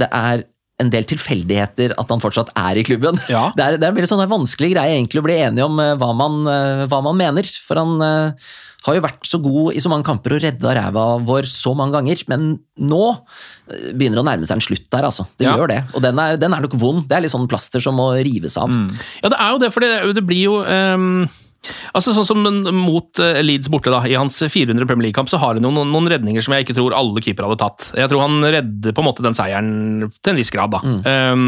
Det 0.00 0.08
er 0.12 0.44
en 0.82 0.90
del 0.92 1.06
tilfeldigheter 1.08 1.94
at 1.96 2.10
han 2.12 2.20
fortsatt 2.20 2.50
er 2.60 2.76
i 2.76 2.84
klubben. 2.84 3.16
Ja. 3.32 3.46
Det, 3.56 3.64
er, 3.64 3.78
det 3.80 3.86
er 3.86 3.92
en 3.94 3.96
veldig 3.96 4.10
sånn 4.10 4.26
vanskelig 4.28 4.74
greie 4.74 4.98
egentlig 4.98 5.22
å 5.22 5.24
bli 5.24 5.38
enige 5.40 5.64
om 5.64 5.78
eh, 5.80 5.94
hva 5.96 6.10
man, 6.12 6.42
eh, 6.52 6.82
hva 6.92 6.98
man 7.06 7.16
mener. 7.16 7.48
For 7.64 7.80
han 7.80 7.94
eh, 8.04 8.50
har 8.84 8.98
jo 8.98 9.02
vært 9.06 9.24
så 9.26 9.40
god 9.42 9.72
i 9.72 9.80
så 9.82 9.88
mange 9.90 10.04
kamper 10.06 10.36
og 10.36 10.42
redda 10.44 10.74
ræva 10.76 11.06
vår 11.26 11.48
så 11.50 11.72
mange 11.74 11.96
ganger. 11.96 12.20
Men 12.28 12.44
nå 12.76 13.00
begynner 13.96 14.20
det 14.20 14.22
å 14.22 14.26
nærme 14.28 14.46
seg 14.46 14.60
en 14.60 14.66
slutt 14.68 14.84
der, 14.92 15.08
altså. 15.08 15.24
Det 15.40 15.48
Ja. 15.48 15.56
gjør 15.56 15.72
det. 15.72 15.80
Og 15.96 16.04
den 16.04 16.20
er, 16.22 16.36
den 16.44 16.52
er 16.54 16.66
nok 16.68 16.76
vond. 16.78 17.06
Det 17.08 17.16
er 17.16 17.24
litt 17.24 17.32
sånn 17.32 17.48
plaster 17.50 17.80
som 17.82 17.96
må 17.98 18.10
rives 18.20 18.60
av. 18.60 18.68
Ja, 19.24 19.32
det 19.32 19.40
er 19.40 19.56
jo 19.56 19.64
det, 19.64 19.72
for 19.74 19.80
det, 19.82 19.90
det 20.20 20.26
blir 20.28 20.44
jo 20.44 20.60
ehm, 20.62 21.24
Altså 21.96 22.12
Sånn 22.16 22.26
som 22.28 22.42
mot 22.76 23.20
eh, 23.22 23.40
Leeds 23.44 23.70
borte, 23.72 23.90
da, 23.92 24.00
i 24.08 24.14
hans 24.18 24.38
400 24.42 24.86
Premier 24.88 25.08
League-kamp, 25.08 25.28
så 25.32 25.38
har 25.42 25.56
han 25.58 25.64
noen, 25.64 25.88
noen 25.92 26.08
redninger 26.12 26.44
som 26.44 26.54
jeg 26.56 26.66
ikke 26.66 26.76
tror 26.78 26.94
alle 26.96 27.22
keepere 27.24 27.48
hadde 27.50 27.60
tatt. 27.62 27.90
Jeg 27.96 28.10
tror 28.12 28.22
han 28.24 28.38
redder 28.44 28.94
på 28.96 29.02
en 29.04 29.08
måte 29.08 29.24
den 29.26 29.36
seieren 29.36 29.70
til 30.20 30.32
en 30.32 30.40
viss 30.40 30.52
grad, 30.54 30.72
da. 30.76 30.80
Ehm, 31.10 31.46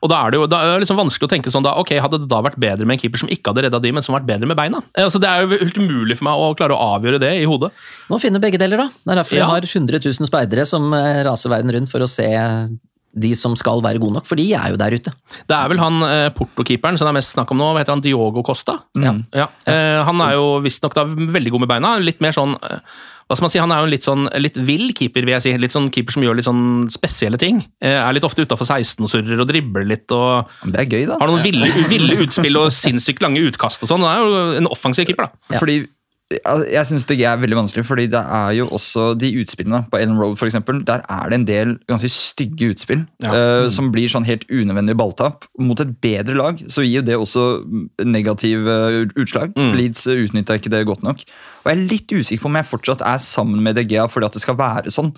og 0.00 0.10
da 0.12 0.22
er 0.24 0.32
det 0.34 0.40
jo 0.40 0.46
da 0.50 0.60
er 0.64 0.72
det 0.78 0.84
liksom 0.86 0.98
vanskelig 1.00 1.28
å 1.28 1.32
tenke 1.34 1.52
sånn 1.52 1.66
da, 1.66 1.74
ok, 1.80 1.94
hadde 2.00 2.22
det 2.22 2.30
da 2.30 2.40
vært 2.46 2.58
bedre 2.60 2.86
med 2.88 2.96
en 2.98 3.02
keeper 3.02 3.20
som 3.22 3.30
ikke 3.32 3.52
hadde 3.52 3.66
redda 3.68 3.80
de, 3.84 3.92
men 3.96 4.06
som 4.06 4.16
vært 4.16 4.28
bedre 4.30 4.48
med 4.50 4.58
beina? 4.60 4.82
Eh, 4.96 5.04
Altså, 5.10 5.18
det 5.22 5.28
er 5.30 5.42
jo 5.42 5.58
helt 5.58 5.78
umulig 5.82 6.16
for 6.20 6.28
meg 6.30 6.38
å 6.44 6.52
klare 6.58 6.76
å 6.76 6.94
avgjøre 6.96 7.18
det 7.22 7.32
i 7.40 7.46
hodet. 7.50 7.72
Nå 8.10 8.18
finner 8.22 8.42
begge 8.42 8.60
deler, 8.62 8.84
da. 8.84 8.88
Det 9.04 9.12
er 9.16 9.20
derfor 9.22 9.36
Ja. 9.36 9.46
vi 9.46 9.52
har 9.58 9.66
100 9.66 10.00
000 10.06 10.28
speidere 10.30 10.66
som 10.66 10.92
eh, 10.94 11.22
raser 11.26 11.50
verden 11.50 11.72
rundt 11.74 11.90
for 11.90 12.00
å 12.04 12.08
se 12.10 12.26
de 13.12 13.32
som 13.34 13.56
skal 13.58 13.80
være 13.82 13.98
gode 13.98 14.14
nok, 14.20 14.26
for 14.28 14.38
de 14.38 14.44
er 14.54 14.70
jo 14.70 14.76
der 14.78 14.94
ute. 14.94 15.12
Det 15.50 15.56
er 15.56 15.70
vel 15.72 15.80
han 15.82 16.02
eh, 16.06 16.28
Porto-keeperen 16.36 16.98
som 16.98 17.08
det 17.08 17.14
er 17.14 17.18
mest 17.20 17.34
snakk 17.34 17.50
om 17.50 17.58
nå, 17.58 17.72
hva 17.74 17.82
heter 17.82 17.96
han, 17.96 18.02
Diogo 18.04 18.44
Costa? 18.46 18.76
Ja. 19.02 19.16
Ja. 19.34 19.48
Eh, 19.66 20.00
han 20.06 20.20
er 20.22 20.36
jo 20.38 20.60
visstnok 20.62 20.94
da 20.94 21.04
veldig 21.08 21.50
god 21.56 21.64
med 21.66 21.72
beina. 21.72 21.96
Litt 22.02 22.22
mer 22.22 22.36
sånn 22.36 22.54
eh, 22.62 22.78
hva 23.30 23.36
skal 23.38 23.44
man 23.46 23.52
si, 23.52 23.58
Han 23.62 23.70
er 23.70 23.78
jo 23.78 23.86
en 23.86 23.92
litt 23.92 24.06
sånn 24.06 24.24
litt 24.42 24.56
vill 24.66 24.88
keeper, 24.98 25.22
vil 25.22 25.36
jeg 25.36 25.42
si. 25.44 25.52
Litt 25.62 25.74
sånn 25.74 25.86
keeper 25.94 26.16
som 26.16 26.24
gjør 26.26 26.38
litt 26.40 26.48
sånn 26.48 26.88
spesielle 26.90 27.38
ting. 27.38 27.60
Eh, 27.78 27.94
er 27.94 28.16
litt 28.16 28.26
ofte 28.26 28.42
utafor 28.42 28.66
16 28.66 29.06
og 29.06 29.10
surrer 29.12 29.38
og 29.42 29.46
dribler 29.50 29.86
litt. 29.86 30.10
og 30.14 30.50
Men 30.64 30.74
det 30.74 30.80
er 30.82 30.90
gøy, 30.90 31.04
da. 31.12 31.18
Har 31.22 31.30
noen 31.30 31.44
ville, 31.46 31.68
ville 31.90 32.16
utspill 32.26 32.58
og 32.58 32.72
sinnssykt 32.82 33.22
lange 33.22 33.42
utkast 33.46 33.86
og 33.86 33.90
sånn. 33.92 34.02
Han 34.02 34.10
er 34.10 34.26
jo 34.26 34.58
en 34.64 34.70
offensiv 34.74 35.06
keeper, 35.06 35.30
da. 35.30 35.58
Fordi 35.62 35.76
al- 35.84 35.88
jeg 36.30 36.86
syns 36.86 37.08
det 37.10 37.16
er 37.26 37.40
veldig 37.42 37.56
vanskelig, 37.58 37.82
fordi 37.88 38.04
det 38.12 38.20
er 38.22 38.52
jo 38.54 38.68
også 38.70 39.16
de 39.18 39.32
utspillene 39.40 39.80
på 39.90 39.98
Ellen 39.98 40.18
Road 40.18 40.36
for 40.38 40.46
eksempel, 40.46 40.84
Der 40.86 41.02
er 41.10 41.28
det 41.28 41.34
en 41.40 41.46
del 41.46 41.78
ganske 41.88 42.08
stygge 42.08 42.70
utspill 42.70 43.06
Ja. 43.24 43.64
uh, 43.64 43.70
som 43.70 43.90
blir 43.90 44.06
sånn 44.08 44.24
helt 44.24 44.44
unødvendig 44.48 44.96
balltap. 44.96 45.44
Mot 45.58 45.80
et 45.80 46.00
bedre 46.00 46.34
lag 46.38 46.62
så 46.68 46.86
gir 46.86 47.00
jo 47.00 47.02
det 47.02 47.16
også 47.16 47.44
negativ 48.04 48.68
eh, 48.68 49.06
utslag. 49.16 49.52
Mm. 49.56 49.74
Leeds 49.74 50.06
uh, 50.06 50.14
utnytta 50.14 50.54
ikke 50.54 50.70
det 50.70 50.86
godt 50.86 51.02
nok. 51.02 51.24
Og 51.64 51.66
jeg 51.66 51.76
er 51.78 51.90
litt 51.90 52.12
usikker 52.12 52.42
på 52.42 52.52
om 52.52 52.60
jeg 52.60 52.70
fortsatt 52.70 53.02
er 53.02 53.18
sammen 53.18 53.62
med 53.62 53.74
DGA 53.74 54.06
fordi 54.06 54.26
at 54.26 54.38
det 54.38 54.42
skal 54.42 54.58
være 54.58 54.94
sånn, 54.94 55.12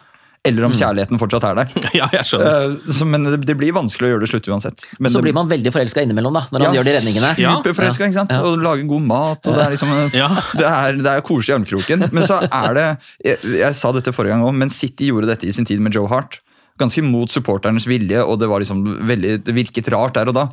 eller 0.45 0.65
om 0.67 0.73
kjærligheten 0.75 1.21
fortsatt 1.23 1.45
er 1.47 1.59
der. 1.61 1.75
Ja, 2.01 2.09
jeg 2.11 2.27
skjønner. 2.27 2.73
Eh, 2.75 2.93
så, 2.97 3.07
men 3.07 3.29
det, 3.45 3.55
blir 3.59 3.75
vanskelig 3.77 4.09
å 4.09 4.13
gjøre 4.15 4.25
det 4.25 4.31
slutt 4.33 4.49
uansett. 4.51 4.85
Men 4.99 5.13
Så 5.13 5.21
det- 5.21 5.29
blir 5.29 5.37
man 5.37 5.51
veldig 5.51 5.73
forelska 5.75 6.03
innimellom, 6.03 6.35
da, 6.35 6.43
når 6.51 6.65
han 6.67 6.79
gjør 6.79 6.89
de 6.89 6.95
redningene. 6.97 7.31
Ja. 7.39 7.55
Superforelska, 7.61 8.09
ikke 8.11 8.19
sant? 8.19 8.35
Og 8.43 8.59
lager 8.59 8.89
god 8.91 9.07
mat. 9.07 9.47
og 9.47 9.55
Det 9.59 9.67
er 9.67 9.77
liksom 9.77 9.93
Ja. 10.19 10.29
det, 10.61 10.67
er, 10.67 10.99
det 10.99 11.13
er 11.13 11.23
koselig 11.27 11.55
i 11.55 11.59
armkroken. 11.61 12.09
Men 12.11 12.27
så 12.27 12.41
er 12.43 12.75
det 12.79 12.89
Jeg, 13.23 13.39
jeg 13.63 13.79
sa 13.79 13.93
dette 13.95 14.15
forrige 14.17 14.35
gang 14.35 14.47
òg, 14.49 14.57
men 14.65 14.73
City 14.75 15.13
gjorde 15.13 15.31
dette 15.31 15.47
i 15.47 15.55
sin 15.55 15.69
tid 15.69 15.81
med 15.81 15.95
Joe 15.95 16.11
Hart. 16.11 16.41
Ganske 16.81 17.05
mot 17.07 17.31
supporternes 17.31 17.87
vilje, 17.87 18.23
og 18.25 18.41
det 18.43 18.49
var 18.51 18.65
liksom 18.65 18.83
veldig, 19.07 19.43
det 19.47 19.55
virket 19.55 19.91
rart 19.95 20.17
der 20.19 20.33
og 20.33 20.39
da. 20.41 20.49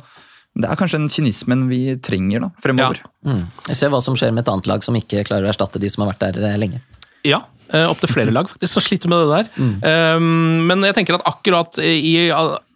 Det 0.54 0.66
er 0.66 0.78
kanskje 0.78 0.98
den 0.98 1.10
kynismen 1.10 1.68
vi 1.70 1.82
trenger 2.02 2.42
da, 2.46 2.48
fremover. 2.62 3.02
Mm. 3.26 3.44
Jeg 3.70 3.78
ser 3.78 3.90
hva 3.92 4.00
som 4.02 4.16
skjer 4.18 4.32
med 4.34 4.42
et 4.44 4.50
annet 4.52 4.66
lag 4.70 4.82
som 4.86 4.96
ikke 4.98 5.22
klarer 5.26 5.46
å 5.46 5.50
erstatte 5.52 5.82
de 5.82 5.90
som 5.90 6.02
har 6.04 6.12
vært 6.12 6.24
der 6.26 6.50
eh, 6.50 6.56
lenge. 6.58 6.82
Ja, 7.26 7.44
opptil 7.70 8.10
flere 8.10 8.34
lag 8.34 8.48
faktisk 8.50 8.76
som 8.76 8.84
sliter 8.84 9.10
med 9.12 9.22
det 9.22 9.38
der. 9.38 10.16
Um, 10.16 10.66
men 10.68 10.86
jeg 10.88 10.96
tenker 10.96 11.18
at 11.18 11.26
akkurat 11.28 11.78
i, 11.82 12.30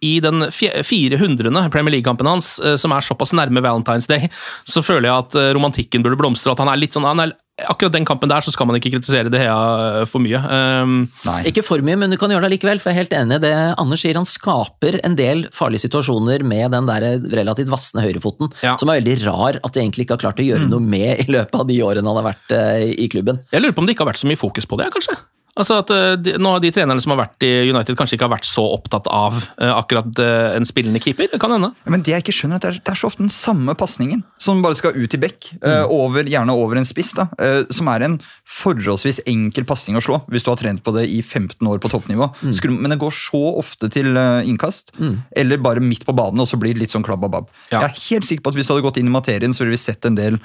i 0.05 0.13
den 0.23 0.45
400. 0.53 1.69
Premier 1.73 1.97
League-kampen 1.97 2.29
hans, 2.29 2.55
eh, 2.59 2.75
som 2.81 2.93
er 2.95 3.05
såpass 3.05 3.33
nærme 3.37 3.63
Valentine's 3.65 4.07
Day, 4.11 4.29
så 4.67 4.83
føler 4.85 5.09
jeg 5.09 5.25
at 5.25 5.39
eh, 5.41 5.49
romantikken 5.57 6.05
burde 6.05 6.19
blomstre. 6.19 6.53
at 6.53 6.61
han 6.63 6.71
er 6.71 6.81
litt 6.81 6.95
sånn, 6.97 7.07
han 7.09 7.25
er, 7.27 7.35
Akkurat 7.71 7.93
den 7.95 8.03
kampen 8.03 8.27
der 8.27 8.43
så 8.43 8.51
skal 8.51 8.67
man 8.67 8.75
ikke 8.75 8.89
kritisere 8.97 9.29
De 9.31 9.39
Hea 9.39 10.01
eh, 10.01 10.05
for 10.11 10.19
mye. 10.19 10.41
Um, 10.43 10.95
Nei. 11.23 11.37
Ikke 11.47 11.61
for 11.63 11.79
mye, 11.87 11.95
men 12.01 12.11
du 12.11 12.17
kan 12.19 12.27
gjøre 12.33 12.49
det 12.49 12.57
likevel. 12.57 12.81
For 12.83 12.91
jeg 12.91 12.97
er 12.97 13.05
helt 13.05 13.13
enig 13.15 13.37
i 13.37 13.43
det 13.45 13.51
Anders 13.79 14.03
sier. 14.03 14.17
Han 14.19 14.27
skaper 14.27 14.97
en 15.07 15.15
del 15.15 15.45
farlige 15.55 15.85
situasjoner 15.85 16.43
med 16.43 16.75
den 16.75 16.89
der 16.91 17.05
relativt 17.31 17.71
vassende 17.71 18.03
høyrefoten, 18.03 18.51
Ja. 18.59 18.73
som 18.81 18.91
er 18.91 18.99
veldig 18.99 19.15
rar 19.23 19.61
at 19.63 19.71
de 19.71 19.79
egentlig 19.85 20.03
ikke 20.03 20.17
har 20.17 20.25
klart 20.25 20.43
å 20.43 20.49
gjøre 20.49 20.67
noe 20.67 20.83
med 20.83 21.23
i 21.23 21.29
løpet 21.31 21.55
av 21.55 21.63
de 21.71 21.79
årene 21.87 22.11
han 22.11 22.19
har 22.19 22.27
vært 22.33 22.57
uh, 22.59 22.83
i 22.91 23.07
klubben. 23.07 23.39
jeg 23.55 23.63
lurer 23.63 23.77
på 23.77 23.85
om 23.85 23.87
det 23.87 23.95
ikke 23.95 24.03
har 24.03 24.11
vært 24.11 24.23
så 24.25 24.27
mye 24.33 24.43
fokus 24.43 24.67
på 24.67 24.75
det, 24.83 24.91
kanskje? 24.91 25.15
Altså 25.55 25.77
at 25.79 25.91
eh, 25.93 26.35
noen 26.35 26.57
av 26.57 26.63
de 26.63 26.71
trenerne 26.75 27.01
som 27.03 27.13
har 27.13 27.21
vært 27.21 27.45
i 27.47 27.51
United, 27.69 27.95
kanskje 27.95 28.17
ikke 28.17 28.27
har 28.27 28.33
vært 28.35 28.47
så 28.49 28.63
opptatt 28.75 29.07
av 29.07 29.37
uh, 29.39 29.71
akkurat 29.77 30.19
uh, 30.19 30.51
en 30.57 30.67
spillende 30.67 30.99
keeper. 31.03 31.29
Det 31.31 31.39
kan 31.41 31.53
hende. 31.55 31.71
Men 31.87 32.03
det 32.03 32.11
jeg 32.11 32.25
ikke 32.25 32.35
skjønner, 32.35 32.59
er 32.59 32.59
at 32.59 32.65
det 32.65 32.71
er, 32.73 32.81
det 32.83 32.93
er 32.93 32.99
så 32.99 33.09
ofte 33.09 33.23
den 33.23 33.31
samme 33.33 33.75
pasningen 33.79 34.25
som 34.41 34.59
bare 34.63 34.75
skal 34.77 34.97
ut 34.97 35.15
i 35.15 35.19
bekk. 35.21 35.49
eh, 35.63 35.83
over, 35.91 36.27
gjerne 36.27 36.53
over 36.55 36.79
en 36.79 36.87
spiss, 36.87 37.13
da, 37.15 37.27
som 37.73 37.87
er 37.91 38.03
en 38.05 38.17
forholdsvis 38.49 39.21
enkel 39.29 39.65
pasning 39.67 39.97
å 39.97 40.03
slå 40.03 40.19
hvis 40.31 40.45
du 40.45 40.51
har 40.51 40.59
trent 40.59 40.83
på 40.83 40.93
det 40.95 41.05
i 41.11 41.21
15 41.21 41.59
år 41.69 41.79
på 41.83 41.91
toppnivå. 41.91 42.27
Skulle, 42.55 42.75
men 42.79 42.93
det 42.93 42.99
går 43.01 43.13
så 43.15 43.41
ofte 43.61 43.89
til 43.93 44.17
innkast, 44.17 44.93
eller 45.37 45.61
bare 45.63 45.83
midt 45.83 46.05
på 46.07 46.15
banen, 46.17 46.41
og 46.43 46.49
så 46.49 46.59
blir 46.61 46.75
det 46.75 46.85
litt 46.85 46.95
sånn 46.95 47.05
klabbabab. 47.05 47.49
Ja. 47.71 47.85
Jeg 47.85 47.87
er 47.87 48.01
helt 48.09 48.29
sikker 48.29 48.45
på 48.45 48.53
at 48.53 48.59
hvis 48.59 48.69
du 48.69 48.75
hadde 48.75 48.87
gått 48.87 48.99
inn 49.01 49.11
i 49.11 49.15
materien, 49.15 49.55
så 49.55 49.63
ville 49.63 49.75
vi 49.77 49.81
sett 49.81 50.07
en 50.09 50.19
del 50.19 50.39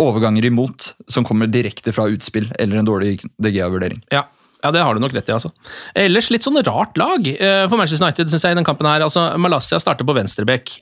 overganger 0.00 0.48
imot 0.48 0.92
som 1.12 1.26
kommer 1.26 1.50
direkte 1.50 1.94
fra 1.96 2.08
utspill 2.10 2.50
eller 2.58 2.80
en 2.80 2.88
dårlig 2.88 3.18
DGA-vurdering. 3.42 4.04
Ja. 4.12 4.26
Ja, 4.60 4.72
det 4.74 4.82
har 4.84 4.96
du 4.96 5.02
nok 5.02 5.14
rett 5.16 5.28
i. 5.30 5.34
altså. 5.36 5.52
Ellers 5.98 6.30
litt 6.32 6.46
sånn 6.46 6.58
rart 6.66 6.98
lag 7.00 7.26
eh, 7.32 7.64
for 7.66 7.80
Manchester 7.80 8.06
United 8.06 8.32
synes 8.32 8.46
jeg, 8.46 8.56
i 8.56 8.60
den 8.60 8.66
kampen. 8.66 8.88
her. 8.88 9.04
Altså, 9.06 9.26
Malaysia 9.40 9.80
starter 9.82 10.08
på 10.08 10.16
venstrebekk, 10.16 10.78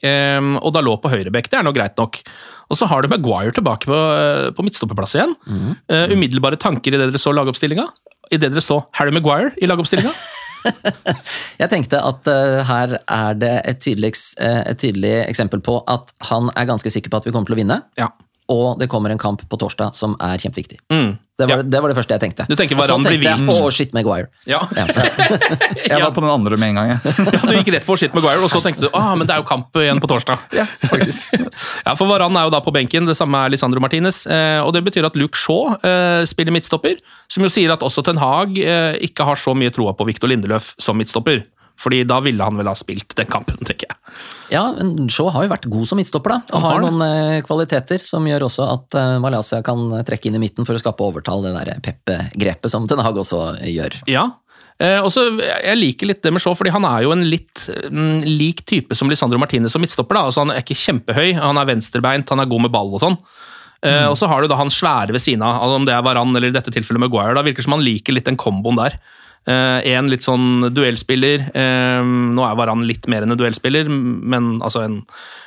og 0.59 0.69
og 0.69 0.75
Dalot 0.77 1.03
på 1.03 1.13
høyrebekk. 1.13 1.49
Det 1.51 1.59
er 1.61 1.67
nå 1.67 1.73
greit 1.77 1.97
nok. 1.99 2.21
Og 2.69 2.77
så 2.77 2.89
har 2.91 3.03
du 3.03 3.09
Maguire 3.09 3.55
tilbake 3.57 3.89
på, 3.89 3.97
eh, 3.97 4.51
på 4.53 4.65
midtstopperplass 4.67 5.17
igjen. 5.17 5.35
Eh, 5.89 6.13
umiddelbare 6.13 6.61
tanker 6.61 6.93
idet 6.93 7.09
dere 7.09 7.23
så 7.23 7.33
lagoppstillinga? 7.33 7.87
Idet 8.31 8.53
dere 8.53 8.65
så 8.65 8.83
Harry 8.99 9.15
Maguire 9.15 9.55
i 9.57 9.71
lagoppstillinga? 9.71 10.13
Jeg 11.63 11.71
tenkte 11.71 12.01
at 12.03 12.27
uh, 12.29 12.61
her 12.67 12.97
er 12.99 13.37
det 13.39 13.53
et 13.71 13.79
tydelig, 13.81 14.11
et 14.43 14.81
tydelig 14.81 15.13
eksempel 15.29 15.63
på 15.65 15.79
at 15.89 16.11
han 16.29 16.51
er 16.59 16.67
ganske 16.69 16.91
sikker 16.91 17.13
på 17.13 17.21
at 17.21 17.29
vi 17.29 17.33
kommer 17.33 17.49
til 17.49 17.57
å 17.57 17.63
vinne. 17.63 17.83
ja. 17.97 18.11
Og 18.49 18.79
det 18.81 18.87
kommer 18.89 19.13
en 19.13 19.19
kamp 19.21 19.43
på 19.49 19.57
torsdag 19.61 19.93
som 19.95 20.15
er 20.25 20.39
kjempeviktig. 20.41 20.79
Mm. 20.89 21.19
Det 21.39 21.47
var, 21.47 21.61
Ja. 21.61 21.63
det 21.63 21.81
var 21.85 21.93
det 21.93 21.97
første 21.99 22.15
jeg 22.17 22.21
tenkte. 22.23 22.47
Du 22.49 22.55
tenker 22.57 22.75
Og 22.79 22.83
så 22.89 22.95
tenkte 22.97 23.13
jeg, 23.13 23.21
hvilt. 23.21 23.51
Å, 23.53 23.67
shit, 23.71 23.93
Maguire. 23.95 24.31
ja. 24.49 24.63
Ja. 24.75 24.87
Jeg 25.93 26.01
var 26.03 26.11
på 26.17 26.23
den 26.25 26.31
andre 26.33 26.57
med 26.57 26.71
en 26.73 26.79
gang. 26.81 26.89
Jeg. 26.95 27.15
Så 27.41 27.47
du 27.51 27.55
gikk 27.59 27.69
rett 27.77 27.87
på 27.87 27.97
shit 28.01 28.15
Maguire, 28.17 28.41
og 28.43 28.51
så 28.51 28.63
tenkte 28.65 28.87
du 28.87 28.89
ah, 28.97 29.13
men 29.17 29.29
det 29.29 29.37
er 29.37 29.43
jo 29.43 29.47
kamp 29.49 29.77
igjen 29.79 30.01
på 30.03 30.09
torsdag. 30.11 30.41
Ja, 30.57 30.65
faktisk. 30.89 31.29
Ja, 31.85 31.95
for 31.95 32.09
Varan 32.11 32.35
er 32.41 32.49
jo 32.49 32.55
da 32.57 32.61
på 32.65 32.73
benken, 32.75 33.07
det 33.09 33.17
samme 33.21 33.45
er 33.45 33.53
Lisandro 33.55 33.81
Martinez. 33.85 34.25
Eh, 34.27 34.59
og 34.65 34.73
Det 34.77 34.83
betyr 34.89 35.07
at 35.09 35.17
Luke 35.21 35.39
Shaw 35.39 35.77
eh, 35.79 36.25
spiller 36.29 36.53
midtstopper, 36.57 36.99
som 37.29 37.45
jo 37.47 37.53
sier 37.53 37.73
at 37.77 37.85
også 37.87 38.03
Ten 38.09 38.19
Hag 38.19 38.59
eh, 38.59 38.97
ikke 39.07 39.29
har 39.29 39.37
så 39.39 39.55
mye 39.55 39.71
troa 39.75 39.93
på 39.95 40.09
Victor 40.09 40.33
Lindeløf 40.33 40.73
som 40.81 40.99
midtstopper. 40.99 41.45
Fordi 41.79 42.01
da 42.11 42.19
ville 42.25 42.43
han 42.43 42.57
vel 42.59 42.67
ha 42.67 42.75
spilt 42.75 43.15
den 43.15 43.29
kampen, 43.31 43.61
tenker 43.63 43.87
jeg. 43.93 43.98
Ja, 44.51 44.65
men 44.79 45.09
Shaw 45.13 45.29
har 45.35 45.45
jo 45.45 45.51
vært 45.53 45.69
god 45.69 45.89
som 45.91 45.99
midtstopper, 46.01 46.33
da. 46.39 46.57
Og 46.57 46.63
har 46.65 46.77
har 46.79 46.85
noen 46.85 47.03
eh, 47.05 47.41
kvaliteter 47.45 48.01
som 48.01 48.25
gjør 48.29 48.47
også 48.49 48.67
at 48.73 48.97
eh, 48.97 49.15
Malaysia 49.21 49.61
kan 49.67 49.83
trekke 50.09 50.31
inn 50.31 50.39
i 50.39 50.43
midten 50.47 50.65
for 50.69 50.79
å 50.79 50.81
skape 50.83 51.05
overtall, 51.05 51.45
det 51.45 51.53
der 51.57 51.81
Peppe-grepet 51.85 52.73
som 52.73 52.87
Ten 52.89 53.03
Hag 53.05 53.19
også 53.21 53.43
gjør. 53.69 53.99
Ja. 54.09 54.25
Eh, 54.81 55.01
og 55.03 55.11
så, 55.11 55.27
Jeg 55.43 55.77
liker 55.77 56.07
litt 56.07 56.23
det 56.23 56.33
med 56.33 56.41
Shaw, 56.41 56.55
fordi 56.57 56.71
han 56.73 56.87
er 56.87 57.03
jo 57.05 57.13
en 57.13 57.27
litt 57.29 57.67
mm, 57.91 58.25
lik 58.25 58.65
type 58.65 58.95
som 58.97 59.11
Lisandro 59.11 59.41
Martinez 59.43 59.75
som 59.75 59.83
midtstopper. 59.83 60.15
da, 60.17 60.25
altså 60.31 60.45
Han 60.47 60.55
er 60.55 60.63
ikke 60.63 60.79
kjempehøy, 60.79 61.33
han 61.41 61.59
er 61.61 61.69
venstrebeint, 61.69 62.31
han 62.31 62.41
er 62.45 62.51
god 62.51 62.69
med 62.69 62.73
ball 62.75 62.95
og 62.95 63.03
sånn. 63.05 63.19
Eh, 63.85 64.07
Og 64.09 64.17
så 64.19 64.27
har 64.31 64.43
du 64.43 64.49
da 64.51 64.57
han 64.59 64.71
svære 64.73 65.13
ved 65.15 65.23
siden 65.23 65.43
av, 65.43 65.61
altså 65.63 65.83
om 65.83 65.85
det 65.87 65.95
er 65.95 66.03
Varan 66.07 66.33
eller 66.35 66.49
i 66.51 66.57
dette 66.57 66.73
tilfellet 66.75 67.05
Maguire. 67.05 67.35
da 67.37 67.45
virker 67.47 67.63
som 67.67 67.77
han 67.77 67.85
liker 67.85 68.15
litt 68.17 68.27
den 68.31 68.39
komboen 68.39 68.79
der. 68.81 68.97
Eh, 69.47 69.93
en 69.95 70.09
litt 70.11 70.25
sånn 70.27 70.69
duellspiller. 70.75 71.51
eh, 71.55 72.03
nå 72.05 72.43
er 72.45 72.57
Varan 72.59 72.83
litt 72.85 73.07
mer 73.09 73.23
enn 73.25 73.33
en 73.33 73.39
duellspiller, 73.41 73.89
men 73.89 74.59
altså 74.61 74.83
en, 74.85 74.99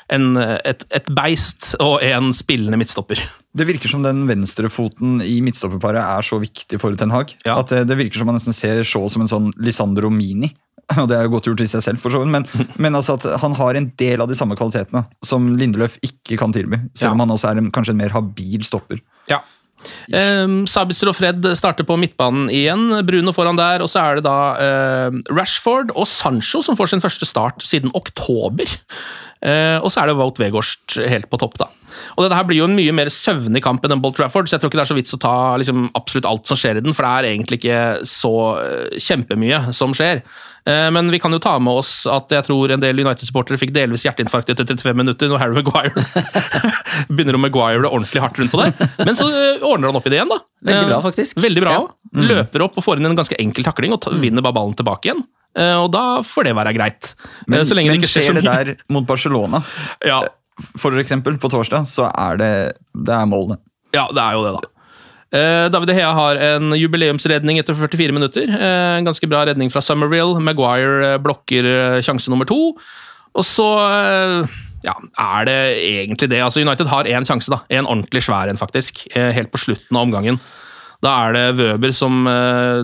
en, 0.09 0.37
et, 0.37 0.85
et 0.89 1.11
beist 1.13 1.75
og 1.79 2.01
en 2.01 2.31
spillende 2.33 2.79
midtstopper. 2.81 3.21
Det 3.53 3.67
virker 3.67 3.89
som 3.91 4.01
den 4.01 4.23
venstrefoten 4.29 5.19
i 5.21 5.41
midtstopperparet 5.45 6.01
er 6.01 6.25
så 6.25 6.39
viktig 6.41 6.79
for 6.81 6.95
Ten 6.97 7.11
Hag. 7.13 7.35
Ja. 7.45 7.59
At 7.61 7.69
det, 7.69 7.83
det 7.91 7.97
virker 7.99 8.17
som 8.23 8.31
man 8.31 8.39
nesten 8.39 8.55
ser 8.57 8.81
Shaw 8.87 9.05
som 9.11 9.21
en 9.25 9.29
sånn 9.31 9.51
Lisandro 9.61 10.09
Mini. 10.09 10.49
Og 10.99 11.05
det 11.07 11.15
er 11.19 11.23
jo 11.27 11.35
godt 11.37 11.47
gjort 11.51 11.61
i 11.63 11.69
seg 11.71 11.83
selv, 11.85 12.01
for 12.03 12.11
så 12.11 12.19
vidt, 12.23 12.33
men, 12.33 12.43
men 12.83 12.97
altså 12.97 13.19
at 13.19 13.29
han 13.43 13.53
har 13.59 13.77
en 13.77 13.91
del 14.01 14.19
av 14.23 14.27
de 14.31 14.35
samme 14.35 14.57
kvalitetene 14.59 15.05
som 15.23 15.45
Lindeløf 15.55 15.99
ikke 16.03 16.39
kan 16.41 16.51
tilby. 16.55 16.81
Selv 16.97 17.13
om 17.13 17.21
Ja. 17.21 17.27
han 17.27 17.35
også 17.37 17.51
er 17.53 17.61
en, 17.61 17.69
kanskje 17.71 17.93
en 17.93 18.01
mer 18.01 18.15
habil 18.17 18.65
stopper. 18.67 18.99
Ja. 19.29 19.43
Um, 20.13 20.63
Sabitzer 20.69 21.11
og 21.11 21.17
Fred 21.17 21.45
starter 21.57 21.87
på 21.87 21.97
midtbanen 21.99 22.49
igjen. 22.53 22.89
Bruno 23.07 23.33
foran 23.35 23.59
der. 23.59 23.83
Og 23.83 23.91
så 23.91 24.03
er 24.03 24.19
det 24.19 24.25
da 24.27 24.37
eh, 24.61 25.19
Rashford 25.31 25.93
og 25.95 26.07
Sancho 26.09 26.63
som 26.65 26.77
får 26.79 26.93
sin 26.93 27.03
første 27.03 27.27
start 27.29 27.65
siden 27.67 27.93
oktober. 27.97 28.69
Eh, 29.41 29.77
og 29.81 29.89
så 29.89 30.03
er 30.03 30.11
det 30.11 30.17
Wout 30.19 30.41
Weghorst 30.41 30.99
helt 31.09 31.29
på 31.31 31.39
topp, 31.41 31.57
da. 31.61 31.71
Og 32.17 32.23
dette 32.25 32.37
her 32.37 32.47
blir 32.49 32.61
jo 32.61 32.67
en 32.69 32.77
mye 32.77 32.93
mer 32.95 33.11
søvnig 33.13 33.63
kamp 33.65 33.83
enn 33.87 34.01
Bolt 34.03 34.17
Trafford, 34.19 34.47
så 34.49 34.57
jeg 34.57 34.63
tror 34.63 34.71
ikke 34.71 34.81
det 34.81 34.85
er 34.87 34.91
så 34.93 34.99
vits 34.99 35.17
å 35.17 35.21
ta 35.21 35.35
liksom, 35.61 35.89
absolutt 35.97 36.29
alt 36.29 36.47
som 36.51 36.59
skjer 36.59 36.79
i 36.79 36.85
den, 36.85 36.95
for 36.97 37.07
det 37.07 37.11
er 37.11 37.29
egentlig 37.33 37.61
ikke 37.61 37.81
så 38.09 38.33
eh, 38.61 38.97
kjempemye 39.01 39.61
som 39.77 39.93
skjer. 39.97 40.23
Eh, 40.69 40.87
men 40.93 41.09
vi 41.09 41.17
kan 41.21 41.33
jo 41.33 41.39
ta 41.41 41.55
med 41.63 41.79
oss 41.81 42.03
at 42.05 42.29
jeg 42.35 42.45
tror 42.45 42.71
en 42.75 42.83
del 42.83 42.99
United-supportere 43.01 43.57
fikk 43.57 43.73
delvis 43.73 44.05
hjerteinfarkt 44.05 44.51
etter 44.53 44.67
35 44.69 44.97
minutter 45.01 45.31
når 45.31 45.41
Harry 45.41 45.57
Maguire 45.57 46.03
begynner 47.09 47.37
å 47.37 47.41
Maguire 47.41 47.81
det 47.85 47.89
ordentlig 47.91 48.21
hardt 48.23 48.39
rundt 48.41 48.53
på 48.53 48.61
det. 48.61 48.89
Men 49.01 49.17
så 49.17 49.27
eh, 49.31 49.63
ordner 49.65 49.89
han 49.91 49.97
opp 49.99 50.07
i 50.09 50.13
det 50.13 50.19
igjen, 50.19 50.31
da. 50.31 50.39
Veldig 50.71 50.89
bra, 50.91 50.99
faktisk. 51.07 51.41
Veldig 51.41 51.63
bra. 51.65 51.75
Ja. 51.77 51.85
også. 51.87 52.27
Løper 52.29 52.65
opp 52.67 52.77
og 52.77 52.85
får 52.85 53.01
inn 53.01 53.09
en 53.09 53.17
ganske 53.17 53.37
enkel 53.41 53.65
takling 53.65 53.95
og 53.95 54.05
vinner 54.21 54.45
bare 54.45 54.57
ballen 54.59 54.77
tilbake 54.77 55.09
igjen. 55.09 55.23
Eh, 55.57 55.77
Og 55.81 55.89
da 55.93 56.03
får 56.25 56.47
det 56.47 56.53
være 56.59 56.75
greit. 56.77 57.13
Men, 57.47 57.65
så 57.67 57.75
lenge 57.77 57.91
men 57.91 57.99
det 57.99 58.05
ikke 58.05 58.13
skjer 58.13 58.29
skjer 58.29 58.39
det 58.39 58.45
der 58.47 58.75
mot 58.93 59.07
Barcelona, 59.09 59.63
Ja, 60.07 60.21
for 60.79 60.97
eksempel, 61.01 61.37
på 61.41 61.49
torsdag, 61.51 61.87
så 61.89 62.09
er 62.11 62.37
det, 62.41 62.51
det 62.93 63.15
er 63.15 63.25
målene. 63.29 63.57
ja, 63.95 64.07
det 64.13 64.21
er 64.23 64.37
jo 64.37 64.45
det, 64.45 64.53
da. 64.59 64.67
Eh, 65.31 65.65
David 65.71 65.93
Hea 65.95 66.09
har 66.11 66.35
en 66.43 66.73
jubileumsredning 66.75 67.59
etter 67.61 67.73
44 67.77 68.11
minutter. 68.11 68.49
Eh, 68.51 68.97
En 68.99 69.05
ganske 69.07 69.27
bra 69.31 69.45
redning 69.47 69.69
fra 69.71 69.79
Summerville. 69.79 70.41
Maguire 70.43 71.13
eh, 71.13 71.19
blokker 71.23 71.63
eh, 71.69 72.01
sjanse 72.03 72.27
nummer 72.29 72.45
to. 72.49 72.73
Og 73.31 73.45
så 73.47 73.63
ja, 74.83 74.91
er 75.23 75.45
det 75.47 75.59
egentlig 75.87 76.27
det. 76.33 76.41
Altså 76.43 76.59
United 76.59 76.89
har 76.91 77.07
én 77.07 77.23
sjanse, 77.23 77.47
da. 77.53 77.61
En 77.71 77.87
ordentlig 77.87 78.25
svær 78.25 78.51
en, 78.51 78.59
faktisk. 78.59 79.05
Helt 79.15 79.53
på 79.53 79.61
slutten 79.61 79.95
av 79.95 80.03
omgangen. 80.03 80.39
Da 81.01 81.13
er 81.29 81.37
det 81.37 81.45
Wøber 81.61 81.93
som 81.95 82.25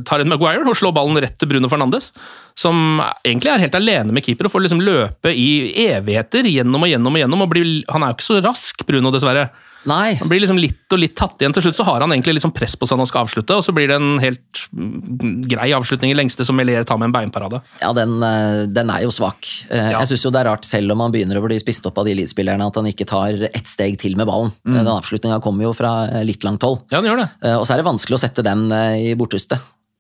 tar 0.07 0.23
en 0.23 0.31
Maguire 0.31 0.63
og 0.63 0.77
slår 0.79 0.95
ballen 0.95 1.19
rett 1.19 1.35
til 1.35 1.51
Bruno 1.51 1.67
Fernandes. 1.67 2.13
Som 2.57 2.99
egentlig 3.21 3.51
er 3.53 3.61
helt 3.67 3.75
alene 3.77 4.11
med 4.15 4.25
keeper 4.25 4.49
og 4.49 4.55
får 4.55 4.65
liksom 4.65 4.81
løpe 4.81 5.29
i 5.29 5.49
evigheter 5.91 6.47
gjennom 6.49 6.81
og 6.87 6.89
gjennom. 6.89 7.13
og 7.13 7.21
gjennom. 7.21 7.45
Og 7.45 7.51
blir, 7.53 7.71
han 7.93 8.01
er 8.03 8.11
jo 8.13 8.17
ikke 8.17 8.29
så 8.31 8.41
rask, 8.41 8.81
Bruno, 8.89 9.11
dessverre. 9.13 9.49
Nei, 9.87 10.15
Han 10.19 10.27
blir 10.27 10.41
liksom 10.41 10.57
litt 10.59 10.91
og 10.91 10.99
litt 10.99 11.13
tatt 11.15 11.39
igjen. 11.39 11.53
Til 11.55 11.63
slutt 11.63 11.77
så 11.77 11.85
har 11.87 12.01
han 12.03 12.11
egentlig 12.11 12.41
sånn 12.43 12.51
press 12.51 12.73
på 12.75 12.87
seg 12.89 12.97
når 12.97 13.05
han 13.05 13.09
skal 13.11 13.21
avslutte, 13.27 13.55
og 13.55 13.63
så 13.63 13.71
blir 13.77 13.87
det 13.87 13.95
en 13.95 14.17
helt 14.19 14.63
mm, 14.75 15.45
grei 15.47 15.69
avslutning 15.77 16.11
i 16.11 16.17
lengste 16.17 16.43
som 16.43 16.57
Melier 16.59 16.83
tar 16.83 16.97
med 16.99 17.07
en 17.07 17.13
beinparade. 17.15 17.61
ja, 17.79 17.93
den, 17.95 18.17
eh, 18.25 18.65
den 18.67 18.89
er 18.91 19.05
jo 19.05 19.13
svak. 19.15 19.47
Eh, 19.69 19.91
Ja. 19.93 20.01
Jeg 20.01 20.09
syns 20.11 20.25
jo 20.25 20.31
det 20.33 20.41
er 20.41 20.49
rart, 20.49 20.65
selv 20.67 20.91
om 20.91 20.99
han 21.05 21.13
begynner 21.13 21.39
å 21.39 21.45
bli 21.45 21.59
spist 21.61 21.85
opp 21.87 22.01
av 22.01 22.09
de 22.09 22.17
Leeds-spillerne, 22.17 22.67
at 22.67 22.75
han 22.81 22.89
ikke 22.89 23.07
tar 23.07 23.37
ett 23.53 23.69
steg 23.69 23.95
til 24.01 24.17
med 24.17 24.27
ballen. 24.27 24.51
Mm. 24.67 24.81
Den 24.81 24.91
avslutninga 24.97 25.39
kommer 25.45 25.69
jo 25.69 25.73
fra 25.77 25.93
eh, 26.09 26.25
litt 26.27 26.43
langt 26.43 26.63
hold. 26.67 26.81
Ja, 26.91 26.99
den 26.99 27.11
gjør 27.13 27.23
det. 27.23 27.29
Eh, 27.47 27.55
Og 27.55 27.63
så 27.69 27.77
er 27.77 27.77
det 27.85 27.87
vanskelig 27.87 28.17
å 28.17 28.23
sette 28.27 28.43
den 28.43 28.67
eh, 28.71 29.11
i 29.13 29.15
borthuset. 29.15 29.55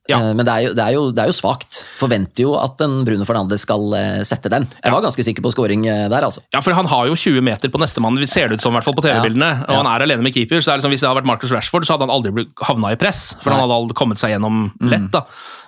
Ja. 0.07 0.19
Eh, 0.21 0.33
Men 0.37 0.45
det 0.47 0.53
er, 0.53 0.61
jo, 0.67 0.73
det, 0.77 0.83
er 0.85 0.93
jo, 0.95 1.01
det 1.11 1.23
er 1.23 1.29
jo 1.31 1.35
svakt. 1.35 1.81
Forventer 1.99 2.43
jo 2.45 2.53
at 2.59 2.79
en 2.85 3.01
Bruno 3.07 3.25
Fernandes 3.27 3.61
skal 3.65 3.83
eh, 3.97 4.21
sette 4.27 4.49
den. 4.53 4.67
Jeg 4.83 4.93
var 4.95 5.03
ganske 5.03 5.25
sikker 5.27 5.43
på 5.45 5.51
scoring 5.51 5.85
eh, 5.87 6.05
der, 6.11 6.23
altså. 6.27 6.41
Ja, 6.55 6.61
for 6.63 6.75
han 6.77 6.87
har 6.87 7.07
jo 7.09 7.15
20 7.19 7.43
meter 7.43 7.71
på 7.73 7.81
nestemann, 7.81 8.19
ser 8.27 8.47
det 8.49 8.57
ut 8.59 8.65
som 8.65 8.71
i 8.73 8.77
hvert 8.79 8.87
fall 8.87 8.95
på 8.97 9.03
TV-bildene. 9.05 9.51
Og 9.67 9.73
Ja. 9.75 9.81
han 9.83 9.89
er 9.91 10.05
alene 10.07 10.23
med 10.23 10.33
keeper, 10.33 10.61
så 10.63 10.71
det 10.71 10.73
er 10.73 10.81
liksom, 10.81 10.95
hvis 10.95 11.03
det 11.03 11.09
hadde 11.09 11.21
vært 11.21 11.31
Marcus 11.33 11.51
Rashford, 11.51 11.85
så 11.87 11.97
hadde 11.97 12.07
han 12.07 12.15
aldri 12.15 12.47
havna 12.63 12.93
i 12.95 12.99
press. 12.99 13.35
For 13.43 13.51
han 13.51 13.59
hadde 13.65 13.77
aldri 13.81 13.97
kommet 13.99 14.17
seg 14.23 14.35
gjennom 14.35 14.71
lett, 14.81 15.11
da. 15.11 15.25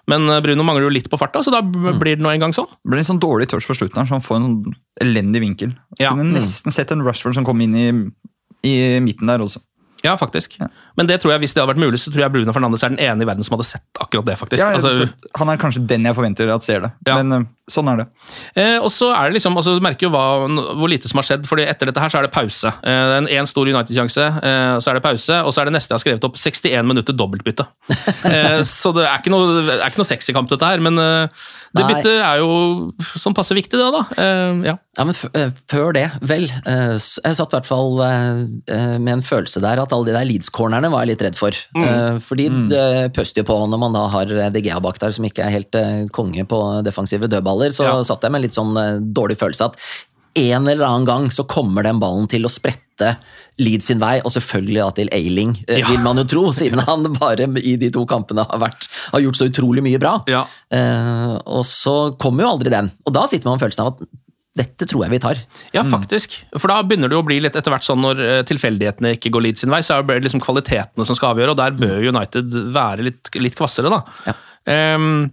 Men 0.09 0.25
Bruno 0.41 0.63
mangler 0.65 0.87
jo 0.87 0.93
litt 0.95 1.09
på 1.11 1.19
farta, 1.21 1.43
så 1.45 1.51
da 1.53 1.59
blir 1.61 2.15
det 2.17 2.23
nå 2.23 2.31
en 2.33 2.41
gang 2.47 2.53
sånn. 2.55 2.65
Det 2.71 2.89
blir 2.95 3.03
en 3.03 3.09
sånn 3.11 3.19
dårlig 3.21 3.45
touch 3.51 3.67
på 3.69 3.75
slutten 3.77 3.99
her, 4.01 4.07
så 4.09 4.17
han 4.17 4.25
får 4.25 4.39
en 4.39 4.47
sånn 4.47 4.77
elendig 5.05 5.43
vinkel. 5.43 5.75
Ja. 5.99 6.15
Kunne 6.15 6.31
nesten 6.39 6.73
sett 6.73 6.89
en 6.95 7.03
Rashford 7.05 7.35
som 7.37 7.45
kom 7.45 7.61
inn 7.61 7.75
i, 7.77 7.87
i 8.65 8.73
midten 9.03 9.29
der 9.29 9.43
også. 9.45 9.61
Ja, 10.05 10.13
faktisk. 10.19 10.55
Men 10.97 11.07
det 11.09 11.19
tror 11.21 11.33
jeg, 11.33 11.41
hvis 11.43 11.53
det 11.55 11.61
hadde 11.63 11.73
vært 11.73 11.81
mulig, 11.83 11.99
så 11.99 12.11
tror 12.13 12.23
jeg 12.25 12.31
Bruno 12.33 12.53
Fernandes 12.55 12.83
er 12.87 12.93
den 12.93 12.99
ene 13.03 13.25
i 13.25 13.27
verden 13.27 13.43
som 13.43 13.57
hadde 13.57 13.67
sett 13.67 13.99
akkurat 13.99 14.25
det, 14.29 14.37
faktisk. 14.39 14.63
Ja, 14.63 14.73
altså, 14.77 15.09
han 15.39 15.49
er 15.51 15.59
kanskje 15.61 15.85
den 15.89 16.07
jeg 16.07 16.15
forventer 16.15 16.51
at 16.55 16.63
ser 16.63 16.85
det, 16.85 16.91
Ja. 17.07 17.17
men 17.21 17.31
eh, 17.35 17.47
sånn 17.69 17.89
er 17.91 17.97
det. 18.01 18.05
Eh, 18.55 18.77
og 18.79 18.87
så 18.95 19.11
er 19.13 19.29
det 19.29 19.37
liksom, 19.39 19.57
altså 19.59 19.75
Du 19.77 19.83
merker 19.85 20.07
jo 20.07 20.11
hva, 20.13 20.23
hvor 20.79 20.89
lite 20.89 21.11
som 21.11 21.19
har 21.21 21.27
skjedd, 21.27 21.45
fordi 21.49 21.67
etter 21.69 21.89
dette 21.91 21.99
her 22.01 22.09
så 22.13 22.19
er 22.21 22.27
det 22.29 22.33
pause. 22.33 22.71
Eh, 22.83 23.13
en, 23.19 23.27
en 23.27 23.49
stor 23.51 23.67
United-sjanse, 23.69 24.25
eh, 24.39 24.79
så 24.79 24.89
er 24.93 24.99
det 24.99 25.03
pause, 25.05 25.41
og 25.43 25.53
så 25.53 25.61
er 25.61 25.69
det 25.69 25.75
neste 25.77 25.91
jeg 25.93 25.99
har 25.99 26.05
skrevet 26.05 26.27
opp, 26.29 26.39
61 26.39 26.87
minutter 26.89 27.13
dobbeltbytte. 27.19 27.67
eh, 28.31 28.59
så 28.67 28.93
det 28.95 29.05
er 29.09 29.19
ikke 29.19 29.33
noe, 29.35 29.63
er 29.77 29.87
ikke 29.91 30.01
noe 30.03 30.09
sexy 30.15 30.33
kamp, 30.35 30.49
dette 30.51 30.65
her, 30.71 30.79
men 30.83 30.97
eh, 30.97 31.47
det 31.75 31.83
Nei. 31.85 31.89
byttet 31.93 32.23
er 32.25 32.39
jo 32.41 32.55
sånn 33.21 33.35
passe 33.37 33.53
viktig, 33.53 33.77
det, 33.77 33.89
da. 33.93 34.01
Eh, 34.17 34.63
ja. 34.71 34.77
Ja, 34.99 35.05
men 35.07 35.13
eh, 35.37 35.51
Før 35.69 35.93
det, 35.95 36.07
vel. 36.27 36.47
eh, 36.65 36.95
Jeg 36.97 37.37
satt 37.37 37.53
i 37.53 37.59
hvert 37.59 37.67
fall 37.69 37.99
med 38.99 39.11
en 39.13 39.21
følelse 39.23 39.61
der 39.63 39.79
at 39.83 39.88
alle 39.95 40.09
de 40.09 40.15
der 40.17 40.27
Leeds-cornerne 40.29 40.89
var 40.91 41.05
jeg 41.05 41.13
litt 41.13 41.23
redd 41.27 41.37
for. 41.39 41.55
Eh, 41.77 42.19
Fordi 42.23 42.49
det 42.71 43.13
pøster 43.15 43.41
jo 43.43 43.47
på 43.49 43.57
når 43.69 43.79
man 43.81 43.93
da 43.97 44.07
har 44.13 44.25
DGA 44.53 44.79
bak 44.83 44.99
der 45.01 45.11
som 45.15 45.25
ikke 45.25 45.45
er 45.45 45.55
helt 45.55 45.75
uh, 45.79 46.05
konge 46.15 46.45
på 46.49 46.59
defensive 46.85 47.27
dødballer. 47.31 47.71
Så 47.75 47.83
Ja. 47.87 47.97
satt 48.03 48.21
jeg 48.23 48.31
med 48.31 48.41
litt 48.45 48.53
sånn 48.57 48.75
uh, 48.77 48.99
dårlig 48.99 49.37
følelse 49.41 49.69
at 49.71 49.77
en 50.37 50.67
eller 50.69 50.85
annen 50.85 51.05
gang 51.07 51.23
så 51.33 51.43
kommer 51.49 51.83
den 51.83 51.99
ballen 51.99 52.27
til 52.29 52.45
å 52.45 52.51
sprette 52.53 53.15
Leeds 53.59 53.87
sin 53.89 53.99
vei, 53.99 54.19
og 54.23 54.31
selvfølgelig 54.31 54.79
da 54.83 54.89
til 54.95 55.09
Ailing, 55.11 55.55
eh, 55.67 55.79
Ja. 55.81 55.87
vil 55.89 55.99
man 56.05 56.15
jo 56.21 56.23
tro, 56.23 56.43
siden 56.55 56.79
han 56.85 57.03
bare 57.17 57.47
i 57.59 57.75
de 57.81 57.89
to 57.91 58.05
kampene 58.05 58.45
har, 58.47 58.59
vært, 58.61 58.85
har 59.11 59.19
gjort 59.25 59.35
så 59.39 59.49
utrolig 59.49 59.81
mye 59.83 59.99
bra. 59.99 60.13
Ja. 60.31 60.45
Eh, 60.71 61.33
og 61.45 61.65
så 61.67 62.15
kommer 62.21 62.45
jo 62.45 62.51
aldri 62.53 62.69
den. 62.71 62.91
Og 63.05 63.13
da 63.17 63.25
sitter 63.25 63.49
man 63.49 63.57
med 63.57 63.65
følelsen 63.65 63.83
av 63.85 63.93
at 63.97 64.07
dette 64.59 64.87
tror 64.89 65.05
jeg 65.05 65.15
vi 65.15 65.21
tar. 65.23 65.39
Ja, 65.75 65.85
faktisk. 65.87 66.35
For 66.57 66.71
da 66.71 66.81
begynner 66.83 67.11
det 67.11 67.17
jo 67.17 67.23
å 67.23 67.27
bli 67.27 67.39
litt 67.43 67.55
etter 67.55 67.73
hvert 67.73 67.87
sånn 67.87 68.03
når 68.03 68.21
eh, 68.25 68.43
tilfeldighetene 68.49 69.15
ikke 69.15 69.31
går 69.33 69.47
Leeds 69.47 69.65
sin 69.65 69.73
vei, 69.73 69.81
så 69.85 69.97
er 69.97 70.07
det 70.09 70.21
liksom 70.27 70.43
kvalitetene 70.43 71.07
som 71.07 71.17
skal 71.17 71.33
avgjøre, 71.33 71.55
og 71.55 71.59
der 71.61 71.79
bør 71.79 72.07
United 72.11 72.61
være 72.75 73.07
litt, 73.07 73.31
litt 73.39 73.57
kvassere, 73.59 73.91
da. 73.93 74.03
Ja. 74.27 74.37
Um, 74.69 75.29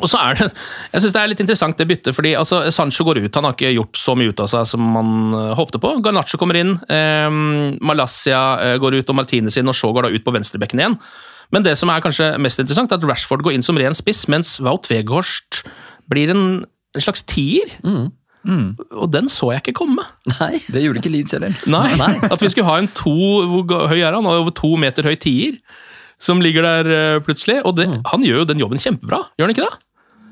og 0.00 0.08
så 0.08 0.16
er 0.24 0.38
det 0.38 0.46
Jeg 0.48 1.02
syns 1.04 1.12
det 1.12 1.20
er 1.20 1.28
litt 1.28 1.42
interessant 1.44 1.76
det 1.76 1.86
byttet, 1.90 2.16
fordi 2.16 2.32
altså, 2.38 2.62
Sancho 2.72 3.04
går 3.04 3.20
ut. 3.26 3.34
Han 3.36 3.44
har 3.44 3.56
ikke 3.56 3.74
gjort 3.74 4.00
så 4.00 4.14
mye 4.16 4.32
ut 4.32 4.40
av 4.40 4.48
seg 4.48 4.64
som 4.70 4.86
man 4.94 5.36
eh, 5.36 5.50
håpte 5.58 5.80
på. 5.82 5.90
Garnaccio 6.04 6.40
kommer 6.40 6.56
inn, 6.56 6.78
ehm, 6.92 7.76
Malaysia 7.84 8.40
eh, 8.64 8.78
går 8.80 8.96
ut, 9.00 9.12
og 9.12 9.18
Martinez 9.18 9.58
inn, 9.60 9.68
og 9.68 9.76
så 9.76 9.92
går 9.92 10.08
da 10.08 10.14
ut 10.14 10.24
på 10.24 10.32
venstrebekken 10.32 10.80
igjen. 10.80 10.96
Men 11.52 11.66
det 11.66 11.76
som 11.76 11.92
er 11.92 12.00
kanskje 12.04 12.30
mest 12.40 12.62
interessant, 12.62 12.92
er 12.92 13.02
at 13.02 13.04
Rashford 13.04 13.44
går 13.44 13.58
inn 13.58 13.66
som 13.66 13.76
ren 13.76 13.96
spiss, 13.96 14.24
mens 14.32 14.56
Wout 14.64 14.88
Weghorst 14.88 15.60
blir 16.08 16.32
en, 16.32 16.46
en 16.96 17.04
slags 17.04 17.26
tier. 17.28 17.76
Og 18.46 19.06
den 19.12 19.28
så 19.32 19.52
jeg 19.54 19.62
ikke 19.62 19.76
komme. 19.84 20.04
Nei. 20.38 20.56
Det 20.72 20.82
gjorde 20.82 21.02
ikke 21.02 21.12
Leeds 21.14 21.36
heller. 21.36 21.54
Nei, 21.70 21.94
Nei. 22.00 22.12
At 22.34 22.42
vi 22.42 22.50
skulle 22.52 22.66
ha 22.68 22.78
en 22.82 22.88
to 22.96 23.12
Hvor 23.14 23.86
høy 23.92 24.00
er 24.00 24.16
han? 24.16 24.26
Er 24.26 24.40
Over 24.42 24.50
to 24.56 24.74
meter 24.80 25.06
høy 25.06 25.14
tier. 25.22 25.58
Som 26.22 26.42
ligger 26.42 26.62
der 26.66 26.90
eh, 26.96 27.20
plutselig. 27.26 27.60
Og 27.66 27.74
det, 27.78 27.88
han 28.10 28.22
gjør 28.26 28.42
jo 28.42 28.50
den 28.52 28.60
jobben 28.62 28.78
kjempebra, 28.82 29.24
gjør 29.38 29.48
han 29.48 29.54
ikke 29.56 29.66
det? 29.66 29.80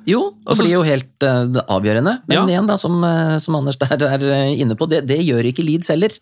Jo, 0.09 0.21
det 0.33 0.49
Altså- 0.49 0.65
blir 0.65 0.73
jo 0.79 0.85
helt 0.87 1.27
uh, 1.27 1.61
avgjørende. 1.77 2.15
Men 2.31 2.37
Ja. 2.39 2.45
igjen, 2.47 2.67
da, 2.71 2.77
som, 2.81 3.03
eh, 3.05 3.37
som 3.43 3.59
Anders 3.59 3.77
der 3.83 4.07
er 4.07 4.23
inne 4.55 4.75
på, 4.79 4.89
det, 4.89 5.03
det 5.11 5.19
gjør 5.27 5.51
ikke 5.51 5.67
Leeds 5.67 5.91
heller. 5.93 6.15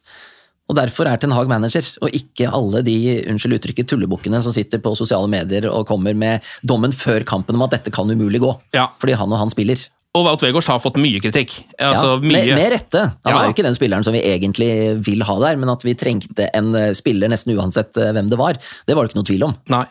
Og 0.68 0.76
derfor 0.76 1.08
er 1.08 1.16
Ten 1.16 1.32
Hag 1.32 1.48
manager, 1.48 1.86
og 2.04 2.10
ikke 2.12 2.48
alle 2.52 2.82
de 2.84 2.94
unnskyld 3.30 3.54
uttrykket, 3.56 3.86
tullebukkene 3.88 4.42
som 4.44 4.52
sitter 4.52 4.80
på 4.84 4.92
sosiale 4.98 5.28
medier 5.30 5.64
og 5.70 5.86
kommer 5.88 6.12
med 6.18 6.44
dommen 6.66 6.92
før 6.92 7.24
kampen 7.24 7.56
om 7.56 7.62
at 7.64 7.70
dette 7.78 7.92
kan 7.94 8.10
umulig 8.10 8.40
gå. 8.42 8.50
Ja. 8.76 8.88
Fordi 9.00 9.14
han 9.16 9.32
og 9.32 9.38
han 9.40 9.48
spiller. 9.52 9.80
Og 10.16 10.24
Wout 10.24 10.40
Weghorst 10.42 10.70
har 10.72 10.78
fått 10.80 10.96
mye 10.98 11.20
kritikk. 11.20 11.52
Altså, 11.78 12.14
ja, 12.16 12.20
mye. 12.22 12.46
med, 12.48 12.54
med 12.56 12.72
rette. 12.72 13.02
Han 13.26 13.34
Ja. 13.34 13.42
er 13.42 13.50
jo 13.50 13.52
ikke 13.54 13.66
den 13.66 13.76
spilleren 13.76 14.04
som 14.04 14.14
vi 14.16 14.22
egentlig 14.24 14.70
vil 15.04 15.20
ha 15.22 15.36
der, 15.38 15.56
men 15.60 15.68
at 15.70 15.82
vi 15.84 15.94
trengte 15.94 16.48
en 16.56 16.74
eh, 16.74 16.92
spiller 16.96 17.28
nesten 17.28 17.54
uansett 17.54 17.96
eh, 18.00 18.12
hvem 18.16 18.28
det 18.32 18.38
var, 18.40 18.56
det 18.88 18.96
var 18.96 19.04
det 19.04 19.12
ikke 19.12 19.20
noe 19.20 19.28
tvil 19.28 19.44
om. 19.50 19.54
Nei. 19.68 19.84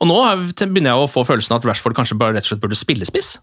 Og 0.00 0.06
nå 0.10 0.18
er- 0.28 0.68
begynner 0.68 0.92
jeg 0.92 1.00
å 1.00 1.08
få 1.10 1.24
følelsen 1.26 1.52
av 1.56 1.62
at 1.62 1.66
Rashford 1.70 1.96
kanskje 1.96 2.18
bare 2.20 2.34
rett 2.36 2.44
og 2.44 2.52
slett 2.52 2.60
burde 2.60 2.76
spille 2.76 3.06
spiss. 3.08 3.38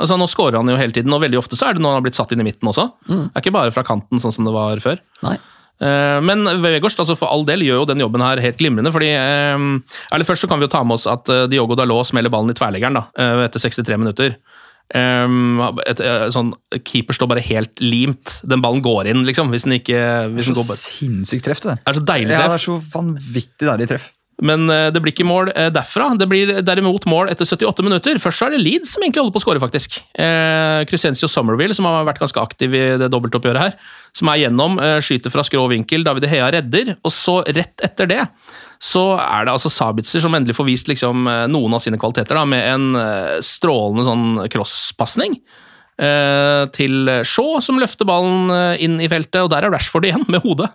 Altså, 0.00 0.16
nå 0.18 0.26
scorer 0.28 0.56
han 0.56 0.68
jo 0.68 0.76
hele 0.76 0.92
tiden, 0.92 1.12
og 1.12 1.20
veldig 1.22 1.38
ofte 1.38 1.56
så 1.56 1.68
er 1.68 1.74
det 1.76 1.80
når 1.84 1.92
han 1.92 2.00
har 2.02 2.06
blitt 2.08 2.16
satt 2.18 2.32
inn 2.32 2.40
i 2.40 2.44
midten 2.48 2.68
også. 2.68 2.90
Det 3.06 3.36
er 3.36 3.40
ikke 3.44 3.52
bare 3.52 3.70
fra 3.72 3.84
kanten, 3.84 4.18
sånn 4.20 4.32
som 4.32 4.44
det 4.48 4.52
var 4.56 4.76
før. 4.84 4.98
Nei. 5.24 5.36
Eh, 5.80 6.20
Men 6.24 6.44
Vegårst 6.64 6.98
altså 7.04 7.16
for 7.16 7.28
all 7.28 7.44
del 7.44 7.60
gjør 7.60 7.80
jo 7.84 7.86
den 7.92 8.00
jobben 8.00 8.20
her 8.24 8.40
helt 8.40 8.56
glimrende. 8.58 8.92
fordi, 8.92 9.12
eller 9.12 10.24
Først 10.24 10.44
så 10.44 10.48
kan 10.48 10.58
vi 10.58 10.64
jo 10.66 10.72
ta 10.72 10.82
med 10.84 10.94
oss 10.96 11.06
at 11.06 11.24
Diogo 11.52 11.76
Dalot 11.76 12.06
smeller 12.08 12.30
ballen 12.32 12.50
i 12.50 12.54
tverleggeren 12.56 12.94
da, 12.94 13.04
etter 13.44 13.60
63 13.60 13.96
minutter. 14.00 14.36
Um, 14.94 15.58
et, 15.82 15.98
eh, 15.98 16.28
sånn, 16.30 16.52
keeper 16.86 17.16
står 17.16 17.30
bare 17.32 17.42
helt 17.42 17.80
limt. 17.82 18.38
Den 18.46 18.62
ballen 18.62 18.84
går 18.84 19.10
inn, 19.10 19.24
liksom. 19.26 19.50
Hvis 19.50 19.66
den 19.66 19.80
ikke 19.80 19.96
Det 19.98 20.36
hvis 20.36 20.50
er 20.50 20.54
den 20.54 20.60
så 20.60 20.68
går 20.68 20.78
sinnssykt 20.78 21.48
treff, 21.48 21.64
det. 21.64 21.80
Det 21.82 21.90
er 21.90 21.98
så 21.98 22.04
deilig 22.06 22.36
Ja, 22.36 22.44
det 22.46 22.60
er 22.60 22.66
så 22.68 22.76
vanvittig 22.92 23.66
deilig 23.66 23.88
treff. 23.90 24.12
Men 24.46 24.68
uh, 24.68 24.92
det 24.92 25.00
blir 25.00 25.14
ikke 25.14 25.26
mål 25.26 25.50
uh, 25.56 25.70
derfra. 25.72 26.10
Det 26.20 26.28
blir 26.30 26.52
derimot 26.62 27.08
mål 27.08 27.32
etter 27.32 27.48
78 27.48 27.82
minutter. 27.82 28.20
Først 28.22 28.38
så 28.38 28.46
er 28.46 28.54
det 28.54 28.62
Leeds 28.62 28.92
som 28.94 29.02
egentlig 29.02 29.24
holder 29.24 29.34
på 29.34 29.42
å 29.42 29.46
skåre, 29.46 29.62
faktisk. 29.64 29.98
Uh, 30.12 30.84
Crescencio 30.86 31.26
Somerville, 31.32 31.74
som 31.74 31.88
har 31.88 32.06
vært 32.06 32.20
ganske 32.22 32.44
aktiv 32.44 32.76
i 32.76 32.84
det 33.00 33.10
dobbeltoppgjøret 33.10 33.64
her, 33.64 33.74
som 34.14 34.30
er 34.30 34.44
gjennom, 34.44 34.78
uh, 34.78 35.00
skyter 35.02 35.34
fra 35.34 35.42
skrå 35.46 35.66
vinkel. 35.72 36.06
David 36.06 36.28
Hea 36.30 36.52
redder, 36.60 36.94
og 37.00 37.14
så 37.16 37.40
rett 37.48 37.82
etter 37.88 38.12
det 38.12 38.22
så 38.82 39.04
er 39.18 39.46
det 39.46 39.54
altså 39.54 39.72
Sabitzer 39.72 40.22
som 40.24 40.34
endelig 40.36 40.56
får 40.58 40.68
vist 40.68 40.90
liksom, 40.90 41.26
eh, 41.30 41.44
noen 41.50 41.76
av 41.76 41.82
sine 41.84 42.00
kvaliteter, 42.00 42.36
da, 42.36 42.44
med 42.48 42.64
en 42.74 43.00
eh, 43.00 43.36
strålende 43.44 44.06
sånn 44.06 44.26
crosspasning. 44.52 45.38
Eh, 45.96 46.64
til 46.76 47.12
Shaw, 47.24 47.56
som 47.64 47.80
løfter 47.80 48.08
ballen 48.08 48.50
inn 48.82 48.98
i 49.00 49.08
feltet, 49.08 49.40
og 49.42 49.52
der 49.52 49.66
er 49.66 49.72
Rashford 49.72 50.08
igjen, 50.08 50.26
med 50.32 50.44
hodet. 50.44 50.68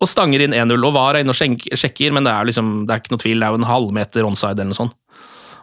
Og 0.00 0.08
stanger 0.08 0.44
inn 0.44 0.56
1-0. 0.56 0.80
Og 0.80 0.94
VAR 0.96 1.18
er 1.18 1.24
inne 1.24 1.34
og 1.34 1.36
sjekker, 1.80 2.12
men 2.16 2.24
det 2.24 2.32
er, 2.32 2.48
liksom, 2.48 2.72
det 2.88 2.94
er 2.94 3.02
ikke 3.02 3.14
noe 3.14 3.24
tvil. 3.24 3.40
Det 3.40 3.48
er 3.48 3.54
jo 3.54 3.60
en 3.60 3.68
halvmeter 3.68 4.28
onside 4.28 4.56
eller 4.56 4.72
noe 4.72 4.78
sånt. 4.78 4.96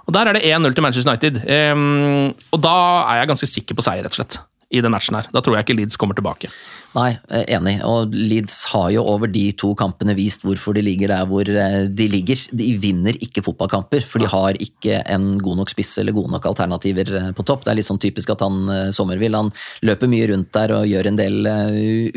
Og 0.07 0.13
der 0.15 0.29
er 0.29 0.37
det 0.37 0.45
1-0 0.47 0.75
til 0.75 0.85
Manchester 0.85 1.11
United. 1.11 1.41
Ehm, 1.51 2.35
og 2.55 2.61
da 2.63 2.75
er 3.09 3.21
jeg 3.21 3.31
ganske 3.33 3.49
sikker 3.49 3.77
på 3.77 3.83
seier, 3.83 4.05
rett 4.05 4.15
og 4.15 4.21
slett. 4.21 4.39
I 4.71 4.81
den 4.83 4.91
matchen 4.91 5.15
her. 5.15 5.27
Da 5.31 5.41
tror 5.43 5.55
jeg 5.55 5.65
ikke 5.65 5.77
Leeds 5.79 5.99
kommer 5.99 6.15
tilbake. 6.15 6.49
Nei, 6.97 7.11
eh, 7.29 7.43
enig. 7.53 7.75
Og 7.85 8.13
Leeds 8.15 8.55
har 8.71 8.89
jo 8.95 9.03
over 9.05 9.29
de 9.29 9.43
to 9.59 9.73
kampene 9.77 10.15
vist 10.17 10.45
hvorfor 10.45 10.73
de 10.73 10.81
ligger 10.85 11.11
der 11.11 11.27
hvor 11.29 11.45
eh, 11.45 11.85
de 11.93 12.07
ligger. 12.09 12.41
De 12.57 12.71
vinner 12.81 13.17
ikke 13.21 13.43
fotballkamper, 13.45 14.05
for 14.09 14.23
de 14.23 14.29
har 14.31 14.57
ikke 14.63 15.03
en 15.05 15.35
god 15.43 15.61
nok 15.61 15.73
spiss 15.73 15.93
eller 16.01 16.15
gode 16.17 16.33
nok 16.33 16.49
alternativer 16.49 17.13
eh, 17.19 17.31
på 17.37 17.45
topp. 17.45 17.65
Det 17.65 17.73
er 17.73 17.79
litt 17.81 17.89
sånn 17.89 18.01
typisk 18.01 18.33
at 18.33 18.41
han 18.45 18.55
Sommervill 18.95 19.37
han 19.37 19.51
løper 19.85 20.09
mye 20.09 20.29
rundt 20.31 20.49
der 20.55 20.73
og 20.73 20.87
gjør 20.89 21.11
en 21.11 21.19
del 21.19 21.49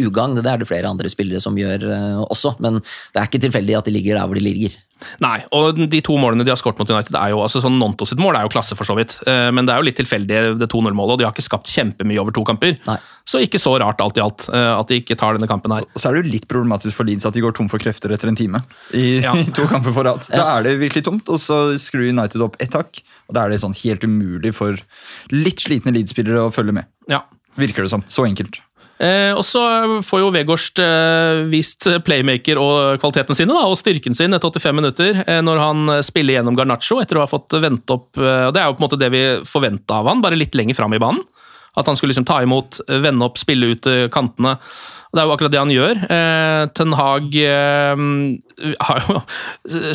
ugagn. 0.00 0.38
Det 0.38 0.48
er 0.48 0.62
det 0.62 0.68
flere 0.70 0.88
andre 0.88 1.10
spillere 1.12 1.42
som 1.42 1.58
gjør 1.58 1.84
også, 2.30 2.56
men 2.64 2.80
det 2.80 3.20
er 3.20 3.28
ikke 3.28 3.42
tilfeldig 3.42 3.76
at 3.76 3.88
de 3.88 3.94
ligger 3.94 4.16
der 4.16 4.30
hvor 4.30 4.38
de 4.38 4.44
ligger. 4.44 4.78
Nei, 5.24 5.38
og 5.56 5.78
de 5.88 6.00
to 6.04 6.16
målene 6.20 6.44
de 6.44 6.52
har 6.52 6.58
skåret 6.60 6.80
mot 6.80 6.90
United, 6.92 7.16
er 7.16 7.32
jo 7.32 7.40
altså 7.40 7.62
sånn 7.64 7.78
Nonto 7.80 8.04
sitt 8.08 8.20
mål 8.20 8.36
er 8.36 8.44
jo 8.44 8.52
klasse, 8.52 8.76
for 8.76 8.88
så 8.88 8.96
vidt. 8.98 9.16
Men 9.24 9.64
det 9.64 9.72
er 9.72 9.80
jo 9.80 9.88
litt 9.88 9.96
tilfeldig, 10.00 10.40
det 10.60 10.68
2-0-målet, 10.68 11.14
og 11.14 11.20
de 11.20 11.26
har 11.26 11.32
ikke 11.32 11.46
skapt 11.46 11.72
kjempemye 11.72 12.20
over 12.20 12.36
to 12.36 12.44
kamper. 12.48 12.76
Nei. 12.88 12.98
Så 13.30 13.38
ikke 13.44 13.60
så 13.62 13.76
rart 13.78 14.00
alt 14.02 14.18
i 14.18 14.22
alt 14.24 14.48
eh, 14.50 14.70
at 14.74 14.90
de 14.90 14.98
ikke 14.98 15.14
tar 15.18 15.36
denne 15.36 15.46
kampen 15.50 15.74
her. 15.74 15.86
Og 15.94 16.02
så 16.02 16.10
er 16.10 16.16
det 16.16 16.24
jo 16.24 16.32
litt 16.34 16.48
problematisk 16.50 16.98
for 16.98 17.06
Leeds 17.06 17.28
at 17.28 17.36
de 17.36 17.44
går 17.44 17.54
tom 17.54 17.68
for 17.70 17.82
krefter 17.82 18.10
etter 18.14 18.30
en 18.30 18.38
time. 18.38 18.62
I, 18.90 19.20
Ja. 19.22 19.36
i 19.38 19.46
to 19.54 19.68
kamper 19.70 19.94
på 19.94 20.04
rad. 20.06 20.24
Da 20.32 20.46
er 20.56 20.66
det 20.66 20.78
virkelig 20.80 21.04
tomt, 21.06 21.28
og 21.30 21.38
så 21.42 21.62
skrur 21.78 22.08
United 22.08 22.42
opp 22.42 22.58
ett 22.62 22.74
hakk. 22.74 23.02
Og 23.30 23.36
da 23.36 23.44
er 23.44 23.54
det 23.54 23.60
sånn 23.62 23.76
helt 23.84 24.02
umulig 24.06 24.54
for 24.56 24.80
litt 25.30 25.62
slitne 25.62 25.94
Leeds-spillere 25.94 26.48
å 26.48 26.50
følge 26.54 26.74
med. 26.80 26.90
Ja. 27.12 27.22
Virker 27.60 27.86
det 27.86 27.92
som. 27.94 28.02
Så 28.10 28.26
enkelt. 28.26 28.58
Eh, 29.00 29.30
og 29.32 29.44
så 29.48 29.62
får 30.04 30.20
jo 30.20 30.32
Vegårst 30.34 30.80
eh, 30.84 31.38
vist 31.48 31.86
playmaker 32.04 32.58
og 32.60 33.00
kvalitetene 33.00 33.38
sine, 33.38 33.54
da, 33.56 33.62
og 33.70 33.78
styrken 33.80 34.16
sin 34.16 34.36
etter 34.36 34.50
85 34.52 34.76
minutter, 34.76 35.22
eh, 35.24 35.40
når 35.40 35.62
han 35.62 35.92
spiller 36.04 36.36
gjennom 36.36 36.58
Garnaccio 36.58 36.98
etter 37.00 37.16
å 37.16 37.24
ha 37.24 37.30
fått 37.30 37.56
vente 37.62 37.96
opp 37.96 38.20
eh, 38.20 38.48
og 38.50 38.52
Det 38.52 38.60
er 38.60 38.68
jo 38.68 38.76
på 38.76 38.82
en 38.82 38.88
måte 38.90 39.00
det 39.00 39.08
vi 39.14 39.22
forventa 39.48 40.02
av 40.02 40.10
han, 40.10 40.20
bare 40.20 40.36
litt 40.36 40.58
lenger 40.58 40.76
fram 40.76 40.98
i 40.98 41.00
banen. 41.00 41.24
At 41.78 41.86
han 41.86 41.98
skulle 41.98 42.10
liksom 42.14 42.26
ta 42.28 42.40
imot, 42.42 42.80
vende 42.88 43.26
opp, 43.26 43.38
spille 43.38 43.72
ut 43.74 43.86
eh, 43.90 44.08
kantene. 44.12 44.56
Og 45.10 45.16
Det 45.16 45.22
er 45.22 45.26
jo 45.26 45.34
akkurat 45.34 45.54
det 45.54 45.60
han 45.60 45.74
gjør. 45.74 46.00
Eh, 46.16 46.62
Ten 46.74 46.94
Hag 46.98 47.36
eh, 47.40 48.04
har 48.88 49.02
jo, 49.06 49.18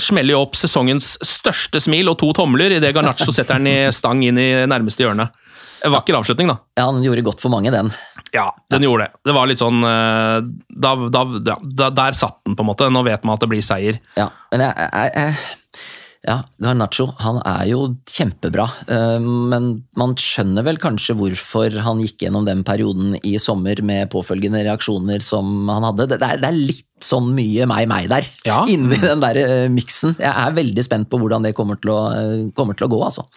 smeller 0.01 0.35
jo 0.35 0.43
opp 0.43 0.59
sesongens 0.59 1.15
største 1.23 1.81
smil 1.83 2.11
og 2.11 2.19
to 2.21 2.31
tomler 2.35 2.77
idet 2.77 2.93
Garnaccio 2.95 3.35
setter 3.35 3.59
den 3.59 3.71
i 3.71 3.77
stang 3.99 4.23
inn 4.27 4.39
i 4.41 4.51
nærmeste 4.69 5.05
hjørne. 5.05 5.29
En 5.85 5.93
vakker 5.93 6.17
avslutning, 6.17 6.49
da. 6.49 6.57
Ja, 6.79 6.87
han 6.89 7.03
gjorde 7.03 7.23
godt 7.27 7.43
for 7.43 7.53
mange, 7.53 7.69
den. 7.73 7.91
Ja, 8.33 8.49
den 8.73 8.83
gjorde 8.83 9.05
det. 9.05 9.21
Det 9.27 9.35
var 9.35 9.47
litt 9.47 9.61
sånn 9.61 9.83
eh, 9.85 10.39
da, 10.81 10.95
da, 11.13 11.21
ja, 11.45 11.55
da, 11.61 11.91
Der 11.93 12.17
satt 12.17 12.41
den, 12.47 12.55
på 12.57 12.65
en 12.65 12.71
måte. 12.71 12.89
Nå 12.91 13.03
vet 13.05 13.23
man 13.27 13.37
at 13.37 13.43
det 13.43 13.51
blir 13.51 13.63
seier. 13.63 13.99
Ja, 14.17 14.31
men 14.51 14.65
jeg, 14.65 14.89
jeg, 14.89 15.13
jeg 15.15 15.61
ja, 16.25 16.39
Garnaccio 16.61 17.07
han 17.21 17.37
er 17.45 17.67
jo 17.69 17.83
kjempebra, 18.09 18.65
eh, 18.91 19.19
men 19.21 19.67
man 19.99 20.15
skjønner 20.19 20.65
vel 20.65 20.79
kanskje 20.81 21.15
hvorfor 21.17 21.75
han 21.85 22.01
gikk 22.01 22.25
gjennom 22.25 22.47
den 22.47 22.63
perioden 22.65 23.13
i 23.23 23.35
sommer 23.41 23.79
med 23.85 24.09
påfølgende 24.13 24.63
reaksjoner 24.65 25.21
som 25.25 25.69
han 25.69 25.85
hadde. 25.85 26.07
Det, 26.15 26.19
er, 26.19 26.41
det 26.41 26.49
er 26.49 26.57
litt 26.57 26.83
sånn 27.05 27.27
mye 27.35 27.67
meg-meg 27.69 28.07
der, 28.09 28.29
Ja. 28.47 28.61
inni 28.73 28.97
den 29.01 29.21
der 29.21 29.37
eh, 29.41 29.67
miksen. 29.69 30.15
Jeg 30.21 30.31
er 30.31 30.55
veldig 30.57 30.85
spent 30.87 31.09
på 31.11 31.19
hvordan 31.21 31.45
det 31.45 31.53
kommer 31.57 31.77
til 31.81 31.93
å, 31.93 31.99
eh, 32.15 32.47
kommer 32.57 32.77
til 32.77 32.87
å 32.87 32.91
gå, 32.95 33.01
altså. 33.05 33.27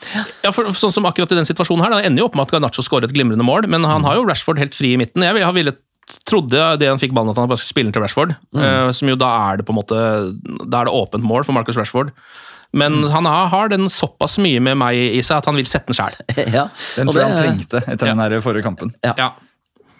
Ja, 0.46 0.54
for, 0.54 0.70
sånn 0.78 0.94
som 0.94 1.08
akkurat 1.10 1.34
i 1.34 1.40
den 1.40 1.48
situasjonen 1.48 1.84
her, 1.84 1.98
Det 1.98 2.08
ender 2.08 2.24
jo 2.24 2.30
opp 2.30 2.38
med 2.38 2.48
at 2.48 2.54
Garnaccio 2.56 2.86
skårer 2.86 3.10
et 3.10 3.16
glimrende 3.16 3.44
mål, 3.44 3.68
men 3.68 3.84
han 3.84 4.06
har 4.06 4.16
jo 4.16 4.24
Rashford 4.28 4.62
helt 4.62 4.78
fri 4.78 4.94
i 4.94 5.00
midten. 5.00 5.26
Jeg 5.26 5.44
har 5.44 5.56
villet 5.56 5.82
trodde 6.28 6.56
det 6.80 6.88
han 6.88 7.00
fikk 7.00 7.12
ballen 7.16 7.34
at 7.34 7.36
han 7.40 7.50
bare 7.50 7.60
skulle 7.60 7.74
spille 7.74 7.90
den 7.90 7.96
til 7.98 8.04
Rashford. 8.04 8.36
eh, 8.56 8.90
som 8.96 9.10
jo 9.10 9.16
da 9.20 9.28
er 9.50 9.58
det 9.60 9.66
på 9.68 9.74
en 9.74 9.80
måte 9.82 9.98
Da 10.64 10.80
er 10.80 10.88
det 10.88 10.94
åpent 10.96 11.24
mål 11.24 11.44
for 11.44 11.52
Marcus 11.52 11.76
Rashford. 11.76 12.12
Men 12.76 13.00
han 13.08 13.24
har, 13.24 13.46
har 13.48 13.70
den 13.72 13.88
såpass 13.92 14.36
mye 14.44 14.60
med 14.60 14.76
meg 14.80 14.96
i 15.18 15.22
seg 15.24 15.40
at 15.40 15.48
han 15.48 15.56
vil 15.56 15.68
sette 15.68 15.88
den 15.88 15.96
sjæl. 15.96 16.16
ja. 16.58 16.68
Den 16.98 17.08
tror 17.08 17.22
jeg 17.22 17.30
han 17.30 17.38
trengte 17.40 17.84
etter 17.84 18.10
den 18.10 18.24
her 18.24 18.40
forrige 18.44 18.66
kampen. 18.66 18.92
Ja. 19.04 19.14
Ja. 19.16 19.34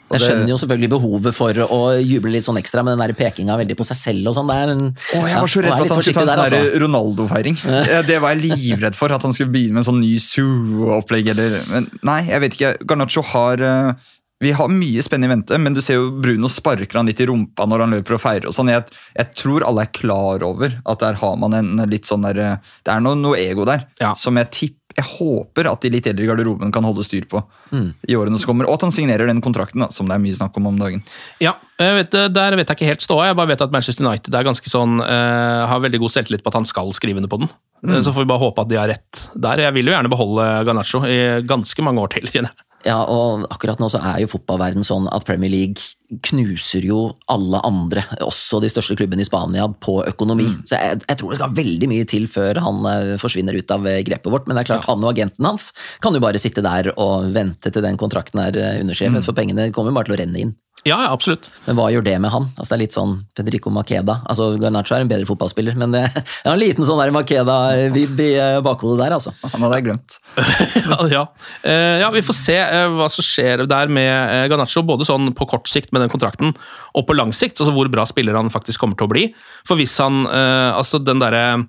Jeg 0.08 0.22
skjønner 0.24 0.48
jo 0.48 0.56
selvfølgelig 0.56 0.88
behovet 0.94 1.36
for 1.36 1.58
å 1.68 1.78
juble 2.00 2.30
litt 2.32 2.46
sånn 2.46 2.56
ekstra 2.56 2.80
med 2.80 2.94
den 2.94 3.02
der 3.02 3.12
pekinga 3.16 3.58
veldig 3.60 3.76
på 3.76 3.84
seg 3.84 3.98
selv 3.98 4.30
og 4.30 4.36
sånn. 4.38 4.48
Det 4.48 4.56
er 4.56 4.70
en 4.72 4.84
Å, 4.88 5.20
jeg 5.28 5.42
var 5.44 5.52
så 5.52 5.64
redd 5.64 5.74
for 5.74 5.84
at 5.84 5.92
han 5.92 6.00
skulle 6.00 6.14
ta 6.16 6.22
en 6.24 6.30
sånn 6.32 6.54
der 6.54 6.84
Ronaldo-feiring. 6.84 7.58
Det 8.08 8.16
var 8.24 8.32
jeg 8.32 8.54
livredd 8.54 8.96
for, 8.96 9.12
at 9.12 9.26
han 9.26 9.36
skulle 9.36 9.52
begynne 9.52 9.76
med 9.76 9.84
en 9.84 9.88
sånn 9.90 10.00
ny 10.00 10.14
Zoo-opplegg. 10.24 11.28
Men 11.74 11.90
nei, 12.08 12.22
jeg 12.30 12.44
vet 12.44 12.56
ikke. 12.56 12.72
Garnaccio 12.88 13.24
har 13.34 13.64
eh, 13.68 14.08
vi 14.40 14.52
har 14.54 14.68
mye 14.70 15.02
spennende 15.02 15.26
i 15.26 15.34
vente, 15.36 15.58
men 15.58 15.74
du 15.74 15.80
ser 15.82 15.96
jo 15.98 16.10
Bruno 16.22 16.46
sparker 16.46 16.94
han 17.00 17.06
litt 17.10 17.18
i 17.20 17.26
rumpa 17.26 17.66
når 17.66 17.80
han 17.84 17.90
løper 17.96 18.14
og 18.14 18.20
feirer. 18.22 18.46
og 18.46 18.54
sånn. 18.54 18.68
Jeg, 18.70 18.84
jeg 19.18 19.32
tror 19.34 19.64
alle 19.66 19.82
er 19.82 19.90
klar 19.92 20.44
over 20.46 20.76
at 20.86 21.00
der 21.02 21.14
har 21.18 21.36
man 21.42 21.56
en 21.58 21.72
litt 21.90 22.06
sånn 22.06 22.22
der 22.22 22.38
eh, 22.38 22.56
Det 22.86 22.92
er 22.94 23.00
noe, 23.02 23.16
noe 23.18 23.34
ego 23.42 23.64
der 23.66 23.88
Ja. 24.00 24.12
som 24.14 24.36
jeg 24.38 24.50
tipp, 24.54 24.74
jeg 24.98 25.04
håper 25.18 25.66
at 25.70 25.82
de 25.82 25.90
litt 25.90 26.06
eldre 26.06 26.22
i 26.24 26.28
garderoben 26.30 26.70
kan 26.72 26.86
holde 26.86 27.02
styr 27.06 27.26
på 27.30 27.42
Mm. 27.70 27.90
i 28.08 28.14
årene 28.16 28.38
som 28.40 28.48
kommer. 28.48 28.64
Og 28.70 28.78
at 28.78 28.86
han 28.86 28.90
signerer 28.94 29.26
den 29.28 29.42
kontrakten, 29.44 29.82
da, 29.82 29.88
som 29.92 30.06
det 30.08 30.14
er 30.16 30.22
mye 30.22 30.34
snakk 30.38 30.56
om 30.56 30.66
om 30.70 30.78
dagen. 30.78 31.02
Ja, 31.42 31.56
jeg 31.78 31.98
vet, 31.98 32.10
Der 32.32 32.56
vet 32.56 32.66
jeg 32.70 32.76
ikke 32.78 32.88
helt 32.88 33.02
ståa. 33.04 33.26
Jeg 33.28 33.36
bare 33.36 33.48
vet 33.50 33.60
at 33.66 33.70
Manchester 33.74 34.06
United 34.06 34.34
er 34.34 34.44
ganske 34.48 34.70
sånn, 34.70 35.00
uh, 35.02 35.66
har 35.68 35.82
veldig 35.84 35.98
god 36.00 36.14
selvtillit 36.14 36.42
på 36.42 36.48
at 36.48 36.54
han 36.62 36.64
skal 36.64 36.90
skrive 36.96 37.18
under 37.20 37.28
på 37.28 37.38
den. 37.42 37.50
Mm. 37.84 38.02
Så 38.02 38.14
får 38.14 38.24
vi 38.24 38.30
bare 38.32 38.42
håpe 38.46 38.62
at 38.64 38.68
de 38.70 38.78
har 38.80 38.88
rett 38.88 39.28
der. 39.36 39.58
Jeg 39.66 39.74
vil 39.74 39.90
jo 39.90 39.92
gjerne 39.92 40.10
beholde 40.10 40.48
Ganacho 40.64 41.02
i 41.04 41.18
ganske 41.46 41.82
mange 41.84 42.00
år 42.06 42.08
til. 42.16 42.26
kjenner 42.30 42.48
jeg. 42.54 42.64
Ja, 42.88 43.02
og 43.04 43.44
akkurat 43.52 43.80
nå 43.82 43.90
så 43.92 44.00
er 44.00 44.22
jo 44.22 44.30
fotballverden 44.32 44.86
sånn 44.86 45.08
at 45.12 45.26
Premier 45.28 45.52
League 45.52 46.18
knuser 46.24 46.86
jo 46.88 47.00
alle 47.28 47.60
andre, 47.66 48.04
også 48.24 48.62
de 48.64 48.70
største 48.72 48.96
klubbene 48.96 49.24
i 49.24 49.28
Spania, 49.28 49.66
på 49.84 49.98
økonomi. 50.08 50.46
Så 50.64 50.78
jeg, 50.78 51.02
jeg 51.04 51.20
tror 51.20 51.34
det 51.34 51.40
skal 51.40 51.58
veldig 51.58 51.90
mye 51.92 52.06
til 52.08 52.24
før 52.30 52.62
han 52.64 52.88
eh, 52.88 53.16
forsvinner 53.20 53.58
ut 53.58 53.74
av 53.74 53.84
eh, 53.90 54.00
grepet 54.06 54.32
vårt. 54.32 54.48
Men 54.48 54.56
det 54.56 54.64
er 54.64 54.70
klart, 54.70 54.88
han 54.88 55.04
og 55.04 55.12
agenten 55.12 55.50
hans 55.50 55.68
kan 56.04 56.16
jo 56.16 56.22
bare 56.24 56.40
sitte 56.40 56.64
der 56.64 56.94
og 56.96 57.28
vente 57.36 57.72
til 57.74 57.84
den 57.84 58.00
kontrakten 58.00 58.40
er 58.46 58.56
underskrevet, 58.80 59.20
mm. 59.20 59.26
for 59.28 59.36
pengene 59.36 59.68
kommer 59.74 59.92
bare 59.96 60.08
til 60.08 60.16
å 60.16 60.20
renne 60.22 60.46
inn. 60.46 60.56
Ja, 60.86 60.96
ja, 61.02 61.08
absolutt. 61.10 61.48
Men 61.66 61.76
hva 61.78 61.88
gjør 61.90 62.04
det 62.06 62.14
med 62.22 62.30
han? 62.30 62.46
Altså 62.54 62.70
Det 62.70 62.76
er 62.76 62.82
litt 62.84 62.96
sånn 62.96 63.14
Pedrico 63.36 63.70
Makeda. 63.74 64.20
Altså 64.30 64.52
Garnaccio 64.62 64.94
er 64.96 65.04
en 65.04 65.10
bedre 65.10 65.26
fotballspiller, 65.28 65.74
men 65.80 65.94
det 65.94 66.04
er 66.06 66.52
en 66.52 66.60
liten 66.60 66.86
sånn 66.86 67.02
Makeda-vibb 67.14 68.20
i 68.22 68.30
bakhodet 68.64 69.00
der, 69.02 69.16
altså. 69.16 69.34
Han 69.42 69.66
hadde 69.66 69.80
jeg 69.80 69.88
glemt. 69.90 70.18
Ja, 70.88 70.98
ja. 71.10 71.22
Eh, 71.66 71.98
ja, 72.00 72.08
vi 72.14 72.22
får 72.24 72.36
se 72.36 72.56
eh, 72.62 72.86
hva 72.94 73.08
som 73.12 73.24
skjer 73.26 73.64
der 73.68 73.90
med 73.92 74.08
eh, 74.08 74.46
Garnaccio, 74.50 74.84
både 74.86 75.06
sånn 75.08 75.32
på 75.36 75.48
kort 75.50 75.68
sikt 75.70 75.92
med 75.92 76.04
den 76.04 76.12
kontrakten, 76.12 76.54
og 76.96 77.06
på 77.08 77.16
lang 77.16 77.34
sikt, 77.36 77.58
altså 77.58 77.74
hvor 77.74 77.90
bra 77.92 78.06
spiller 78.08 78.38
han 78.38 78.52
faktisk 78.52 78.80
kommer 78.82 78.98
til 78.98 79.08
å 79.08 79.12
bli. 79.12 79.24
For 79.68 79.78
hvis 79.80 79.96
han 80.02 80.26
Altså, 80.28 80.98
den 81.02 81.20
derre 81.20 81.60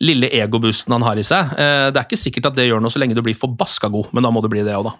lille 0.00 0.30
egoboosten 0.32 0.94
han 0.94 1.04
har 1.04 1.18
i 1.20 1.24
seg, 1.26 1.52
eh, 1.60 1.88
det 1.92 2.00
er 2.00 2.06
ikke 2.06 2.18
sikkert 2.20 2.50
at 2.50 2.56
det 2.56 2.66
gjør 2.68 2.80
noe 2.80 2.92
så 2.92 3.02
lenge 3.02 3.16
du 3.16 3.22
blir 3.24 3.36
forbaska 3.36 3.90
god, 3.92 4.08
men 4.16 4.24
da 4.24 4.32
må 4.32 4.42
du 4.44 4.48
bli 4.52 4.64
det 4.64 4.72
òg, 4.76 4.88
da. 4.88 4.94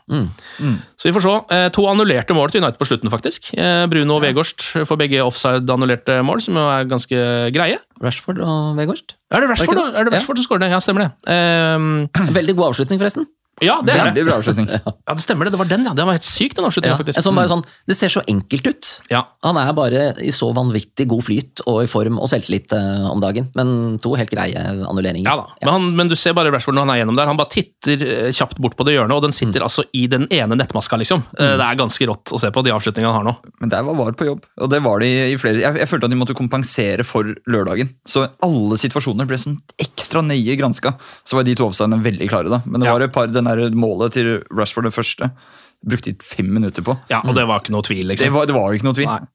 Så 1.00 1.08
vi 1.08 1.14
får 1.16 1.24
se. 1.24 1.36
Eh, 1.56 1.68
to 1.74 1.86
annullerte 1.88 2.36
mål 2.36 2.52
til 2.52 2.60
United 2.60 2.78
på 2.80 2.88
slutten, 2.90 3.12
faktisk. 3.12 3.52
Eh, 3.56 3.86
Bruno 3.90 4.18
og 4.18 4.24
Vegårst 4.26 4.68
får 4.84 5.00
begge 5.00 5.24
offside-annullerte 5.24 6.20
mål, 6.26 6.44
som 6.44 6.60
jo 6.60 6.68
er 6.68 6.84
ganske 6.90 7.24
greie. 7.56 7.80
Rashford 8.04 8.40
og 8.44 8.76
Vegårst. 8.76 9.16
Er 9.32 9.40
det 9.44 9.50
Rashford? 9.52 9.80
Er 9.94 10.04
det 10.04 10.12
Rashford 10.12 10.40
som 10.40 10.48
skårer 10.48 10.66
det? 10.66 10.72
Ja, 10.74 10.80
stemmer 10.84 11.08
det. 11.08 11.12
Um, 11.32 12.08
Veldig 12.38 12.56
god 12.58 12.74
avslutning, 12.74 13.00
forresten. 13.00 13.28
Ja, 13.60 13.80
det 13.84 13.92
er. 13.92 14.06
Veldig 14.08 14.22
bra 14.28 14.36
avslutning. 14.40 14.66
Ja, 15.10 15.14
det 15.16 15.22
stemmer 15.24 15.44
det. 15.44 15.50
Det 15.52 15.58
var 15.60 15.68
den, 15.68 15.82
ja. 15.84 15.92
Det 15.96 16.04
var 16.06 16.14
helt 16.16 16.24
sykt, 16.28 16.54
den 16.56 16.64
avslutningen, 16.68 16.94
Ja, 16.94 17.00
faktisk. 17.00 17.20
sånn 17.24 17.36
bare 17.36 17.50
sånn, 17.50 17.64
det 17.90 17.96
ser 17.98 18.08
så 18.12 18.22
enkelt 18.30 18.66
ut. 18.70 18.88
Ja. 19.10 19.24
Han 19.44 19.58
er 19.60 19.72
bare 19.76 20.04
i 20.22 20.30
så 20.32 20.48
vanvittig 20.54 21.06
god 21.10 21.24
flyt 21.26 21.60
og 21.66 21.82
i 21.84 21.88
form 21.90 22.16
og 22.22 22.28
selvtillit 22.30 22.72
eh, 22.72 23.08
om 23.10 23.20
dagen. 23.20 23.50
Men 23.58 23.98
to 24.00 24.14
helt 24.16 24.30
greie 24.32 24.54
annulleringer. 24.56 25.26
Ja 25.28 25.34
da, 25.36 25.46
men, 25.60 25.72
han, 25.74 25.88
men 25.98 26.08
du 26.12 26.16
ser 26.16 26.32
bare 26.38 26.52
Rashford 26.54 26.78
når 26.78 26.86
han 26.86 26.92
er 26.94 27.00
gjennom 27.02 27.18
der. 27.18 27.28
Han 27.32 27.40
bare 27.40 27.52
titter 27.52 28.04
eh, 28.06 28.30
kjapt 28.32 28.56
bort 28.62 28.76
på 28.78 28.86
det 28.88 28.94
hjørnet, 28.96 29.16
og 29.18 29.26
den 29.26 29.36
sitter 29.36 29.66
altså 29.66 29.84
i 29.92 30.06
den 30.12 30.24
ene 30.32 30.56
nettmaska, 30.60 30.96
liksom. 31.02 31.26
Eh, 31.36 31.56
Det 31.60 31.66
er 31.66 31.80
ganske 31.82 32.08
rått 32.08 32.32
å 32.32 32.40
se 32.40 32.52
på 32.54 32.64
de 32.64 32.72
avslutningene 32.76 33.12
han 33.12 33.20
har 33.24 33.28
nå. 33.32 33.36
Men 33.60 33.74
der 33.74 33.84
var 33.90 33.98
VAR 34.00 34.16
på 34.16 34.30
jobb, 34.30 34.40
og 34.62 34.70
det 34.72 34.80
var 34.86 35.02
de 35.04 35.10
i 35.34 35.36
flere 35.42 35.60
Jeg, 35.64 35.80
jeg 35.82 35.90
følte 35.90 36.08
at 36.08 36.14
de 36.14 36.20
måtte 36.22 36.38
kompensere 36.38 37.04
for 37.04 37.28
lørdagen. 37.50 37.90
Så 38.08 38.24
alle 38.46 38.78
situasjoner 38.80 39.28
ble 39.28 39.36
sånn 39.42 39.58
ekstra 39.82 40.22
nøye 40.24 40.56
granska. 40.60 40.94
Så 41.28 41.36
var 41.36 41.44
de 41.44 41.54
to 41.58 41.66
offsidene 41.68 42.00
veldig 42.04 42.30
klare, 42.32 42.48
da. 42.52 42.62
Men 42.64 42.80
det 42.80 42.88
Ja. 42.88 42.96
var 42.96 43.04
et 43.04 43.12
par, 43.12 43.26
den 43.40 43.50
der 43.50 43.74
målet 43.76 44.14
til 44.18 44.36
Rashford, 44.54 44.86
det 44.90 44.94
første, 44.96 45.32
brukte 45.80 46.12
de 46.12 46.20
fem 46.24 46.48
minutter 46.52 46.84
på. 46.84 46.96
Ja, 47.10 47.22
Og 47.24 47.34
det 47.36 47.48
var 47.48 47.62
ikke 47.64 47.72
noe 47.74 47.82
tvil, 47.86 48.04
Det 48.06 48.18
liksom. 48.18 48.34
var, 48.36 48.46
det 48.50 48.56
var 48.56 48.74
ikke 48.76 48.90
noe 48.90 48.98
tvil. 49.00 49.10
Nei. 49.10 49.28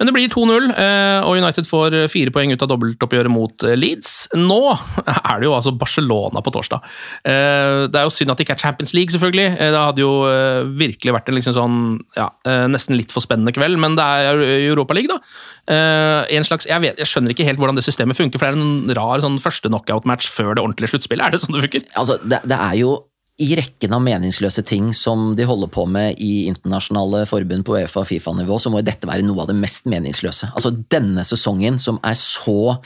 Men 0.00 0.08
det 0.08 0.12
blir 0.16 0.30
2-0, 0.32 0.70
eh, 0.72 1.20
og 1.20 1.36
United 1.36 1.66
får 1.68 1.92
fire 2.08 2.32
poeng 2.32 2.48
ut 2.54 2.62
av 2.64 2.70
dobbeltoppgjøret 2.70 3.28
mot 3.28 3.64
eh, 3.68 3.74
Leeds. 3.76 4.30
Nå 4.40 4.56
er 5.04 5.42
det 5.42 5.44
jo 5.44 5.52
altså 5.52 5.74
Barcelona 5.76 6.40
på 6.40 6.52
torsdag. 6.54 6.80
Eh, 7.28 7.84
Det 7.92 8.00
er 8.00 8.06
jo 8.08 8.14
synd 8.14 8.32
at 8.32 8.40
det 8.40 8.46
ikke 8.46 8.56
er 8.56 8.62
Champions 8.62 8.94
League, 8.96 9.12
selvfølgelig. 9.12 9.50
Eh, 9.60 9.68
Det 9.74 9.82
hadde 9.82 10.00
jo 10.00 10.14
eh, 10.30 10.62
virkelig 10.80 11.12
vært 11.12 11.28
en 11.28 11.36
liksom 11.36 11.56
sånn, 11.58 11.76
ja, 12.16 12.30
eh, 12.48 12.64
nesten 12.72 12.96
litt 12.96 13.12
for 13.12 13.20
spennende 13.20 13.52
kveld, 13.52 13.76
men 13.84 13.98
det 14.00 14.06
er 14.24 14.40
Europa 14.70 14.96
League, 14.96 15.12
da. 15.12 15.20
Eh, 15.68 16.38
En 16.38 16.48
slags, 16.48 16.64
jeg, 16.70 16.80
vet, 16.80 16.96
jeg 16.96 17.12
skjønner 17.12 17.36
ikke 17.36 17.44
helt 17.50 17.60
hvordan 17.60 17.76
det 17.76 17.84
systemet 17.84 18.16
funker, 18.16 18.40
for 18.40 18.48
det 18.48 18.56
er 18.56 18.64
en 18.64 18.96
rar 18.96 19.20
sånn 19.20 19.36
første 19.44 19.68
knockout-match 19.68 20.32
før 20.32 20.54
det 20.56 20.64
ordentlige 20.64 20.94
sluttspillet. 20.94 21.26
Er 21.26 21.36
det 21.36 21.44
sånn 21.44 21.60
det 21.60 21.66
funker? 21.68 21.84
Altså, 22.00 22.16
det, 22.24 22.40
det 22.48 22.56
er 22.56 22.80
jo 22.80 22.96
i 23.40 23.54
rekken 23.56 23.94
av 23.96 24.02
meningsløse 24.04 24.62
ting 24.68 24.90
som 24.96 25.30
de 25.36 25.46
holder 25.48 25.70
på 25.72 25.86
med 25.88 26.20
i 26.20 26.46
internasjonale 26.50 27.24
forbund 27.28 27.64
på 27.64 27.78
Uefa 27.78 28.02
og 28.02 28.10
Fifa-nivå, 28.10 28.58
så 28.60 28.72
må 28.72 28.82
dette 28.84 29.08
være 29.08 29.24
noe 29.24 29.44
av 29.44 29.48
det 29.50 29.56
mest 29.56 29.88
meningsløse. 29.88 30.50
Altså 30.52 30.74
Denne 30.92 31.24
sesongen 31.24 31.80
som 31.80 32.00
er 32.04 32.18
så 32.20 32.76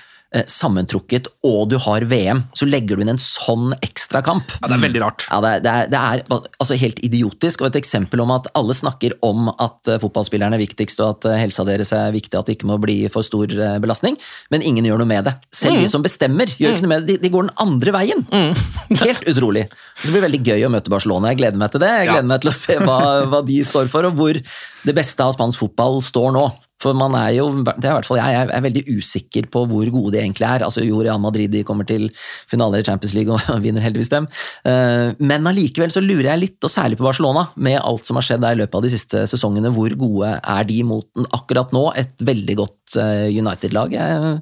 sammentrukket, 0.50 1.28
og 1.46 1.68
du 1.70 1.76
har 1.84 2.04
VM, 2.10 2.40
så 2.56 2.66
legger 2.66 2.96
du 2.98 3.04
inn 3.04 3.12
en 3.12 3.20
sånn 3.22 3.72
ekstra 3.84 4.22
kamp. 4.26 4.50
Ja, 4.60 4.68
Det 4.70 4.76
er 4.78 4.82
veldig 4.86 5.02
rart. 5.04 5.26
Ja, 5.30 5.38
det 5.44 5.50
er, 5.52 5.60
det 5.64 5.70
er, 5.72 5.90
det 5.92 6.00
er 6.00 6.48
altså 6.62 6.78
helt 6.80 6.98
idiotisk, 7.06 7.62
og 7.62 7.68
et 7.70 7.78
eksempel 7.78 8.22
om 8.24 8.32
at 8.34 8.48
alle 8.58 8.74
snakker 8.74 9.14
om 9.26 9.48
at 9.54 9.90
eh, 9.92 10.00
fotballspillerne 10.02 10.58
er 10.58 10.62
viktigst, 10.64 11.00
og 11.04 11.12
at 11.16 11.28
eh, 11.30 11.38
helsa 11.44 11.66
deres 11.68 11.92
er 11.94 12.10
viktig, 12.14 12.34
at 12.40 12.48
det 12.50 12.56
ikke 12.58 12.70
må 12.72 12.78
bli 12.82 12.96
for 13.12 13.26
stor 13.26 13.46
eh, 13.54 13.78
belastning, 13.84 14.18
men 14.50 14.64
ingen 14.66 14.84
gjør 14.88 15.02
noe 15.04 15.10
med 15.12 15.28
det. 15.30 15.36
Selv 15.54 15.78
de 15.82 15.86
som 15.90 16.02
bestemmer, 16.04 16.50
gjør 16.58 16.74
ikke 16.76 16.86
noe 16.88 16.94
med 16.96 17.06
det. 17.06 17.18
De, 17.18 17.28
de 17.28 17.32
går 17.34 17.46
den 17.48 17.54
andre 17.62 17.94
veien. 17.94 18.26
Helt 19.04 19.28
utrolig. 19.30 19.66
Så 20.00 20.08
det 20.08 20.16
blir 20.16 20.26
veldig 20.26 20.42
gøy 20.44 20.66
å 20.66 20.72
møte 20.74 20.92
Barcelona. 20.92 21.30
Jeg 21.32 21.42
gleder 21.44 21.60
meg 21.60 21.72
til 21.74 21.82
det. 21.84 21.92
Jeg 22.02 22.10
gleder 22.10 22.24
Ja. 22.26 22.30
meg 22.34 22.42
til 22.44 22.50
å 22.50 22.56
se 22.58 22.78
hva, 22.82 22.98
hva 23.30 23.40
de 23.46 23.60
står 23.66 23.88
for, 23.92 24.08
og 24.08 24.18
hvor 24.18 24.38
det 24.84 24.94
beste 24.96 25.24
av 25.24 25.32
spansk 25.36 25.62
fotball 25.62 26.00
står 26.04 26.32
nå. 26.36 26.44
For 26.82 26.96
man 26.98 27.14
er 27.16 27.30
jo, 27.36 27.46
det 27.64 27.86
er 27.86 27.92
i 27.92 27.96
hvert 27.96 28.08
fall 28.08 28.18
jeg, 28.18 28.48
er 28.50 28.64
veldig 28.64 28.82
usikker 28.98 29.46
på 29.52 29.62
hvor 29.70 29.90
gode 29.94 30.14
de 30.16 30.20
egentlig 30.20 30.46
er. 30.48 30.64
Altså 30.66 30.82
Jo, 30.84 31.00
Real 31.04 31.22
Madrid 31.22 31.52
de 31.54 31.62
kommer 31.66 31.86
til 31.88 32.08
finaler 32.50 32.82
i 32.82 32.86
Champions 32.86 33.14
League 33.16 33.32
og 33.32 33.62
vinner 33.64 33.84
heldigvis 33.84 34.12
dem. 34.12 34.28
Eh, 34.66 35.14
Men 35.22 35.48
allikevel 35.50 35.94
så 35.94 36.02
lurer 36.04 36.32
jeg 36.32 36.42
litt, 36.42 36.58
og 36.66 36.72
særlig 36.72 36.98
på 37.00 37.06
Barcelona, 37.06 37.46
med 37.56 37.80
alt 37.80 38.06
som 38.08 38.18
har 38.20 38.26
skjedd 38.26 38.44
der 38.44 38.58
i 38.58 38.62
løpet 38.64 38.80
av 38.80 38.86
de 38.86 38.92
siste 38.92 39.24
sesongene. 39.30 39.72
Hvor 39.74 39.94
gode 40.00 40.36
er 40.38 40.68
de 40.68 40.80
mot 40.86 41.26
akkurat 41.36 41.72
nå 41.74 41.86
et 42.00 42.14
veldig 42.24 42.58
godt 42.60 42.98
eh, 43.00 43.28
United-lag? 43.32 43.94
Jeg 43.94 44.40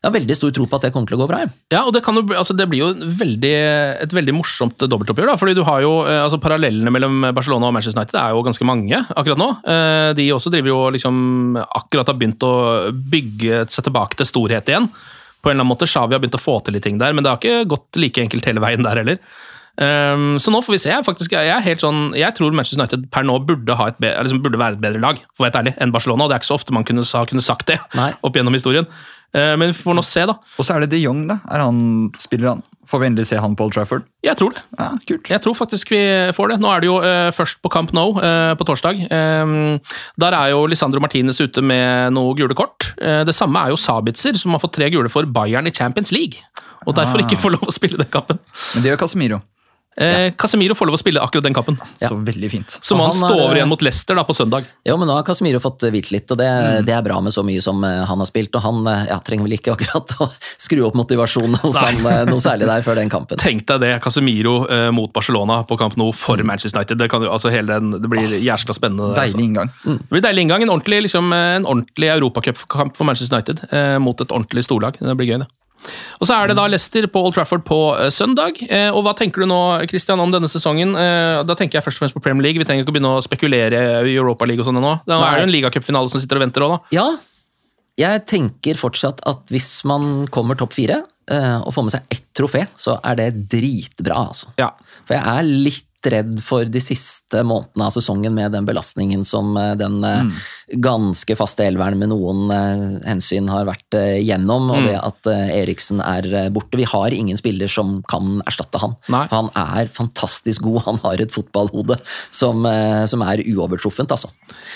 jeg 0.00 0.08
har 0.08 0.14
veldig 0.14 0.32
stor 0.38 0.52
tro 0.56 0.64
på 0.64 0.78
at 0.78 0.84
det 0.86 0.90
kommer 0.94 1.10
til 1.10 1.18
å 1.18 1.20
gå 1.20 1.26
bra. 1.28 1.42
jeg. 1.42 1.50
Ja, 1.74 1.82
og 1.84 1.92
det, 1.92 2.00
kan 2.06 2.16
jo, 2.16 2.22
altså 2.32 2.54
det 2.56 2.64
blir 2.72 2.80
jo 2.80 3.10
veldig, 3.20 3.52
et 4.00 4.14
veldig 4.16 4.32
morsomt 4.32 4.80
dobbeltoppgjør. 4.80 5.28
da, 5.28 5.36
fordi 5.36 5.52
du 5.58 5.60
har 5.66 5.82
jo, 5.84 5.90
eh, 6.08 6.22
altså 6.22 6.38
Parallellene 6.40 6.92
mellom 6.94 7.26
Barcelona 7.36 7.68
og 7.68 7.74
Manchester 7.76 8.00
United 8.00 8.16
er 8.16 8.32
jo 8.32 8.40
ganske 8.46 8.64
mange 8.64 9.02
akkurat 9.12 9.42
nå. 9.42 9.50
Eh, 9.68 10.12
De 10.16 10.30
også 10.32 10.52
driver 10.54 10.72
jo 10.72 10.80
liksom 10.96 11.60
akkurat 11.66 12.08
har 12.08 12.16
begynt 12.16 12.48
å 12.48 12.54
bygge 12.96 13.66
seg 13.68 13.90
tilbake 13.90 14.16
til 14.16 14.30
storhet 14.30 14.72
igjen. 14.72 14.88
På 15.44 15.50
en 15.50 15.58
eller 15.58 15.66
annen 15.66 15.72
måte, 15.74 15.88
Xavi 15.88 16.16
har 16.16 16.24
begynt 16.24 16.40
å 16.40 16.40
få 16.40 16.56
til 16.64 16.78
litt 16.78 16.88
ting 16.88 16.96
der, 17.00 17.12
men 17.12 17.24
det 17.24 17.34
har 17.34 17.40
ikke 17.40 17.68
gått 17.68 18.00
like 18.00 18.24
enkelt 18.24 18.48
hele 18.48 18.64
veien 18.64 18.84
der 18.84 19.04
heller. 19.04 19.20
Um, 19.80 20.34
så 20.42 20.52
nå 20.52 20.58
får 20.64 20.74
vi 20.74 20.80
se. 20.82 20.96
Faktisk, 21.06 21.32
jeg, 21.36 21.48
er 21.48 21.62
helt 21.64 21.84
sånn, 21.84 22.10
jeg 22.18 22.36
tror 22.36 22.52
Manchester 22.56 22.80
United 22.80 23.06
per 23.12 23.24
nå 23.24 23.38
burde, 23.48 23.76
ha 23.78 23.88
et 23.92 24.00
liksom 24.00 24.42
burde 24.44 24.60
være 24.60 24.76
et 24.76 24.82
bedre 24.82 25.00
lag 25.00 25.22
for 25.32 25.44
å 25.44 25.48
være 25.48 25.62
ærlig, 25.62 25.76
enn 25.80 25.94
Barcelona. 25.94 26.26
og 26.26 26.32
Det 26.32 26.36
er 26.36 26.42
ikke 26.42 26.50
så 26.50 26.58
ofte 26.60 26.76
man 26.76 26.84
kunne, 26.88 27.04
ha 27.04 27.24
kunne 27.28 27.44
sagt 27.44 27.70
det 27.70 27.78
Nei. 27.96 28.10
opp 28.26 28.36
gjennom 28.36 28.56
historien. 28.56 28.88
Uh, 29.34 29.54
men 29.60 29.70
vi 29.70 29.76
får 29.78 29.94
nå 29.98 30.02
se, 30.06 30.24
da. 30.26 30.34
Og 30.58 30.66
så 30.66 30.74
er 30.74 30.84
det 30.84 30.90
de 30.96 31.04
Jong, 31.04 31.26
da. 31.30 31.38
Er 31.54 31.62
han, 31.66 32.10
spiller 32.18 32.48
han? 32.54 32.62
Får 32.90 32.98
vi 32.98 33.06
endelig 33.06 33.28
se 33.28 33.36
han 33.38 33.52
på 33.54 33.68
Old 33.68 33.74
Trafford? 33.76 34.02
Jeg 34.26 34.34
tror 34.40 34.50
det. 34.56 34.64
Ja, 34.74 34.88
kult. 35.06 35.28
Jeg 35.30 35.40
tror 35.44 35.54
faktisk 35.54 35.92
vi 35.94 36.00
får 36.34 36.48
det. 36.50 36.56
Nå 36.58 36.72
er 36.74 36.82
det 36.82 36.88
jo 36.88 36.96
uh, 36.98 37.28
først 37.36 37.60
på 37.62 37.70
Camp 37.70 37.92
Nou 37.94 38.16
uh, 38.18 38.56
på 38.58 38.66
torsdag. 38.66 39.04
Um, 39.06 39.76
der 40.18 40.34
er 40.34 40.50
jo 40.50 40.64
Lisandro 40.66 40.98
Martinez 41.04 41.38
ute 41.38 41.62
med 41.62 42.10
noe 42.16 42.34
gule 42.34 42.56
kort. 42.58 42.88
Uh, 42.98 43.20
det 43.28 43.36
samme 43.38 43.62
er 43.62 43.70
jo 43.70 43.78
Sabitzer, 43.78 44.34
som 44.42 44.56
har 44.56 44.64
fått 44.64 44.74
tre 44.80 44.90
gule 44.90 45.12
for 45.12 45.22
Bayern 45.30 45.70
i 45.70 45.74
Champions 45.76 46.10
League. 46.10 46.42
Og 46.88 46.96
derfor 46.98 47.20
Ah. 47.22 47.28
ikke 47.28 47.38
får 47.38 47.54
lov 47.54 47.70
å 47.70 47.76
spille 47.78 48.00
den 48.00 48.10
kampen. 48.10 48.42
Men 48.74 48.82
det 48.82 48.90
gjør 48.90 49.02
Casemiro. 49.04 49.40
Eh, 49.98 50.30
Casemiro 50.38 50.74
får 50.78 50.86
lov 50.86 50.94
å 50.94 50.98
spille 51.00 51.20
akkurat 51.20 51.42
den 51.42 51.54
kampen. 51.54 51.76
Ja. 51.98 52.08
Så 52.08 52.16
veldig 52.24 52.50
fint. 52.50 52.76
Så 52.80 52.94
må 52.96 53.08
han 53.08 53.10
han 53.10 53.26
stå 53.28 53.34
er- 53.34 53.42
over 53.44 53.56
igjen 53.58 53.68
mot 53.68 53.82
Leicester 53.82 54.14
da 54.14 54.22
på 54.24 54.32
søndag. 54.36 54.64
Jo, 54.86 54.96
men 54.96 55.08
nå 55.08 55.14
har 55.16 55.24
Casemiro 55.26 55.58
fått 55.60 55.82
hvilt 55.90 56.12
litt, 56.14 56.30
og 56.30 56.38
det, 56.38 56.46
Mm. 56.46 56.84
det 56.86 56.94
er 56.94 57.02
bra 57.02 57.20
med 57.20 57.32
så 57.32 57.42
mye 57.44 57.60
som 57.60 57.82
eh, 57.84 58.04
han 58.06 58.18
har 58.18 58.26
spilt. 58.26 58.54
Og 58.54 58.62
han 58.62 58.86
eh, 58.86 59.06
ja, 59.10 59.18
trenger 59.18 59.44
vel 59.48 59.56
ikke 59.58 59.72
akkurat 59.76 60.14
å 60.22 60.30
skru 60.58 60.84
opp 60.86 60.94
motivasjonen 60.94 61.58
hos 61.64 61.76
han 61.82 61.98
eh, 62.06 62.24
noe 62.30 62.38
særlig 62.40 62.66
der 62.70 62.82
før 62.86 62.94
den 63.02 63.10
kampen. 63.10 63.36
Tenk 63.42 63.66
deg 63.66 63.80
det, 63.80 64.00
Casemiro 64.00 64.66
eh, 64.70 64.90
mot 64.94 65.12
Barcelona 65.12 65.64
på 65.66 65.76
kamp 65.76 65.96
nå 65.96 66.12
for 66.14 66.36
Manchester 66.46 66.78
United. 66.80 66.96
Det, 66.98 67.10
kan 67.10 67.22
altså 67.26 67.50
hele 67.50 67.66
den, 67.80 67.90
det 68.00 68.08
blir 68.08 68.38
jæskla 68.40 68.72
spennende. 68.78 69.10
Deilig 69.14 69.34
altså. 69.34 69.36
Deilig 69.36 69.48
inngang. 69.50 69.72
Det 69.84 70.10
blir 70.14 70.22
deilig 70.22 70.42
inngang. 70.46 70.62
En 70.62 70.70
ordentlig, 70.70 71.02
liksom, 71.08 71.32
eh, 71.32 71.56
en 71.58 71.66
ordentlig 71.66 72.08
europacupkamp 72.14 72.96
for 72.96 73.04
Manchester 73.10 73.36
United 73.40 73.66
eh, 73.72 73.98
mot 73.98 74.20
et 74.20 74.28
ordentlig 74.30 74.64
storlag. 74.64 74.96
Det 75.00 75.16
blir 75.18 75.34
gøy, 75.34 75.38
det. 75.42 75.48
Og 76.20 76.28
så 76.28 76.36
er 76.36 76.50
det 76.50 76.56
da 76.58 76.66
Leicester 76.68 77.06
på 77.10 77.22
Old 77.24 77.36
Trafford 77.36 77.64
på 77.66 77.78
eh, 77.96 78.10
søndag. 78.14 78.60
Eh, 78.68 78.88
og 78.90 79.04
hva 79.06 79.14
tenker 79.16 79.44
du 79.44 79.48
nå 79.50 79.60
Christian, 79.90 80.20
om 80.22 80.32
denne 80.32 80.50
sesongen? 80.50 80.94
Eh, 80.98 81.40
da 81.48 81.56
tenker 81.58 81.78
jeg 81.78 81.86
først 81.86 82.00
og 82.00 82.04
fremst 82.04 82.18
på 82.18 82.24
Premier 82.24 82.48
League. 82.48 82.60
Vi 82.60 82.68
trenger 82.68 82.84
ikke 82.84 82.94
å 82.94 82.96
begynne 82.98 83.14
å 83.16 83.24
spekulere 83.24 83.82
i 84.04 84.14
Europa 84.16 84.48
League 84.48 84.62
og 84.62 84.68
sånn 84.68 84.80
ennå. 84.80 84.96
Det 85.06 85.16
er 85.16 85.24
Nei. 85.24 85.32
jo 85.40 85.48
en 85.48 85.54
ligacupfinale 85.56 86.12
som 86.12 86.22
sitter 86.22 86.40
og 86.40 86.46
venter 86.46 86.66
òg, 86.66 86.76
da. 86.76 86.96
Ja, 86.96 87.08
jeg 88.00 88.24
tenker 88.30 88.78
fortsatt 88.80 89.20
at 89.28 89.50
hvis 89.52 89.82
man 89.88 90.24
kommer 90.32 90.56
topp 90.56 90.72
fire 90.78 91.02
og 91.30 91.68
får 91.70 91.84
med 91.86 91.92
seg 91.94 92.14
ett 92.16 92.24
trofé, 92.34 92.64
så 92.80 92.96
er 93.06 93.18
det 93.20 93.26
dritbra, 93.52 94.24
altså. 94.32 94.48
Ja. 94.58 94.72
For 95.06 95.14
jeg 95.14 95.22
er 95.22 95.46
litt 95.46 95.89
redd 96.08 96.38
for 96.44 96.64
de 96.64 96.80
siste 96.82 97.42
månedene 97.46 97.86
av 97.86 97.94
sesongen 97.94 98.34
med 98.34 98.54
den 98.54 98.66
belastningen 98.68 99.24
som 99.28 99.52
eh, 99.58 99.74
den 99.78 99.98
eh, 100.06 100.22
mm. 100.26 100.32
ganske 100.82 101.36
faste 101.38 101.66
elveren 101.66 102.00
med 102.00 102.12
noen 102.12 102.50
eh, 102.54 102.84
hensyn 103.08 103.50
har 103.52 103.68
vært 103.68 103.98
gjennom, 104.22 104.70
og 104.70 104.80
mm. 104.80 104.88
det 104.88 104.96
at 105.00 105.30
Eriksen 105.30 106.00
er 106.04 106.50
borte. 106.54 106.78
Vi 106.78 106.86
har 106.88 107.14
ingen 107.14 107.38
spiller 107.38 107.70
som 107.70 107.98
kan 108.08 108.38
erstatte 108.48 108.80
han. 108.80 108.96
Nei. 109.12 109.24
Han 109.32 109.50
er 109.58 109.90
fantastisk 109.92 110.64
god, 110.64 110.82
han 110.86 111.00
har 111.04 111.20
et 111.20 111.34
fotballhode 111.34 111.98
som, 112.32 112.64
som 113.10 113.24
er 113.26 113.42
uovertruffent, 113.50 114.12
altså. 114.14 114.30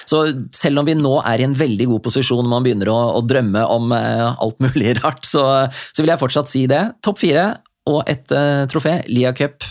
Så 0.09 0.25
selv 0.55 0.83
om 0.83 0.89
vi 0.89 0.97
nå 0.99 1.17
er 1.23 1.41
i 1.41 1.47
en 1.47 1.57
veldig 1.57 1.89
god 1.93 2.05
posisjon, 2.07 2.49
man 2.51 2.67
begynner 2.67 2.91
å, 2.93 2.99
å 3.19 3.23
drømme 3.25 3.65
om 3.71 3.95
alt 3.95 4.61
mulig 4.63 4.97
rart, 5.03 5.25
så, 5.29 5.47
så 5.93 6.03
vil 6.03 6.13
jeg 6.13 6.23
fortsatt 6.23 6.51
si 6.51 6.67
det. 6.71 6.83
Topp 7.05 7.23
fire 7.23 7.47
og 7.91 8.01
et 8.09 8.33
uh, 8.33 8.65
trofé. 8.71 8.99
Lia 9.13 9.35
Cup, 9.37 9.65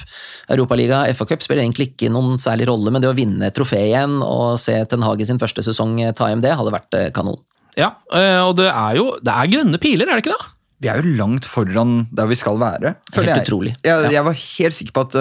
Europaliga, 0.51 1.03
FA 1.17 1.27
Cup 1.31 1.45
spiller 1.45 1.63
egentlig 1.63 1.91
ikke 1.91 2.11
noen 2.13 2.39
særlig 2.41 2.69
rolle, 2.69 2.93
men 2.93 3.03
det 3.03 3.11
å 3.11 3.17
vinne 3.17 3.49
et 3.49 3.57
trofé 3.57 3.81
igjen 3.87 4.19
og 4.25 4.59
se 4.61 4.77
Ten 4.89 5.05
Hage 5.05 5.27
sin 5.29 5.41
første 5.41 5.65
sesong 5.65 5.97
ta 6.17 6.29
hjem 6.29 6.43
det, 6.43 6.55
hadde 6.59 6.75
vært 6.75 6.99
uh, 6.99 7.09
kanon. 7.15 7.41
Ja, 7.79 7.95
uh, 8.13 8.49
og 8.49 8.57
det 8.59 8.69
er 8.69 8.99
jo 8.99 9.07
det 9.23 9.33
er 9.33 9.55
grønne 9.55 9.81
piler, 9.81 10.09
er 10.09 10.19
det 10.19 10.25
ikke 10.25 10.35
det? 10.35 10.51
Vi 10.83 10.89
er 10.91 10.99
jo 10.99 11.13
langt 11.15 11.45
foran 11.47 12.09
der 12.11 12.27
vi 12.27 12.35
skal 12.35 12.57
være. 12.59 12.97
Helt 13.15 13.29
jeg. 13.29 13.43
utrolig. 13.45 13.71
Jeg, 13.87 14.09
jeg, 14.11 14.23
var 14.27 14.35
helt 14.35 14.75
sikker 14.75 14.95
på 14.97 15.03
at 15.05 15.13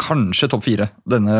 kanskje 0.00 0.48
topp 0.48 0.64
fire 0.64 0.86
denne 1.04 1.34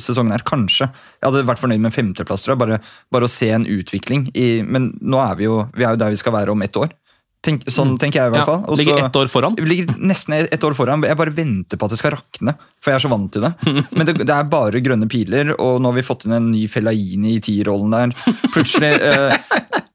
sesongen 0.00 0.32
her. 0.32 0.40
Kanskje. 0.48 0.88
Jeg 1.18 1.26
hadde 1.26 1.42
vært 1.50 1.60
fornøyd 1.60 1.84
med 1.84 1.92
femteplass, 1.92 2.46
tror 2.46 2.54
jeg. 2.54 2.62
Bare, 2.62 2.78
bare 3.12 3.28
å 3.28 3.30
se 3.30 3.50
en 3.52 3.68
utvikling. 3.68 4.30
I, 4.32 4.62
men 4.64 4.88
nå 5.04 5.20
er 5.20 5.36
vi 5.36 5.50
jo, 5.50 5.58
vi 5.76 5.84
er 5.84 5.98
jo 5.98 6.00
der 6.00 6.16
vi 6.16 6.22
skal 6.22 6.38
være 6.38 6.54
om 6.54 6.64
ett 6.64 6.80
år. 6.80 6.96
Tenk, 7.40 7.62
sånn 7.72 7.94
mm. 7.94 7.98
tenker 8.02 8.20
jeg 8.20 8.28
i 8.28 8.32
hvert 8.34 8.48
fall. 8.48 8.64
Også, 8.68 8.82
ligger 8.82 9.06
ett 9.06 9.16
år 9.16 9.30
foran? 9.32 9.54
Ligger 9.64 9.94
nesten 9.96 10.34
ett 10.42 10.64
år 10.66 10.74
foran. 10.76 11.04
Jeg 11.08 11.16
bare 11.16 11.32
venter 11.32 11.80
på 11.80 11.88
at 11.88 11.94
det 11.94 11.98
skal 12.00 12.12
rakne, 12.18 12.52
for 12.84 12.92
jeg 12.92 13.00
er 13.00 13.04
så 13.06 13.12
vant 13.12 13.30
til 13.32 13.46
det. 13.46 13.52
Men 13.96 14.08
det, 14.08 14.16
det 14.20 14.34
er 14.34 14.50
bare 14.52 14.82
grønne 14.84 15.08
piler, 15.08 15.54
og 15.56 15.80
nå 15.80 15.88
har 15.88 15.96
vi 15.96 16.04
fått 16.04 16.28
inn 16.28 16.36
en 16.36 16.50
ny 16.52 16.66
Fellaini 16.68 17.38
i 17.38 17.44
T-rollen 17.44 17.96
der. 17.96 18.12
Plutselig 18.52 18.92
eh, 18.92 19.32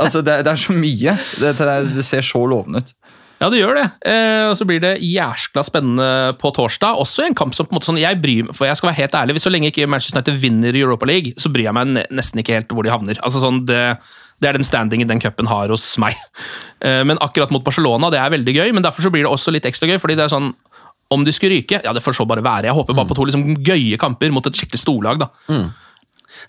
altså 0.02 0.24
det, 0.26 0.40
det, 0.48 0.56
er 0.56 0.64
så 0.64 0.74
mye. 0.74 1.18
Det, 1.38 1.54
det, 1.62 2.08
ser 2.08 2.26
så 2.26 2.42
lovende 2.50 2.82
ut. 2.82 2.94
Ja, 3.44 3.52
det 3.52 3.60
gjør 3.60 3.78
det. 3.78 3.86
Eh, 4.10 4.48
og 4.50 4.58
så 4.58 4.66
blir 4.66 4.82
det 4.82 4.96
jæskla 5.06 5.62
spennende 5.68 6.34
på 6.42 6.50
torsdag. 6.56 6.98
Også 6.98 7.28
i 7.28 7.30
en 7.30 7.38
kamp 7.38 7.54
som 7.54 7.68
på 7.68 7.76
en 7.76 7.78
måte 7.78 7.92
sånn, 7.92 8.02
jeg 8.02 8.18
bryr 8.24 8.48
meg, 8.48 8.58
for 8.58 8.66
jeg 8.66 8.80
skal 8.80 8.90
være 8.90 9.04
helt 9.04 9.22
ærlig, 9.22 9.38
hvis 9.38 9.46
Så 9.46 9.54
lenge 9.54 9.70
ikke 9.70 9.86
Manchester 9.92 10.18
United 10.18 10.42
vinner 10.42 10.82
Europa 10.82 11.06
League, 11.06 11.38
så 11.38 11.54
bryr 11.54 11.70
jeg 11.70 11.78
meg 11.78 12.08
nesten 12.10 12.42
ikke 12.42 12.58
helt 12.58 12.74
hvor 12.74 12.88
de 12.88 12.96
havner. 12.96 13.22
Altså 13.22 13.44
sånn, 13.44 13.68
det 13.70 13.84
det 14.42 14.50
er 14.50 14.58
den 14.58 14.68
standingen 14.68 15.08
den 15.10 15.22
cupen 15.24 15.48
har 15.48 15.72
hos 15.72 15.86
meg. 16.02 16.18
Eh, 16.84 17.02
men 17.08 17.20
akkurat 17.24 17.54
mot 17.56 17.64
Barcelona 17.64 18.12
det 18.14 18.20
er 18.20 18.34
veldig 18.34 18.56
gøy, 18.58 18.74
men 18.76 18.84
derfor 18.84 19.06
så 19.06 19.12
blir 19.14 19.24
det 19.26 19.32
også 19.32 19.54
litt 19.56 19.68
ekstra 19.70 19.88
gøy. 19.90 20.00
fordi 20.02 20.18
det 20.20 20.28
er 20.28 20.34
sånn, 20.36 20.54
Om 21.14 21.22
de 21.24 21.32
skulle 21.32 21.54
ryke, 21.54 21.84
ja 21.86 21.92
det 21.94 22.02
får 22.02 22.16
så 22.18 22.26
bare 22.26 22.42
være. 22.42 22.66
Jeg 22.66 22.74
håper 22.74 22.96
bare 22.98 23.06
på 23.06 23.16
to 23.16 23.26
liksom 23.30 23.44
gøye 23.62 23.98
kamper 24.02 24.32
mot 24.34 24.48
et 24.48 24.58
skikkelig 24.58 24.82
storlag. 24.82 25.20
da. 25.20 25.28
Mm. 25.48 25.68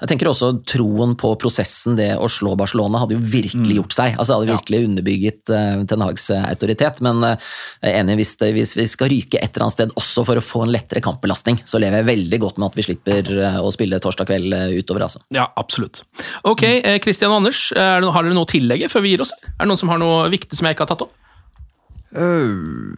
Jeg 0.00 0.10
tenker 0.10 0.30
også 0.30 0.52
Troen 0.68 1.14
på 1.18 1.32
prosessen, 1.40 1.96
det 1.98 2.10
å 2.18 2.28
slå 2.30 2.54
Barcelona, 2.58 3.02
hadde 3.02 3.16
jo 3.16 3.22
virkelig 3.22 3.72
mm. 3.72 3.76
gjort 3.78 3.96
seg. 3.96 4.16
Altså, 4.16 4.32
det 4.32 4.36
hadde 4.36 4.58
virkelig 4.58 4.80
ja. 4.80 4.88
underbygget 4.90 5.52
uh, 5.54 5.82
Ten 5.90 6.04
Hags 6.04 6.28
uh, 6.32 6.44
autoritet. 6.50 7.02
Men 7.06 7.22
uh, 7.24 7.50
jeg 7.82 7.92
er 7.92 8.00
enig, 8.02 8.18
hvis, 8.20 8.34
det, 8.42 8.52
hvis, 8.56 8.74
vi 8.78 8.88
skal 8.90 9.12
ryke 9.12 9.40
et 9.40 9.50
eller 9.50 9.66
annet 9.66 9.76
sted 9.76 9.94
også 9.98 10.26
for 10.28 10.40
å 10.40 10.44
få 10.44 10.64
en 10.66 10.74
lettere 10.74 11.04
kampbelastning, 11.04 11.60
så 11.68 11.80
lever 11.82 12.02
jeg 12.02 12.10
veldig 12.10 12.42
godt 12.46 12.60
med 12.60 12.70
at 12.70 12.80
vi 12.80 12.86
slipper 12.88 13.32
uh, 13.40 13.60
å 13.64 13.72
spille 13.74 14.00
torsdag 14.02 14.30
kveld 14.30 14.56
utover. 14.76 15.06
Altså. 15.06 15.22
Ja, 15.34 15.48
absolutt. 15.60 16.02
Ok, 16.46 16.64
Kristian 17.04 17.32
og 17.32 17.42
Anders, 17.42 17.68
det, 17.74 17.84
har 17.84 18.26
dere 18.26 18.36
noe 18.36 18.46
å 18.46 18.50
tillegge 18.50 18.90
før 18.92 19.04
vi 19.04 19.14
gir 19.14 19.24
oss? 19.24 19.34
Er 19.56 19.64
det 19.64 19.70
noen 19.70 19.80
som 19.80 19.92
har 19.92 20.02
noe 20.02 20.26
viktig 20.32 20.58
som 20.58 20.68
jeg 20.68 20.76
ikke 20.76 20.86
har 20.86 20.94
tatt 20.94 21.06
opp? 21.06 21.14
Uh, 22.16 22.94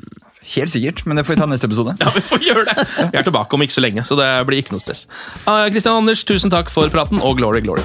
Helt 0.48 0.70
sikkert, 0.70 1.06
men 1.06 1.16
det 1.16 1.24
får 1.24 1.34
vi 1.34 1.40
ta 1.40 1.46
neste 1.46 1.66
episode. 1.66 1.94
Ja, 2.00 2.08
vi 2.14 2.20
får 2.24 2.40
gjøre 2.40 2.64
det. 2.64 2.86
Vi 3.12 3.18
er 3.18 3.22
tilbake 3.22 3.54
om 3.54 3.62
ikke 3.62 3.74
så 3.74 3.84
lenge, 3.84 4.04
så 4.04 4.16
det 4.16 4.28
blir 4.48 4.62
ikke 4.62 4.72
noe 4.72 4.80
stress. 4.80 5.04
Kristian 5.44 5.92
uh, 5.92 6.00
Anders, 6.00 6.24
tusen 6.24 6.48
takk 6.48 6.72
for 6.72 6.88
praten, 6.88 7.20
og 7.20 7.36
glory, 7.36 7.60
glory. 7.60 7.84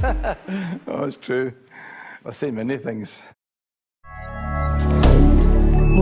oh, 0.86 1.04
it's 1.04 1.16
true. 1.16 1.52
I've 2.24 2.34
seen 2.34 2.54
many 2.54 2.78
things 2.78 3.22